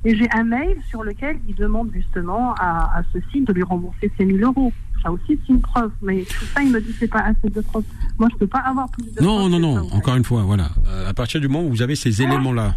Et 0.05 0.15
j'ai 0.15 0.29
un 0.31 0.43
mail 0.43 0.77
sur 0.89 1.03
lequel 1.03 1.39
il 1.47 1.55
demande 1.55 1.89
justement 1.93 2.53
à, 2.55 2.99
à 2.99 3.03
ce 3.13 3.19
site 3.31 3.45
de 3.47 3.53
lui 3.53 3.63
rembourser 3.63 4.11
ses 4.17 4.25
1000 4.25 4.41
euros. 4.43 4.71
Ça 5.03 5.11
aussi, 5.11 5.39
c'est 5.45 5.53
une 5.53 5.61
preuve. 5.61 5.91
Mais 6.01 6.23
tout 6.23 6.45
ça, 6.53 6.61
il 6.61 6.71
me 6.71 6.79
dit 6.81 6.93
c'est 6.99 7.07
pas 7.09 7.19
assez 7.19 7.49
de 7.49 7.61
preuves. 7.61 7.83
Moi, 8.17 8.29
je 8.31 8.37
peux 8.37 8.47
pas 8.47 8.59
avoir 8.59 8.89
plus 8.91 9.03
de 9.03 9.21
Non, 9.21 9.39
preuves 9.39 9.51
non, 9.51 9.59
non. 9.59 9.89
ça. 9.89 9.95
Encore 9.95 10.15
une 10.15 10.23
fois, 10.23 10.43
voilà. 10.43 10.69
Euh, 10.87 11.09
à 11.09 11.13
partir 11.13 11.39
du 11.41 11.47
moment 11.47 11.65
où 11.65 11.69
vous 11.69 11.81
avez 11.81 11.95
ces 11.95 12.21
éléments-là, 12.21 12.75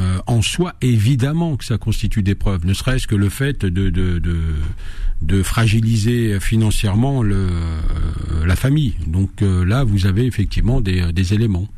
euh, 0.00 0.18
en 0.26 0.40
soi, 0.40 0.72
évidemment 0.80 1.56
que 1.56 1.64
ça 1.66 1.76
constitue 1.76 2.22
des 2.22 2.34
preuves. 2.34 2.64
Ne 2.64 2.72
serait-ce 2.72 3.06
que 3.06 3.14
le 3.14 3.28
fait 3.28 3.66
de 3.66 3.90
de 3.90 4.18
de, 4.18 4.38
de 5.20 5.42
fragiliser 5.42 6.40
financièrement 6.40 7.22
le 7.22 7.36
euh, 7.36 8.46
la 8.46 8.56
famille. 8.56 8.94
Donc 9.06 9.42
euh, 9.42 9.64
là, 9.66 9.84
vous 9.84 10.06
avez 10.06 10.24
effectivement 10.24 10.80
des 10.80 11.12
des 11.12 11.34
éléments. 11.34 11.68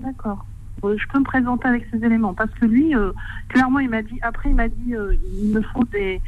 D'accord. 0.00 0.46
Je 0.82 1.06
peux 1.12 1.18
me 1.18 1.24
présenter 1.24 1.66
avec 1.66 1.86
ces 1.92 2.04
éléments 2.04 2.34
parce 2.34 2.50
que 2.52 2.64
lui, 2.64 2.94
euh, 2.94 3.12
clairement, 3.48 3.80
il 3.80 3.88
m'a 3.90 4.02
dit. 4.02 4.18
Après, 4.22 4.48
il 4.48 4.54
m'a 4.54 4.68
dit, 4.68 4.94
euh, 4.94 5.14
il 5.42 5.52
me 5.52 5.60
faut 5.60 5.84
des, 5.84 6.20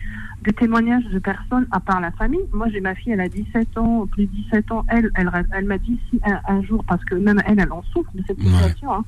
des 0.42 0.52
témoignages 0.52 1.04
de 1.04 1.18
personnes 1.20 1.66
à 1.70 1.78
part 1.80 2.00
la 2.00 2.10
famille. 2.10 2.40
Moi, 2.52 2.68
j'ai 2.70 2.80
ma 2.80 2.94
fille, 2.96 3.12
elle 3.12 3.20
a 3.20 3.28
17 3.28 3.78
ans, 3.78 4.06
plus 4.08 4.26
de 4.26 4.32
17 4.32 4.72
ans. 4.72 4.84
Elle, 4.88 5.10
elle, 5.14 5.30
elle 5.52 5.64
m'a 5.66 5.78
dit 5.78 6.00
si 6.10 6.20
un, 6.24 6.40
un 6.48 6.62
jour, 6.62 6.84
parce 6.84 7.04
que 7.04 7.14
même 7.14 7.40
elle, 7.46 7.60
elle 7.60 7.72
en 7.72 7.82
souffre 7.84 8.10
de 8.14 8.22
cette 8.26 8.38
Ouais. 8.38 8.44
situation. 8.46 8.92
hein. 8.92 9.04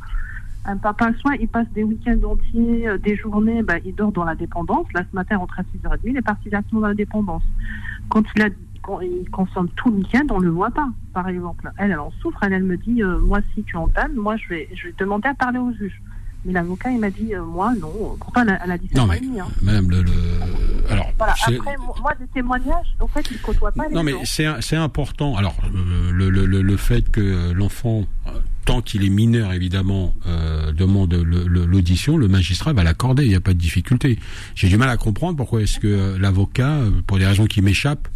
Un 0.64 0.76
papa, 0.76 1.11
soit 1.18 1.35
il 1.40 1.48
passe 1.48 1.66
des 1.74 1.83
week-ends 1.83 2.22
entiers, 2.24 2.87
euh, 2.87 2.96
des 2.96 3.16
journées, 3.16 3.64
bah, 3.64 3.78
il 3.85 3.96
dort 3.96 4.12
dans 4.12 4.22
la 4.24 4.37
dépendance. 4.37 4.87
Là, 4.94 5.02
ce 5.11 5.16
matin, 5.16 5.38
rentre 5.38 5.59
à 5.59 5.62
6h30, 5.64 5.98
il 6.05 6.16
est 6.16 6.22
parti 6.22 6.48
directement 6.50 6.83
dans 6.83 6.87
la 6.88 6.94
dépendance. 6.94 7.42
Quand 8.09 8.22
il, 8.37 8.42
a, 8.42 8.48
il 9.02 9.28
consomme 9.30 9.68
tout 9.76 9.90
le 9.90 9.96
week-end, 9.98 10.26
on 10.30 10.40
ne 10.40 10.44
le 10.46 10.50
voit 10.50 10.70
pas, 10.70 10.88
par 11.14 11.28
exemple. 11.28 11.70
Elle, 11.78 11.92
elle 11.92 11.98
en 11.98 12.12
souffre. 12.20 12.38
Elle, 12.42 12.52
elle 12.52 12.64
me 12.64 12.76
dit, 12.76 13.02
euh, 13.02 13.18
moi, 13.20 13.40
si 13.54 13.62
tu 13.62 13.76
entames, 13.76 14.14
moi, 14.14 14.36
je 14.36 14.48
vais, 14.48 14.68
je 14.74 14.88
vais 14.88 14.94
demander 14.98 15.28
à 15.28 15.34
parler 15.34 15.58
au 15.58 15.72
juge. 15.72 16.00
Mais 16.44 16.52
l'avocat, 16.52 16.90
il 16.90 16.98
m'a 16.98 17.10
dit, 17.10 17.34
euh, 17.34 17.44
moi, 17.44 17.72
non. 17.80 18.16
Pourtant, 18.18 18.42
elle 18.42 18.50
a, 18.50 18.64
elle 18.64 18.72
a 18.72 18.78
17 18.78 18.96
Non 18.96 19.06
mais. 19.06 19.20
Hein. 19.38 19.46
Madame 19.62 19.88
le, 19.90 20.02
le- 20.02 20.10
alors 20.90 21.06
Voilà. 21.16 21.34
Après, 21.46 21.76
mo- 21.76 21.94
moi, 22.02 22.12
des 22.18 22.26
témoignages, 22.26 22.96
en 22.98 23.06
fait, 23.06 23.24
il 23.30 23.36
ne 23.36 23.42
côtoie 23.42 23.70
pas 23.70 23.86
les 23.88 23.94
Non, 23.94 24.02
mais 24.02 24.12
c'est 24.24 24.76
important. 24.76 25.36
Alors, 25.36 25.54
euh, 25.72 26.10
le, 26.10 26.28
le, 26.30 26.44
le, 26.46 26.76
fait 26.76 27.08
que 27.12 27.52
l'enfant, 27.52 28.04
tant 28.64 28.82
qu'il 28.82 29.04
est 29.04 29.08
mineur, 29.08 29.52
évidemment, 29.52 30.14
euh, 30.26 30.72
demande 30.72 31.14
l'audition, 31.14 32.16
le 32.16 32.26
magistrat 32.26 32.72
va 32.72 32.82
l'accorder. 32.82 33.22
Il 33.22 33.28
n'y 33.28 33.36
a 33.36 33.40
pas 33.40 33.54
de 33.54 33.58
difficulté. 33.58 34.18
J'ai 34.56 34.68
du 34.68 34.76
mal 34.76 34.88
à 34.88 34.96
comprendre 34.96 35.36
pourquoi 35.36 35.62
est-ce 35.62 35.78
que 35.78 36.16
l'avocat, 36.18 36.78
pour 37.06 37.18
des 37.18 37.26
raisons 37.26 37.46
qui 37.46 37.62
m'échappent, 37.62 38.08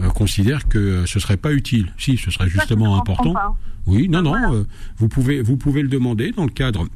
euh, 0.00 0.08
considère 0.10 0.68
que 0.68 0.78
euh, 0.78 1.06
ce 1.06 1.18
serait 1.20 1.36
pas 1.36 1.52
utile. 1.52 1.92
Si, 1.98 2.16
ce 2.16 2.30
serait 2.30 2.48
justement 2.48 2.96
important. 2.98 3.34
Oui, 3.86 4.08
non, 4.08 4.22
non. 4.22 4.30
Voilà. 4.30 4.50
euh, 4.52 4.64
vous 4.96 5.08
pouvez, 5.08 5.42
vous 5.42 5.56
pouvez 5.56 5.82
le 5.82 5.88
demander 5.88 6.32
dans 6.32 6.44
le 6.44 6.50
cadre 6.50 6.86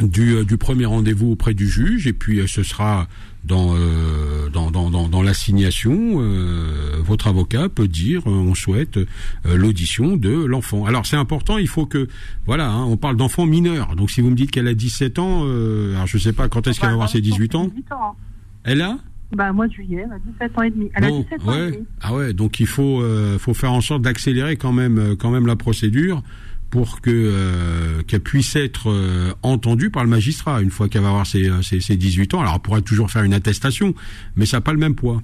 du, 0.00 0.44
du 0.46 0.56
premier 0.56 0.86
rendez-vous 0.86 1.32
auprès 1.32 1.52
du 1.52 1.68
juge, 1.68 2.06
et 2.06 2.12
puis 2.14 2.40
ce 2.48 2.62
sera 2.62 3.08
dans 3.44 3.74
euh, 3.74 4.48
dans, 4.50 4.70
dans, 4.70 4.88
dans, 4.90 5.08
dans 5.08 5.20
l'assignation. 5.22 5.92
euh, 6.20 6.96
votre 7.04 7.26
avocat 7.26 7.68
peut 7.68 7.88
dire, 7.88 8.22
euh, 8.26 8.30
on 8.30 8.54
souhaite 8.54 8.98
l'audition 9.44 10.16
de 10.16 10.30
l'enfant. 10.30 10.86
Alors 10.86 11.04
c'est 11.04 11.16
important, 11.16 11.58
il 11.58 11.68
faut 11.68 11.84
que, 11.86 12.08
voilà, 12.46 12.70
hein, 12.70 12.84
on 12.84 12.96
parle 12.96 13.16
d'enfant 13.16 13.44
mineur. 13.44 13.94
Donc 13.96 14.10
si 14.10 14.20
vous 14.22 14.30
me 14.30 14.36
dites 14.36 14.50
qu'elle 14.50 14.68
a 14.68 14.74
17 14.74 15.18
ans, 15.18 15.42
alors 15.42 16.06
je 16.06 16.16
sais 16.18 16.32
pas 16.32 16.48
quand 16.48 16.66
est-ce 16.68 16.78
qu'elle 16.80 16.88
va 16.90 16.94
avoir 16.94 17.08
ses 17.10 17.20
18 17.20 17.54
ans. 17.56 17.64
18 17.66 17.92
ans. 17.92 18.16
Elle 18.64 18.80
a 18.80 18.98
Bah, 19.34 19.52
mois 19.52 19.66
de 19.66 19.72
juillet, 19.72 20.04
elle 20.04 20.12
a 20.12 20.18
17 20.18 20.58
ans 20.58 20.62
et 20.62 20.70
demi. 20.70 20.90
Elle 20.94 21.04
Bon, 21.08 21.20
a 21.20 21.22
17 21.24 21.48
ans 21.48 21.54
et 21.54 21.70
demi. 21.72 21.86
Ah 22.02 22.14
ouais, 22.14 22.32
donc 22.34 22.60
il 22.60 22.66
faut 22.66 23.00
euh, 23.00 23.38
faut 23.38 23.54
faire 23.54 23.72
en 23.72 23.80
sorte 23.80 24.02
d'accélérer 24.02 24.56
quand 24.56 24.72
même 24.72 24.98
euh, 24.98 25.16
quand 25.16 25.30
même 25.30 25.46
la 25.46 25.56
procédure 25.56 26.22
pour 26.70 27.00
que 27.00 27.10
euh, 27.10 28.02
qu'elle 28.02 28.20
puisse 28.22 28.56
être 28.56 28.90
euh, 28.90 29.32
entendue 29.42 29.90
par 29.90 30.04
le 30.04 30.10
magistrat 30.10 30.60
une 30.62 30.70
fois 30.70 30.88
qu'elle 30.88 31.02
va 31.02 31.08
avoir 31.08 31.26
ses, 31.26 31.50
ses, 31.62 31.80
ses 31.80 31.96
18 31.96 32.34
ans. 32.34 32.40
Alors 32.40 32.54
elle 32.56 32.60
pourra 32.60 32.80
toujours 32.82 33.10
faire 33.10 33.22
une 33.24 33.34
attestation, 33.34 33.94
mais 34.36 34.44
ça 34.46 34.58
n'a 34.58 34.60
pas 34.62 34.72
le 34.72 34.78
même 34.78 34.94
poids. 34.94 35.22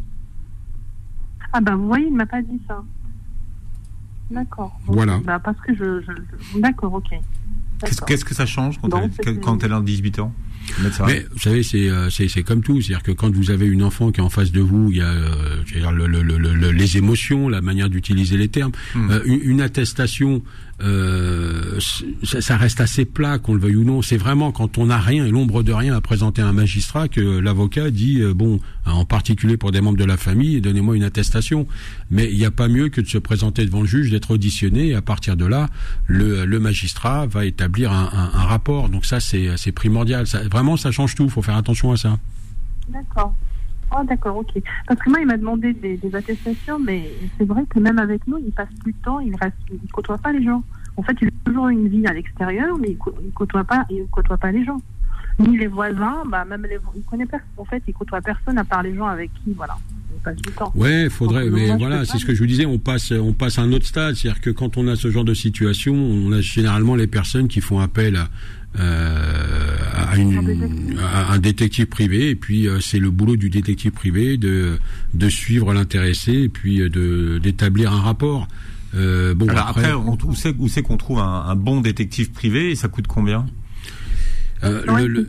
Ah, 1.53 1.61
bah, 1.61 1.75
vous 1.77 1.87
voyez, 1.87 2.07
il 2.07 2.13
ne 2.13 2.19
m'a 2.19 2.27
pas 2.27 2.43
dit 2.43 2.61
ça. 2.69 2.83
D'accord. 4.31 4.79
Voilà. 4.87 5.19
Bah, 5.25 5.39
parce 5.39 5.59
que 5.61 5.75
je. 5.75 6.01
je, 6.03 6.13
je- 6.55 6.61
D'accord, 6.61 6.93
ok. 6.95 7.15
Qu'est-ce 8.07 8.25
que 8.25 8.35
ça 8.35 8.47
change 8.47 8.79
quand, 8.81 8.89
Non, 8.89 9.09
elle, 9.27 9.41
quand 9.41 9.63
elle 9.63 9.73
a 9.73 9.81
18 9.81 10.19
ans 10.19 10.35
Mais 11.07 11.27
vous 11.33 11.39
savez, 11.39 11.63
c'est 11.63 11.89
euh, 11.89 12.11
c'est 12.11 12.29
c'est 12.29 12.43
comme 12.43 12.63
tout, 12.63 12.81
c'est-à-dire 12.83 13.03
que 13.03 13.13
quand 13.13 13.35
vous 13.35 13.51
avez 13.51 13.67
une 13.67 13.83
enfant 13.83 14.11
qui 14.13 14.21
est 14.21 14.23
en 14.23 14.29
face 14.29 14.53
de 14.53 14.61
vous, 14.61 14.91
il 14.91 14.99
y 14.99 15.01
a 15.01 15.07
euh, 15.07 15.63
je 15.65 15.75
veux 15.75 15.81
dire, 15.81 15.93
le, 15.93 16.07
le, 16.07 16.23
le, 16.23 16.37
le- 16.37 16.71
les 16.73 16.97
émotions, 16.99 17.49
la 17.49 17.61
manière 17.63 17.89
d'utiliser 17.89 18.37
les 18.37 18.49
termes, 18.49 18.73
Hmm. 18.95 19.11
Euh, 19.11 19.21
une, 19.25 19.41
une 19.43 19.61
attestation 19.63 20.43
euh, 20.81 21.81
ça, 22.23 22.57
reste 22.57 22.81
assez 22.81 23.05
plat, 23.05 23.39
qu'on 23.39 23.55
le 23.55 23.61
veuille 23.61 23.77
ou 23.77 23.85
non. 23.85 24.03
C'est 24.03 24.17
vraiment 24.17 24.53
quand 24.53 24.79
on 24.79 24.87
n'a 24.87 24.99
rien 24.99 25.27
et 25.27 25.31
l'ombre 25.31 25.63
de 25.63 25.73
rien 25.73 25.95
à 25.95 26.01
présenter 26.01 26.43
à 26.43 26.47
un 26.47 26.53
magistrat 26.53 27.09
que 27.09 27.21
l'avocat 27.21 27.91
dit 27.91 28.21
euh, 28.21 28.33
bon, 28.33 28.61
en 28.87 29.05
particulier 29.05 29.57
pour 29.57 29.73
des 29.73 29.81
membres 29.81 29.99
de 29.99 30.05
la 30.05 30.17
famille, 30.17 30.61
donnez-moi 30.61 30.97
une 30.97 31.03
attestation. 31.03 31.67
Mais 32.11 32.31
il 32.31 32.39
n'y 32.39 32.45
a 32.45 32.51
pas 32.51 32.69
mieux 32.69 32.89
que 32.89 33.01
de 33.01 33.09
se 33.09 33.19
présenter 33.19 33.65
devant 33.65 33.81
le 33.81 33.87
juge, 33.87 34.11
d'être 34.11 34.31
auditionné. 34.31 34.89
Et 34.89 34.95
à 34.95 35.03
partir 35.03 35.37
de 35.37 35.47
là, 35.47 35.69
le, 36.07 36.47
magistrat 36.59 37.27
va 37.27 37.45
établir 37.45 37.93
un, 37.93 38.29
rapport. 38.49 38.89
Donc 38.89 39.05
ça, 39.05 39.21
c'est 39.21 39.73
primordial. 39.73 40.25
Vraiment, 40.51 40.77
ça 40.77 40.91
change 40.91 41.15
tout. 41.15 41.25
Il 41.25 41.31
faut 41.31 41.43
faire 41.43 41.57
attention 41.57 41.93
à 41.93 41.97
ça. 41.97 42.19
D'accord. 42.89 43.35
Oh, 43.97 44.05
d'accord, 44.05 44.37
ok. 44.37 44.63
Parce 44.87 45.01
que 45.01 45.11
moi, 45.11 45.21
il 45.21 45.27
m'a 45.27 45.37
demandé 45.37 45.73
des, 45.73 45.97
des, 45.97 46.15
attestations, 46.15 46.79
mais 46.79 47.11
c'est 47.37 47.45
vrai 47.45 47.65
que 47.69 47.79
même 47.79 47.99
avec 47.99 48.27
nous, 48.27 48.39
il 48.39 48.53
passe 48.53 48.69
plus 48.83 48.93
de 48.93 48.99
temps, 49.03 49.21
il 49.21 49.35
reste, 49.37 49.57
il 49.71 49.91
côtoie 49.91 50.19
pas 50.19 50.33
les 50.33 50.45
gens. 50.45 50.63
En 50.97 51.03
fait, 51.03 51.17
il 51.23 51.29
a 51.29 51.31
toujours 51.45 51.69
une 51.69 51.89
vie 51.89 52.07
à 52.07 52.13
l'extérieur, 52.13 52.77
mais 52.79 52.91
il, 52.91 53.33
côtoie 53.33 53.65
pas, 53.65 53.87
il 53.91 54.07
côtoie 54.11 54.37
pas 54.37 54.53
les 54.53 54.65
gens. 54.65 54.81
Ni 55.39 55.57
les 55.57 55.69
voisins, 55.69 56.25
bah 56.29 56.45
même 56.45 56.67
les, 56.69 56.79
il 56.97 57.03
connaît 57.03 57.25
personne. 57.25 57.49
En 57.57 57.65
fait, 57.65 57.83
il 57.87 57.95
côtoie 57.95 58.21
personne 58.21 58.59
à 58.59 58.65
part 58.65 58.83
les 58.83 58.95
gens 58.95 59.07
avec 59.07 59.31
qui, 59.35 59.53
voilà. 59.53 59.77
Il 60.13 60.21
passe 60.21 60.37
du 60.37 60.53
temps. 60.53 60.73
Ouais, 60.75 61.09
faudrait, 61.09 61.49
Donc, 61.49 61.55
mais 61.55 61.77
voilà, 61.77 62.05
c'est 62.05 62.19
ce 62.19 62.27
que 62.27 62.35
je 62.35 62.41
vous 62.41 62.47
disais, 62.47 62.67
on 62.67 62.79
passe, 62.79 63.13
on 63.13 63.33
passe 63.33 63.59
à 63.59 63.63
un 63.63 63.73
autre 63.73 63.87
stade, 63.87 64.17
c'est-à-dire 64.17 64.41
que 64.41 64.51
quand 64.51 64.77
on 64.77 64.89
a 64.89 64.97
ce 64.97 65.11
genre 65.11 65.25
de 65.25 65.35
situation, 65.35 65.95
on 65.95 66.33
a 66.33 66.41
généralement 66.41 66.97
les 66.97 67.07
personnes 67.07 67.47
qui 67.47 67.61
font 67.61 67.79
appel 67.79 68.17
à, 68.17 68.29
euh, 68.79 69.77
à, 69.97 70.17
une, 70.17 70.99
à, 71.01 71.33
un 71.33 71.39
détective 71.39 71.87
privé 71.87 72.31
et 72.31 72.35
puis 72.37 72.69
euh, 72.69 72.81
c'est 72.81 72.99
le 72.99 73.11
boulot 73.11 73.37
du 73.37 73.49
détective 73.51 73.93
privé 73.93 74.37
de 74.37 74.79
de 75.15 75.29
suivre 75.29 75.73
l'intéressé 75.73 76.33
et 76.33 76.49
puis 76.49 76.83
euh, 76.83 76.89
de 76.91 77.39
d'établir 77.39 77.93
un 77.93 78.01
rapport. 78.01 78.47
Euh, 78.95 79.35
bon 79.35 79.49
Alors 79.49 79.69
après, 79.69 79.85
après 79.85 79.95
on, 79.95 80.19
où 80.25 80.35
c'est 80.35 80.55
où 80.59 80.69
c'est 80.69 80.83
qu'on 80.83 80.97
trouve 80.97 81.19
un, 81.19 81.45
un 81.47 81.57
bon 81.57 81.81
détective 81.81 82.31
privé 82.31 82.71
et 82.71 82.75
ça 82.75 82.89
coûte 82.89 83.07
combien? 83.07 83.47
Euh, 84.65 84.83
le, 84.87 85.07
le, 85.07 85.29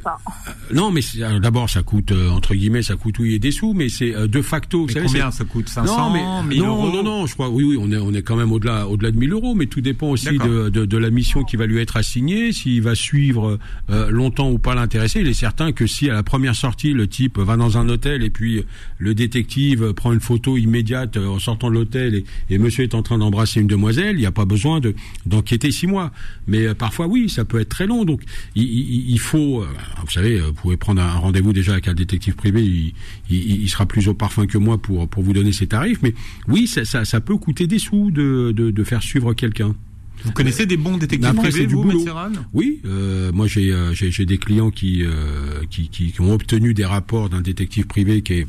non, 0.73 0.91
mais 0.91 1.01
d'abord 1.41 1.69
ça 1.69 1.83
coûte 1.83 2.11
euh, 2.11 2.29
entre 2.29 2.55
guillemets 2.55 2.83
ça 2.83 2.95
coûte 2.95 3.19
oui 3.19 3.39
des 3.39 3.51
sous, 3.51 3.73
mais 3.73 3.89
c'est 3.89 4.15
euh, 4.15 4.27
de 4.27 4.41
facto. 4.41 4.87
Mais 4.87 5.01
vous 5.01 5.07
combien 5.07 5.31
ça 5.31 5.43
coûte? 5.45 5.69
500 5.69 5.95
non, 5.95 6.43
mais, 6.43 6.55
1000 6.55 6.61
non, 6.61 6.67
euros? 6.67 6.91
non, 6.91 7.03
non, 7.03 7.25
je 7.25 7.33
crois 7.33 7.49
oui, 7.49 7.63
oui, 7.63 7.77
on 7.79 7.91
est 7.91 7.97
on 7.97 8.13
est 8.13 8.21
quand 8.21 8.35
même 8.35 8.51
au-delà 8.51 8.87
au-delà 8.87 9.11
de 9.11 9.17
1000 9.17 9.33
euros, 9.33 9.55
mais 9.55 9.67
tout 9.67 9.81
dépend 9.81 10.07
aussi 10.07 10.37
de, 10.37 10.69
de, 10.69 10.85
de, 10.85 10.97
la 10.97 11.09
mission 11.09 11.43
qui 11.43 11.55
va 11.57 11.65
lui 11.65 11.79
être 11.79 11.97
assignée, 11.97 12.51
s'il 12.51 12.81
va 12.81 12.95
suivre 12.95 13.59
euh, 13.89 14.09
longtemps 14.09 14.49
ou 14.49 14.57
pas 14.57 14.75
l'intéressé. 14.75 15.21
Il 15.21 15.27
est 15.27 15.33
certain 15.33 15.71
que 15.71 15.85
si 15.85 16.09
à 16.09 16.13
la 16.13 16.23
première 16.23 16.55
sortie 16.55 16.93
le 16.93 17.07
type 17.07 17.37
va 17.37 17.55
dans 17.55 17.77
un 17.77 17.87
hôtel 17.89 18.23
et 18.23 18.29
puis 18.29 18.63
le 18.97 19.13
détective 19.13 19.93
prend 19.93 20.11
une 20.13 20.19
photo 20.19 20.57
immédiate 20.57 21.17
en 21.17 21.39
sortant 21.39 21.69
de 21.69 21.75
l'hôtel 21.75 22.15
et, 22.15 22.25
et, 22.49 22.57
Monsieur 22.57 22.83
est 22.83 22.93
en 22.93 23.01
train 23.01 23.17
d'embrasser 23.17 23.61
une 23.61 23.67
demoiselle, 23.67 24.15
il 24.15 24.19
n'y 24.19 24.25
a 24.25 24.31
pas 24.31 24.45
besoin 24.45 24.79
de 24.79 24.93
d'enquêter 25.25 25.71
six 25.71 25.87
mois. 25.87 26.11
Mais 26.47 26.73
parfois 26.73 27.07
oui, 27.07 27.29
ça 27.29 27.45
peut 27.45 27.59
être 27.59 27.69
très 27.69 27.87
long, 27.87 28.05
donc 28.05 28.21
il, 28.55 28.63
il, 28.63 29.18
il 29.19 29.21
faut 29.21 29.65
vous 30.09 30.11
savez, 30.11 30.39
vous 30.39 30.53
pouvez 30.53 30.77
prendre 30.77 31.01
un 31.01 31.13
rendez-vous 31.13 31.53
déjà 31.53 31.73
avec 31.73 31.87
un 31.87 31.93
détective 31.93 32.35
privé, 32.35 32.63
il, 32.63 32.93
il, 33.29 33.61
il, 33.61 33.69
sera 33.69 33.85
plus 33.85 34.07
au 34.07 34.13
parfum 34.13 34.47
que 34.47 34.57
moi 34.57 34.81
pour, 34.81 35.07
pour 35.07 35.21
vous 35.21 35.33
donner 35.33 35.51
ses 35.51 35.67
tarifs. 35.67 35.99
Mais 36.01 36.15
oui, 36.47 36.65
ça, 36.67 36.83
ça, 36.85 37.05
ça 37.05 37.21
peut 37.21 37.37
coûter 37.37 37.67
des 37.67 37.77
sous 37.79 38.09
de, 38.09 38.51
de, 38.55 38.71
de 38.71 38.83
faire 38.83 39.03
suivre 39.03 39.33
quelqu'un. 39.33 39.75
Vous 40.23 40.31
connaissez 40.31 40.65
des 40.65 40.77
bons 40.77 40.97
détectives 40.97 41.33
privés, 41.35 41.65
vous, 41.67 41.83
Metzeran 41.83 42.31
Oui, 42.53 42.81
euh, 42.85 43.31
moi 43.31 43.47
j'ai 43.47 43.71
euh, 43.71 43.93
j'ai 43.93 44.25
des 44.25 44.37
clients 44.37 44.71
qui, 44.71 45.03
euh, 45.03 45.61
qui, 45.69 45.89
qui, 45.89 46.11
qui 46.11 46.21
ont 46.21 46.33
obtenu 46.33 46.73
des 46.73 46.85
rapports 46.85 47.29
d'un 47.29 47.41
détective 47.41 47.85
privé 47.85 48.21
qui 48.21 48.33
est 48.33 48.47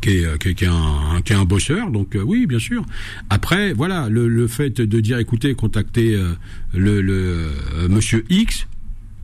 qui 0.00 0.10
est, 0.10 0.38
qui, 0.38 0.48
est, 0.50 0.54
qui, 0.54 0.64
est 0.64 0.68
un, 0.68 1.20
qui 1.24 1.32
est 1.32 1.36
un 1.36 1.44
bosseur, 1.44 1.90
donc 1.90 2.14
euh, 2.14 2.22
oui, 2.22 2.46
bien 2.46 2.60
sûr. 2.60 2.84
Après, 3.28 3.72
voilà, 3.72 4.08
le, 4.08 4.28
le 4.28 4.46
fait 4.46 4.80
de 4.80 5.00
dire, 5.00 5.18
écoutez, 5.18 5.54
contactez 5.54 6.14
euh, 6.14 6.34
le, 6.72 7.00
le 7.02 7.48
Monsieur 7.88 8.24
X, 8.30 8.68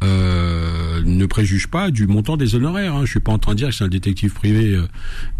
euh, 0.03 1.03
ne 1.05 1.27
préjuge 1.27 1.69
pas 1.69 1.91
du 1.91 2.07
montant 2.07 2.37
des 2.37 2.55
honoraires. 2.55 2.95
Hein. 2.95 3.05
Je 3.05 3.11
suis 3.11 3.21
pas 3.21 3.33
en 3.33 3.39
train 3.39 3.53
de 3.53 3.59
dire 3.59 3.69
que 3.69 3.75
c'est 3.75 3.85
un 3.85 3.89
détective 3.89 4.33
privé 4.33 4.75
euh, 4.75 4.87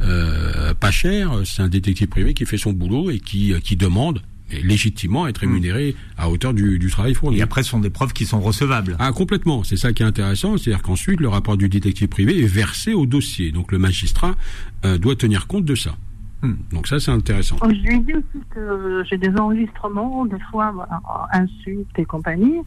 euh, 0.03 0.75
pas 0.75 0.91
cher. 0.91 1.33
C'est 1.45 1.63
un 1.63 1.69
détective 1.69 2.09
privé 2.09 2.35
qui 2.35 2.47
fait 2.47 2.59
son 2.59 2.73
boulot 2.73 3.11
et 3.11 3.19
qui, 3.19 3.55
qui 3.63 3.77
demande 3.77 4.23
légitimement 4.63 5.25
à 5.25 5.31
être 5.31 5.39
rémunéré 5.39 5.93
mmh. 5.93 6.21
à 6.21 6.31
hauteur 6.31 6.55
du, 6.55 6.79
du, 6.79 6.91
travail 6.91 7.15
fourni. 7.15 7.39
Et 7.39 7.43
après, 7.43 7.63
ce 7.63 7.71
sont 7.71 7.81
des 7.81 7.91
preuves 7.91 8.13
qui 8.13 8.27
sont 8.27 8.41
recevables. 8.41 8.97
Ah, 8.99 9.13
complètement. 9.13 9.65
C'est 9.65 9.77
ça 9.77 9.93
qui 9.93 10.03
est 10.03 10.07
intéressant. 10.07 10.57
C'est-à-dire 10.57 10.83
qu'ensuite, 10.83 11.21
le 11.21 11.29
rapport 11.29 11.57
du 11.57 11.69
détective 11.69 12.09
privé 12.09 12.43
est 12.43 12.47
versé 12.47 12.95
au 12.95 13.07
dossier. 13.07 13.51
Donc, 13.51 13.73
le 13.73 13.79
magistrat 13.79 14.37
euh, 14.85 14.99
doit 14.99 15.17
tenir 15.17 15.47
compte 15.47 15.65
de 15.65 15.75
ça. 15.75 15.97
Mmh. 16.43 16.53
Donc 16.73 16.87
ça, 16.87 17.01
c'est 17.01 17.11
intéressant. 17.11 17.57
Je 17.63 17.69
lui 17.69 17.97
ai 17.97 17.99
dit 17.99 18.13
aussi 18.13 18.45
que 18.51 19.03
j'ai 19.09 19.17
des 19.17 19.35
enregistrements, 19.37 20.27
des 20.27 20.39
fois, 20.51 20.87
insultes 21.33 21.99
et 21.99 22.05
compagnie. 22.05 22.61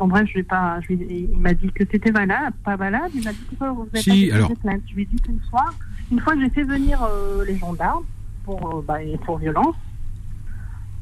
En 0.00 0.08
bref, 0.08 0.26
je 0.28 0.38
vais 0.38 0.42
pas. 0.42 0.80
Je 0.80 0.94
il 0.94 1.38
m'a 1.38 1.52
dit 1.52 1.70
que 1.72 1.84
c'était 1.90 2.10
valable, 2.10 2.56
pas 2.64 2.74
valable. 2.74 3.10
Il 3.14 3.22
m'a 3.22 3.32
dit 3.32 3.38
que 3.50 3.64
vous 3.64 3.84
n'avez 3.84 4.00
si, 4.00 4.28
pas 4.28 4.36
alors... 4.36 4.50
plainte. 4.56 4.80
Je 4.88 4.94
lui 4.94 5.02
ai 5.02 5.04
dit 5.04 5.16
qu'une 5.16 5.40
fois, 5.50 5.66
une 6.10 6.20
fois, 6.20 6.34
j'ai 6.40 6.48
fait 6.48 6.62
venir 6.62 7.02
euh, 7.02 7.44
les 7.44 7.58
gendarmes 7.58 8.04
pour, 8.44 8.78
euh, 8.78 8.82
bah, 8.82 8.96
pour 9.26 9.36
violence. 9.36 9.76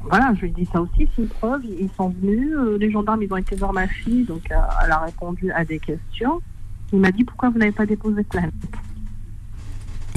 Voilà, 0.01 0.33
je 0.35 0.41
lui 0.41 0.49
ai 0.49 0.51
dit 0.51 0.65
ça 0.71 0.81
aussi, 0.81 1.07
c'est 1.15 1.21
une 1.21 1.29
preuve. 1.29 1.61
Ils 1.63 1.89
sont 1.95 2.09
venus, 2.09 2.51
euh, 2.57 2.77
les 2.77 2.91
gendarmes, 2.91 3.23
ils 3.23 3.31
ont 3.31 3.37
été 3.37 3.55
voir 3.55 3.71
ma 3.71 3.87
fille, 3.87 4.25
donc 4.25 4.41
elle 4.49 4.91
a 4.91 4.99
répondu 4.99 5.49
à 5.51 5.63
des 5.63 5.79
questions. 5.79 6.41
Il 6.91 6.99
m'a 6.99 7.11
dit 7.11 7.23
pourquoi 7.23 7.49
vous 7.49 7.57
n'avez 7.57 7.71
pas 7.71 7.85
déposé 7.85 8.23
plainte? 8.23 8.53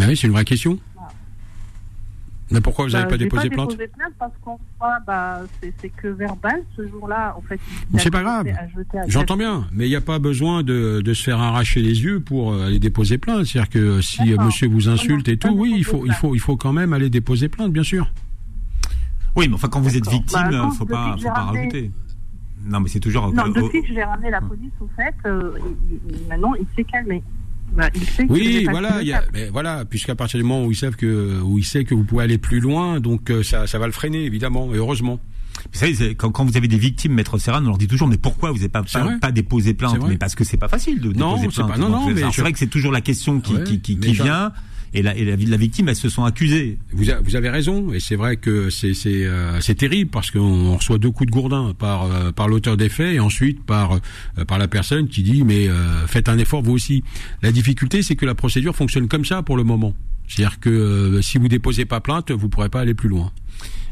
Ah 0.01 0.05
oui, 0.09 0.17
c'est 0.17 0.27
une 0.27 0.33
vraie 0.33 0.45
question. 0.45 0.79
Mais 2.53 2.61
pourquoi 2.61 2.85
vous 2.85 2.93
n'avez 2.93 3.05
bah, 3.05 3.11
pas 3.11 3.17
déposé 3.17 3.49
pas 3.49 3.55
plainte 3.55 3.71
déposé 3.71 3.89
plainte 3.89 4.13
parce 4.19 4.33
qu'en 4.43 4.59
soi, 4.79 4.99
bah, 5.07 5.41
c'est 5.61 5.89
que 5.89 6.09
verbal. 6.09 6.63
Ce 6.77 6.87
jour-là, 6.87 7.35
en 7.37 7.43
fait, 7.43 7.59
c'est 7.99 8.11
pas 8.11 8.23
grave. 8.23 8.47
J'entends 9.09 9.37
bien, 9.37 9.67
mais 9.73 9.87
il 9.87 9.91
n'y 9.91 9.97
a 9.97 10.01
pas 10.01 10.19
besoin 10.19 10.63
de, 10.63 11.01
de, 11.01 11.15
se 11.15 11.23
faire 11.23 11.41
arracher 11.41 11.81
les 11.81 12.03
yeux 12.03 12.21
pour 12.21 12.55
aller 12.55 12.79
déposer 12.79 13.19
plainte. 13.19 13.47
C'est-à-dire 13.47 13.71
que 13.71 14.01
si 14.01 14.23
monsieur 14.39 14.69
vous 14.69 14.89
insulte 14.89 15.29
et 15.29 15.37
tout, 15.37 15.55
oui, 15.55 15.75
il 15.77 15.85
faut, 15.85 16.05
il 16.07 16.13
faut, 16.13 16.35
il 16.35 16.41
faut 16.41 16.57
quand 16.57 16.73
même 16.73 16.93
aller 16.93 17.11
déposer 17.11 17.49
plainte, 17.49 17.73
bien 17.73 17.83
sûr. 17.83 18.11
Oui, 19.37 19.49
mais 19.49 19.55
enfin, 19.55 19.69
quand 19.69 19.81
vous 19.81 19.97
êtes 19.97 20.09
victime, 20.09 20.41
il 20.51 20.59
bah, 20.59 20.67
ne 20.67 20.71
faut 20.71 20.85
pas, 20.85 21.17
faut 21.19 21.29
pas 21.29 21.45
rajouter. 21.45 21.91
Non, 22.65 22.81
mais 22.81 22.89
c'est 22.89 23.01
toujours. 23.01 23.33
Non, 23.33 23.49
depuis 23.49 23.83
que 23.83 23.89
j'ai 23.89 24.05
ramené 24.05 24.31
la 24.31 24.41
police, 24.41 24.73
au 24.81 24.89
fait, 24.95 25.15
euh, 25.27 25.59
maintenant, 26.29 26.55
il 26.55 26.67
s'est 26.77 26.85
calmé. 26.85 27.23
Bah, 27.77 27.89
il 27.95 28.05
sait 28.05 28.27
oui, 28.29 28.67
voilà, 28.71 29.03
y 29.03 29.13
a, 29.13 29.25
mais 29.33 29.49
voilà, 29.49 29.85
puisqu'à 29.85 30.15
partir 30.15 30.39
du 30.39 30.45
moment 30.45 30.67
où 30.67 30.71
ils 30.71 30.77
savent 30.77 30.97
que, 30.97 31.41
où 31.41 31.59
il 31.59 31.65
sait 31.65 31.85
que 31.85 31.95
vous 31.95 32.05
pouvez 32.05 32.25
aller 32.25 32.39
plus 32.39 32.61
loin, 32.61 33.01
donc 33.01 33.31
euh, 33.31 33.43
ça, 33.43 33.67
ça 33.67 33.79
va 33.79 33.87
le 33.87 33.93
freiner 33.93 34.25
évidemment, 34.25 34.75
et 34.75 34.77
heureusement. 34.77 35.21
Vous 35.73 35.79
savez, 35.79 36.15
quand, 36.15 36.31
quand, 36.31 36.45
vous 36.45 36.57
avez 36.57 36.69
des 36.69 36.79
victimes, 36.79 37.13
maître 37.13 37.39
Serran, 37.39 37.63
on 37.63 37.69
leur 37.69 37.79
dit 37.79 37.87
toujours, 37.87 38.09
mais 38.09 38.17
pourquoi 38.17 38.51
vous 38.51 38.57
n'avez 38.57 38.69
pas, 38.69 38.83
pas, 38.83 39.19
pas, 39.21 39.33
déposé 39.33 39.75
plainte? 39.75 39.99
Mais 40.09 40.17
parce 40.17 40.35
que 40.35 40.45
c'est 40.45 40.57
pas 40.57 40.69
facile 40.69 41.01
de 41.01 41.13
non, 41.13 41.37
déposer 41.37 41.57
plainte. 41.57 41.69
Pas, 41.69 41.79
non, 41.79 41.89
non, 41.89 42.07
mais 42.09 42.23
c'est 42.23 42.33
je... 42.33 42.41
vrai 42.41 42.53
que 42.53 42.59
c'est 42.59 42.67
toujours 42.67 42.93
la 42.93 43.01
question 43.01 43.41
qui, 43.41 43.55
ouais, 43.55 43.65
qui, 43.65 43.81
qui, 43.81 43.99
qui 43.99 44.13
vient 44.13 44.53
et 44.95 45.03
la, 45.03 45.17
et 45.17 45.25
la, 45.25 45.37
la 45.37 45.57
victime, 45.57 45.89
elles 45.89 45.97
se 45.97 46.09
sont 46.09 46.25
accusées. 46.25 46.79
Vous, 46.93 47.37
avez 47.37 47.49
raison, 47.49 47.93
et 47.93 48.01
c'est 48.01 48.17
vrai 48.17 48.37
que 48.37 48.71
c'est 48.71 48.95
c'est 48.95 49.25
euh, 49.25 49.59
terrible 49.77 50.11
parce 50.11 50.31
qu'on 50.31 50.77
reçoit 50.77 50.99
deux 50.99 51.11
coups 51.11 51.31
de 51.31 51.33
gourdin 51.33 51.75
par 51.79 52.05
euh, 52.05 52.31
par 52.31 52.49
l'auteur 52.49 52.77
des 52.77 52.89
faits 52.89 53.15
et 53.15 53.21
ensuite 53.21 53.65
par 53.65 53.95
euh, 53.95 54.45
par 54.47 54.59
la 54.59 54.69
personne 54.69 55.09
qui 55.09 55.23
dit 55.23 55.45
mais 55.45 55.69
euh, 55.69 56.07
faites 56.07 56.29
un 56.29 56.39
effort 56.39 56.63
vous 56.63 56.73
aussi. 56.73 57.03
La 57.43 57.53
difficulté, 57.53 58.03
c'est 58.03 58.17
que 58.17 58.27
la 58.27 58.35
procédure 58.35 58.77
fonctionne 58.77 59.09
comme 59.09 59.25
ça 59.25 59.43
pour 59.43 59.57
le 59.57 59.65
moment. 59.65 59.95
C'est-à-dire 60.29 60.61
que 60.61 60.71
euh, 60.71 61.23
si 61.23 61.39
vous 61.39 61.49
déposez 61.49 61.85
pas 61.85 62.01
plainte, 62.01 62.31
vous 62.31 62.49
pourrez 62.49 62.69
pas 62.69 62.81
aller 62.81 62.95
plus 62.95 63.09
loin. 63.09 63.33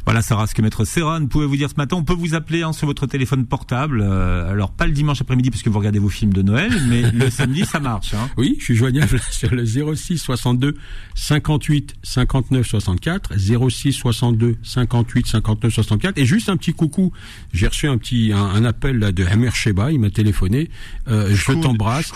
Voilà, 0.05 0.22
Sarah, 0.22 0.46
ce 0.46 0.55
que 0.55 0.62
Maître 0.62 0.84
Serran 0.84 1.26
pouvait 1.26 1.46
vous 1.46 1.57
dire 1.57 1.70
ce 1.70 1.76
matin. 1.76 1.96
On 1.96 2.05
peut 2.05 2.14
vous 2.14 2.34
appeler 2.34 2.62
hein, 2.62 2.72
sur 2.72 2.86
votre 2.86 3.07
téléphone 3.07 3.46
portable. 3.46 4.03
Euh, 4.03 4.51
alors, 4.51 4.70
pas 4.70 4.86
le 4.86 4.92
dimanche 4.92 5.20
après-midi 5.20 5.51
parce 5.51 5.62
que 5.62 5.70
vous 5.70 5.78
regardez 5.78 5.98
vos 5.98 6.09
films 6.09 6.32
de 6.32 6.42
Noël, 6.42 6.72
mais 6.88 7.03
le 7.11 7.30
samedi, 7.30 7.64
ça 7.64 7.80
marche. 7.80 8.14
Hein. 8.14 8.28
Oui, 8.36 8.57
je 8.59 8.64
suis 8.64 8.76
joignable 8.76 9.20
sur 9.30 9.55
le 9.55 9.64
06 9.64 10.18
62 10.18 10.76
58 11.14 11.94
59 12.03 12.66
64. 12.66 13.32
06 13.38 13.92
62 13.92 14.57
58 14.62 15.26
59 15.26 15.72
64. 15.72 16.18
Et 16.18 16.26
juste 16.26 16.48
un 16.48 16.57
petit 16.57 16.72
coucou. 16.72 17.12
J'ai 17.53 17.66
reçu 17.66 17.88
un 17.88 17.98
petit 17.98 18.32
un, 18.32 18.42
un 18.42 18.64
appel 18.64 18.98
là, 18.98 19.12
de 19.12 19.24
Amir 19.24 19.55
Sheba. 19.55 19.92
Il 19.92 20.01
m'a 20.01 20.11
téléphoné. 20.11 20.70
Euh, 21.09 21.34
je 21.34 21.53
t'embrasse. 21.53 22.12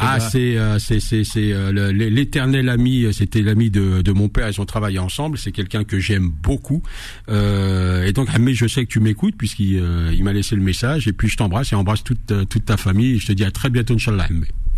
Ah, 0.00 0.20
c'est 0.20 0.56
euh, 0.56 0.78
c'est 0.78 1.00
c'est 1.00 1.24
c'est 1.24 1.52
euh, 1.52 1.92
l'éternel 1.92 2.68
ami. 2.68 3.06
C'était 3.12 3.42
l'ami 3.42 3.70
de, 3.70 4.02
de 4.02 4.12
mon 4.12 4.28
père. 4.28 4.48
Ils 4.48 4.60
ont 4.60 4.66
travaillé 4.66 4.98
ensemble. 4.98 5.38
C'est 5.38 5.52
quelqu'un 5.52 5.84
que 5.84 5.98
j'aime 5.98 6.28
beaucoup. 6.28 6.82
Euh, 7.30 8.04
et 8.04 8.12
donc, 8.12 8.28
mais 8.38 8.54
je 8.54 8.66
sais 8.66 8.84
que 8.84 8.90
tu 8.90 9.00
m'écoutes 9.00 9.36
puisqu'il 9.36 9.78
euh, 9.78 10.12
il 10.12 10.24
m'a 10.24 10.32
laissé 10.32 10.56
le 10.56 10.62
message. 10.62 11.08
Et 11.08 11.12
puis, 11.12 11.28
je 11.28 11.36
t'embrasse 11.36 11.72
et 11.72 11.76
embrasse 11.76 12.02
toute, 12.02 12.32
euh, 12.32 12.44
toute 12.44 12.64
ta 12.64 12.76
famille. 12.76 13.14
Et 13.14 13.18
je 13.18 13.26
te 13.26 13.32
dis 13.32 13.44
à 13.44 13.50
très 13.50 13.70
bientôt, 13.70 13.94
Inch'Allah. 13.94 14.28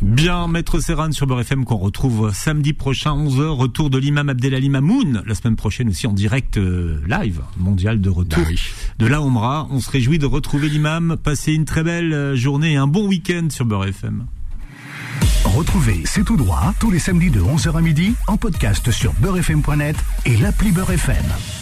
Bien, 0.03 0.49
Maître 0.49 0.81
Serran 0.81 1.13
sur 1.13 1.29
Beurre 1.29 1.41
FM 1.41 1.65
qu'on 1.65 1.77
retrouve 1.77 2.33
samedi 2.35 2.73
prochain 2.73 3.13
11h. 3.13 3.51
Retour 3.51 3.89
de 3.89 3.99
l'imam 3.99 4.29
Abdelali 4.29 4.69
Mamoun. 4.69 5.23
La 5.27 5.35
semaine 5.35 5.57
prochaine 5.57 5.89
aussi 5.89 6.07
en 6.07 6.13
direct 6.13 6.57
euh, 6.57 7.01
live 7.07 7.41
mondial 7.57 8.01
de 8.01 8.11
retour 8.11 8.43
ah 8.45 8.49
oui. 8.49 8.61
de 8.99 9.07
la 9.07 9.23
Omra. 9.23 9.69
On 9.71 9.81
se 9.81 9.91
réjouit 9.91 10.19
de 10.19 10.27
retrouver 10.27 10.69
l'imam. 10.69 11.17
Passez 11.23 11.55
une 11.55 11.65
très 11.65 11.85
belle 11.85 12.35
journée 12.35 12.73
et 12.73 12.77
un 12.77 12.89
bon 12.89 13.07
week-end 13.07 13.47
sur 13.51 13.65
Beurre 13.65 13.87
FM. 13.87 14.27
Retrouvez 15.45 16.03
C'est 16.05 16.25
tout 16.25 16.37
droit 16.37 16.75
tous 16.81 16.91
les 16.91 16.99
samedis 16.99 17.31
de 17.31 17.41
11h 17.41 17.77
à 17.77 17.81
midi 17.81 18.15
en 18.27 18.37
podcast 18.37 18.91
sur 18.91 19.13
beurrefm.net 19.15 19.97
et 20.27 20.37
l'appli 20.37 20.73
Beurre 20.73 20.93
FM. 20.93 21.62